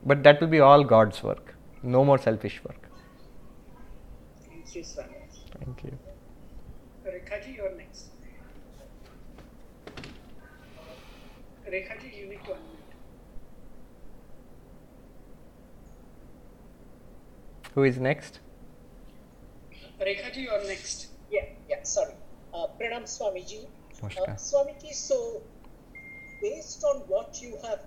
[0.06, 2.88] but that will be all God's work, no more selfish work.
[4.48, 5.16] Thank you, Swami.
[5.64, 5.98] Thank you.
[7.04, 8.10] Rekhaji, you're next.
[11.66, 12.92] Rekhaji, you need to unmute.
[17.74, 18.40] Who is next?
[20.00, 21.08] Rekhaji, you're next.
[21.30, 22.14] Yeah, yeah, sorry.
[22.54, 23.66] Uh, Pranam Swamiji.
[24.02, 25.42] Uh, Swamiji, so
[26.40, 27.80] based on what you have,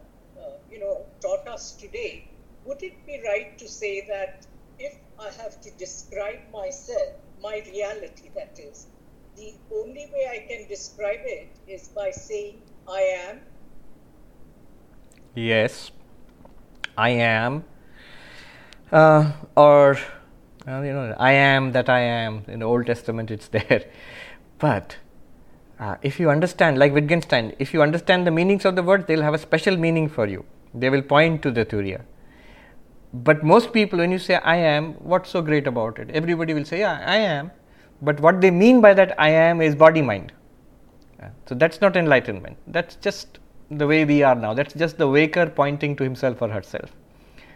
[0.72, 2.28] you know, taught us today,
[2.66, 4.45] would it be right to say that
[4.78, 8.88] if I have to describe myself, my reality, that is,
[9.36, 13.40] the only way I can describe it is by saying I am?
[15.36, 15.91] Yes,
[16.98, 17.64] I am.
[18.91, 19.98] Uh, or,
[20.68, 22.44] uh, you know, I am that I am.
[22.48, 23.86] In the Old Testament, it's there.
[24.57, 24.98] But
[25.80, 29.22] uh, if you understand, like Wittgenstein, if you understand the meanings of the words, they'll
[29.22, 30.45] have a special meaning for you.
[30.73, 32.01] They will point to the Turiya.
[33.14, 36.11] But most people, when you say I am, what's so great about it?
[36.11, 37.51] Everybody will say, Yeah, I am.
[38.01, 40.31] But what they mean by that I am is body mind.
[41.22, 42.57] Uh, So that's not enlightenment.
[42.68, 43.39] That's just
[43.72, 44.53] the way we are now.
[44.53, 46.91] That's just the waker pointing to himself or herself.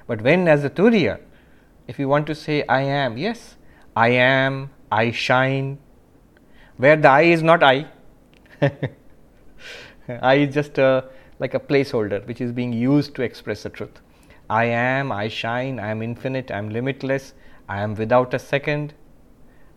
[0.07, 1.19] But when, as a Turiya,
[1.87, 3.57] if you want to say I am, yes,
[3.95, 5.77] I am, I shine,
[6.77, 7.87] where the I is not I.
[10.22, 11.06] I is just a,
[11.40, 14.02] like a placeholder which is being used to express the truth.
[14.49, 17.34] I am, I shine, I am infinite, I am limitless,
[17.68, 18.94] I am without a second.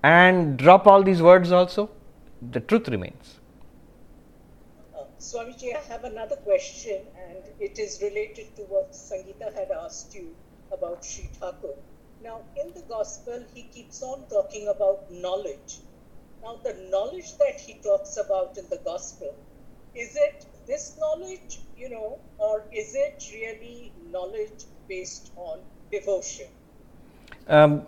[0.03, 1.91] And drop all these words also,
[2.53, 3.41] the truth remains.
[4.95, 10.15] Uh, Swamiji, I have another question, and it is related to what Sangeeta had asked
[10.15, 10.35] you
[10.73, 11.75] about Sri Thakur.
[12.23, 15.79] Now, in the Gospel, he keeps on talking about knowledge.
[16.47, 19.35] Now, the knowledge that he talks about in the Gospel,
[19.97, 25.59] is it this knowledge, you know, or is it really knowledge based on
[25.91, 26.47] devotion?
[27.49, 27.85] Um,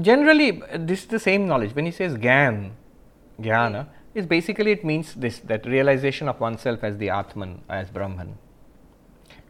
[0.00, 1.72] generally, this is the same knowledge.
[1.72, 2.72] When he says Gyan,
[3.40, 8.36] Jnana, is basically it means this that realization of oneself as the Atman, as Brahman.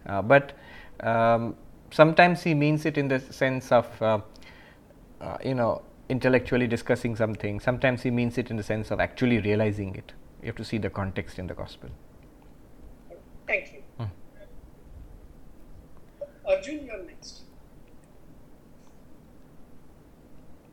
[0.07, 0.53] Uh, but
[1.01, 1.57] um,
[1.91, 4.21] sometimes he means it in the sense of, uh,
[5.23, 7.61] uh, you know, intellectually discussing something.
[7.61, 10.13] Sometimes he means it in the sense of actually realizing it.
[10.43, 11.91] You have to see the context in the gospel.
[13.47, 13.83] Thank you.
[13.99, 14.05] Hmm.
[16.23, 17.43] Uh, Arjun, you're next.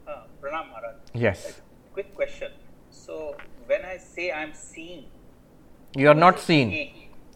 [0.07, 0.95] Uh, Pranam Maharaj.
[1.13, 1.45] Yes.
[1.45, 1.51] Uh,
[1.93, 2.51] quick question.
[2.89, 3.35] So
[3.67, 5.05] when I say I'm seeing,
[5.95, 6.69] You are not seen.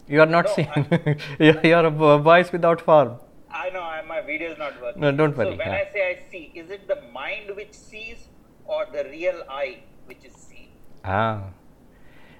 [0.08, 1.18] You are not No, seen.
[1.40, 3.18] you are a vo- voice without form.
[3.56, 5.02] I know I, my video is not working.
[5.02, 5.84] No, don't worry, So when yeah.
[5.88, 8.28] I say I see, is it the mind which sees
[8.66, 10.70] or the real I which is seen?
[11.04, 11.44] Ah.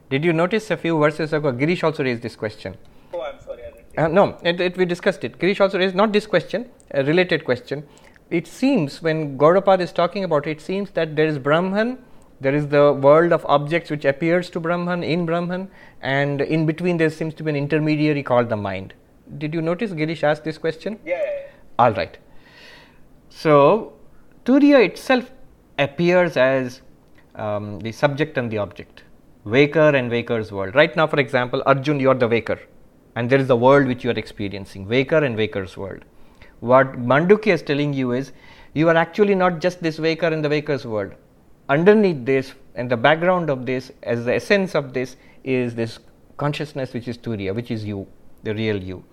[0.10, 1.52] Did you notice a few verses ago?
[1.52, 2.76] Girish also raised this question.
[3.14, 3.64] Oh, I'm sorry.
[3.64, 5.40] I didn't Uh, no, it, it, we discussed it.
[5.40, 7.88] Girish also raised not this question, a related question.
[8.30, 11.98] It seems when Gaudapad is talking about it, it seems that there is Brahman,
[12.42, 15.70] there is the world of objects which appears to Brahman in Brahman,
[16.02, 18.94] and in between there seems to be an intermediary called the mind.
[19.38, 21.00] Did you notice Girish asked this question?
[21.06, 21.22] Yeah.
[21.80, 22.18] All right.
[23.30, 23.94] So,
[24.46, 25.32] Turiya itself
[25.80, 26.82] appears as
[27.36, 29.04] um, the subject and the object,
[29.44, 30.76] waker and waker's world.
[30.76, 32.60] Right now, for example, Arjun, you are the waker,
[33.16, 36.06] and there is the world which you are experiencing, waker and waker's world.
[36.60, 38.32] What Mandukya is telling you is,
[38.74, 41.14] you are actually not just this waker in the waker's world.
[41.68, 46.00] Underneath this, and the background of this, as the essence of this, is this
[46.38, 48.08] consciousness which is Turiya, which is you,
[48.44, 49.04] the real you.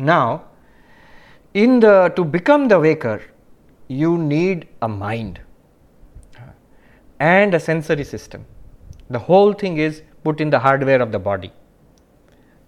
[0.00, 0.44] Now,
[1.52, 3.20] in the to become the waker
[3.88, 5.40] you need a mind
[7.18, 8.46] and a sensory system.
[9.10, 11.52] The whole thing is put in the hardware of the body.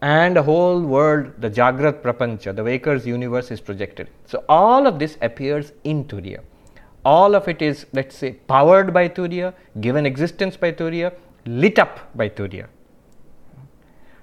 [0.02, 4.08] And the whole world the jagrat prapancha the waker's universe is projected.
[4.26, 6.40] So all of this appears in turiya.
[7.04, 11.14] All of it is let's say powered by turiya given existence by turiya
[11.46, 12.66] lit up by turiya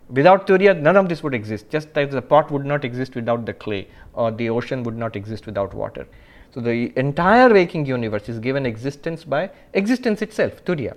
[0.10, 3.46] Without Turiya, none of this would exist, just as the pot would not exist without
[3.46, 6.08] the clay, or the ocean would not exist without water.
[6.52, 10.96] So, the entire waking universe is given existence by existence itself, Turiya.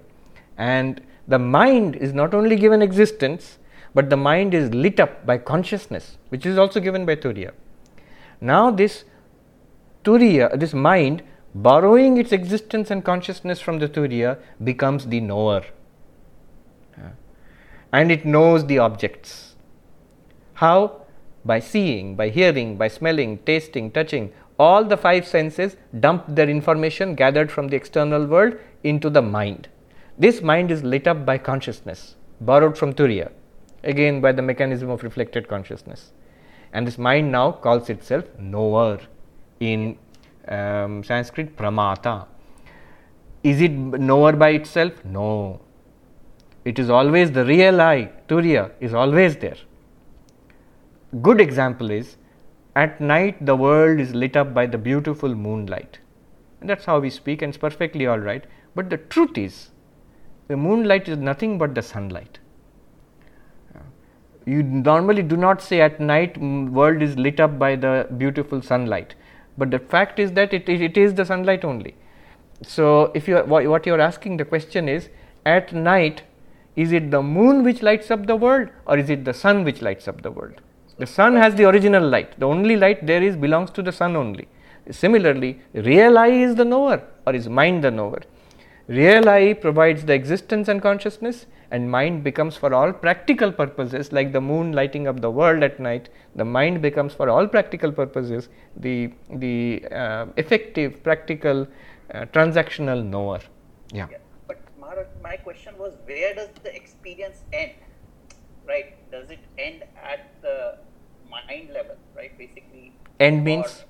[0.57, 3.59] And the mind is not only given existence,
[3.95, 7.53] but the mind is lit up by consciousness, which is also given by Turiya.
[8.41, 9.05] Now, this
[10.05, 11.23] Turiya, this mind,
[11.55, 15.65] borrowing its existence and consciousness from the Turiya, becomes the knower
[17.93, 19.55] and it knows the objects.
[20.55, 21.03] How?
[21.45, 24.33] By seeing, by hearing, by smelling, tasting, touching.
[24.59, 28.55] All the five senses dump their information gathered from the external world
[28.85, 29.69] into the mind.
[30.19, 33.33] This mind is lit up by consciousness, borrowed from Turiya,
[33.83, 36.13] again by the mechanism of reflected consciousness.
[36.73, 39.01] And this mind now calls itself knower
[39.59, 39.99] in
[40.49, 42.27] um, Sanskrit pramata.
[43.43, 45.05] Is it knower by itself?
[45.05, 45.61] No.
[46.65, 49.57] It is always the real I, Turiya, is always there.
[51.21, 52.17] Good example is
[52.75, 55.99] at night the world is lit up by the beautiful moonlight.
[56.61, 58.45] And that's how we speak, and it's perfectly all right.
[58.75, 59.71] But the truth is,
[60.49, 62.39] the moonlight is nothing but the sunlight.
[64.45, 68.61] You normally do not say at night mm, world is lit up by the beautiful
[68.61, 69.15] sunlight,
[69.57, 71.95] but the fact is that it, it is the sunlight only.
[72.63, 75.09] So, if you what you are asking the question is
[75.45, 76.23] at night
[76.77, 79.83] is it the moon which lights up the world or is it the sun which
[79.83, 80.61] lights up the world?
[80.99, 84.17] The sun has the original light, the only light there is belongs to the sun
[84.17, 84.49] only.
[84.91, 88.23] Similarly, real I is the knower or is mind the knower?
[88.89, 94.33] Real I provides the existence and consciousness, and mind becomes for all practical purposes, like
[94.33, 96.09] the moon lighting up the world at night.
[96.35, 101.69] The mind becomes for all practical purposes the the uh, effective, practical,
[102.13, 103.41] uh, transactional knower.
[103.93, 104.09] Yeah.
[104.93, 107.73] Maharaj, my question was, where does the experience end?
[108.67, 109.11] Right?
[109.11, 110.79] Does it end at the
[111.31, 111.97] mind level?
[112.15, 112.37] Right?
[112.37, 112.93] Basically.
[113.19, 113.85] End means.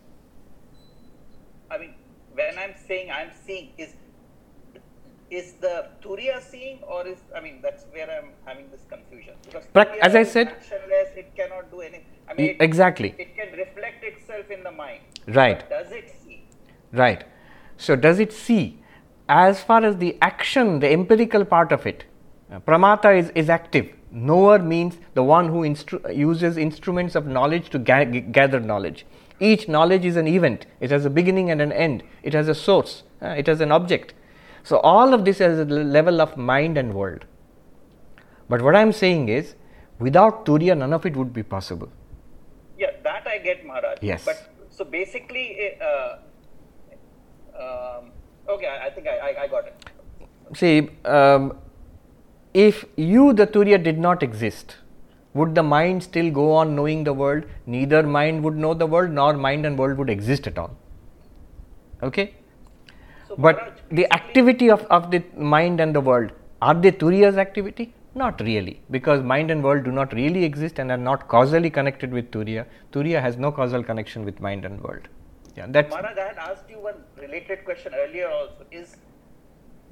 [1.70, 1.95] I mean,
[2.35, 3.95] when I'm saying I'm seeing, is
[5.31, 9.65] is the Turiya seeing or is I mean that's where I'm having this confusion because
[10.03, 12.05] as I said, actionless, it cannot do anything.
[12.29, 13.15] I mean, exactly.
[13.19, 15.01] It, it, can reflect itself in the mind.
[15.27, 15.66] Right.
[15.70, 16.45] Does it see?
[16.93, 17.24] Right.
[17.79, 18.81] So does it see?
[19.34, 22.04] As far as the action, the empirical part of it,
[22.52, 23.86] uh, pramata is, is active.
[24.10, 29.06] Knower means the one who instru- uses instruments of knowledge to ga- gather knowledge.
[29.40, 30.66] Each knowledge is an event.
[30.80, 32.02] It has a beginning and an end.
[32.22, 33.04] It has a source.
[33.22, 34.12] Uh, it has an object.
[34.64, 37.24] So, all of this is a level of mind and world.
[38.50, 39.54] But what I am saying is,
[39.98, 41.88] without Turiya, none of it would be possible.
[42.78, 43.98] Yeah, that I get, Maharaj.
[44.02, 44.26] Yes.
[44.26, 46.18] But so basically, eh, uh,
[47.64, 48.12] um,
[48.48, 49.74] okay, I, I think I, I, I, got it.
[50.55, 51.56] See, um,
[52.55, 54.77] if you, the Turiya, did not exist,
[55.35, 57.44] would the mind still go on knowing the world?
[57.66, 60.77] Neither mind would know the world, nor mind and world would exist at all.
[62.02, 62.35] Okay?
[63.28, 67.94] So but the activity of, of the mind and the world, are they Turiya's activity?
[68.14, 72.12] Not really, because mind and world do not really exist and are not causally connected
[72.12, 72.66] with Turiya.
[72.93, 75.09] Turiya has no causal connection with mind and world.
[75.57, 78.65] Yeah, that's Maharaj, I had asked you one related question earlier also.
[78.70, 78.97] Is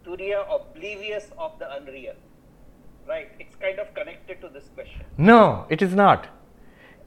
[0.05, 2.15] Turiya oblivious of the unreal?
[3.07, 5.05] Right, it's kind of connected to this question.
[5.19, 6.29] No, it is not.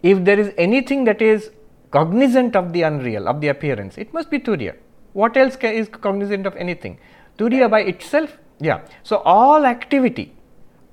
[0.03, 1.51] If there is anything that is
[1.91, 4.75] cognizant of the unreal, of the appearance, it must be Turiya.
[5.13, 6.99] What else is cognizant of anything?
[7.37, 8.81] Turiya by itself, yeah.
[9.03, 10.35] So, all activity,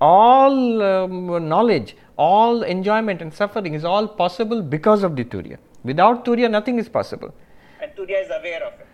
[0.01, 5.59] all um, knowledge, all enjoyment and suffering is all possible because of the Turiya.
[5.85, 7.35] Without Turiya, nothing is possible.
[8.01, 8.87] Turiya is aware of it.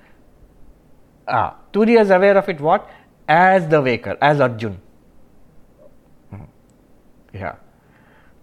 [1.29, 2.89] Ah, Turiya is aware of it what?
[3.29, 4.81] As the waker, as Arjun.
[6.31, 6.45] Hmm.
[7.33, 7.57] Yeah.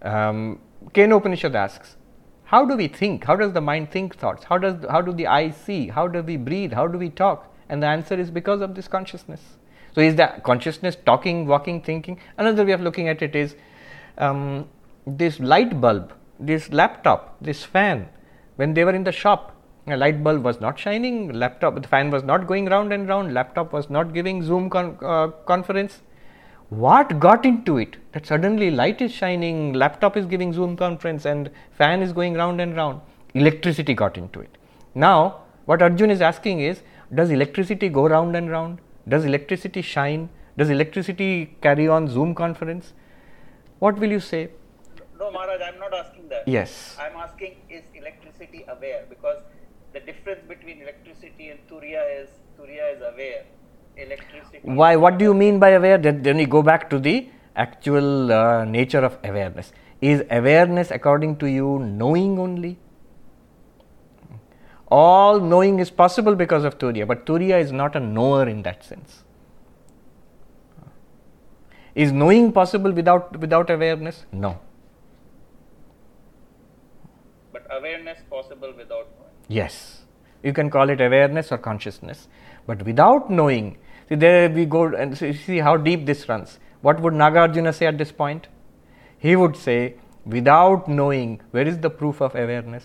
[0.01, 0.59] Um,
[0.93, 1.97] Kena Upanishad asks,
[2.45, 3.23] how do we think?
[3.23, 4.43] How does the mind think thoughts?
[4.43, 5.87] How does how do the eyes see?
[5.87, 6.73] How do we breathe?
[6.73, 7.51] How do we talk?
[7.69, 9.41] And the answer is because of this consciousness.
[9.95, 12.19] So is that consciousness talking, walking, thinking?
[12.37, 13.55] Another way of looking at it is
[14.17, 14.69] um,
[15.07, 18.09] this light bulb, this laptop, this fan.
[18.55, 19.55] When they were in the shop,
[19.87, 23.33] a light bulb was not shining, laptop, the fan was not going round and round,
[23.33, 26.01] laptop was not giving Zoom con- uh, conference
[26.69, 31.51] what got into it that suddenly light is shining, laptop is giving Zoom conference, and
[31.71, 33.01] fan is going round and round?
[33.35, 34.57] Electricity got into it.
[34.95, 36.81] Now, what Arjun is asking is
[37.13, 38.79] Does electricity go round and round?
[39.07, 40.29] Does electricity shine?
[40.57, 42.93] Does electricity carry on Zoom conference?
[43.79, 44.49] What will you say?
[45.19, 46.47] No, Maharaj, I am not asking that.
[46.47, 46.97] Yes.
[46.99, 49.05] I am asking is electricity aware?
[49.09, 49.43] Because
[49.93, 52.29] the difference between electricity and Turiya is
[52.59, 53.45] Turiya is aware
[53.95, 54.59] electricity.
[54.63, 54.95] Why?
[54.95, 55.97] What do you mean by aware?
[55.97, 59.71] Then, we go back to the actual uh, nature of awareness.
[60.01, 62.77] Is awareness, according to you, knowing only?
[64.89, 68.83] All knowing is possible because of Turiya, but Turiya is not a knower in that
[68.83, 69.23] sense.
[71.95, 74.25] Is knowing possible without without awareness?
[74.31, 74.59] No.
[77.51, 79.07] But awareness possible without.
[79.47, 80.01] Yes.
[80.43, 82.27] You can call it awareness or consciousness.
[82.65, 83.77] But without knowing,
[84.09, 86.59] See, there we go and see how deep this runs.
[86.81, 88.47] What would Nagarjuna say at this point?
[89.17, 89.95] He would say,
[90.25, 92.83] without knowing, where is the proof of awareness?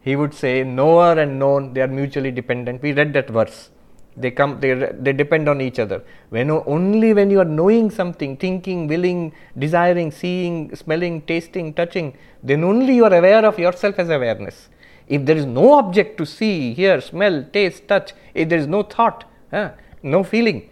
[0.00, 2.82] He would say, knower and known, they are mutually dependent.
[2.82, 3.70] We read that verse
[4.16, 6.02] They come, they, they depend on each other.
[6.30, 12.64] When only when you are knowing something, thinking, willing, desiring, seeing, smelling, tasting, touching, then
[12.64, 14.68] only you are aware of yourself as awareness.
[15.06, 18.82] If there is no object to see, hear, smell, taste, touch, if there is no
[18.82, 19.24] thought,
[20.02, 20.70] no feeling,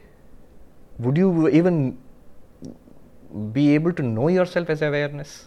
[0.99, 1.99] would you even
[3.53, 5.47] be able to know yourself as awareness?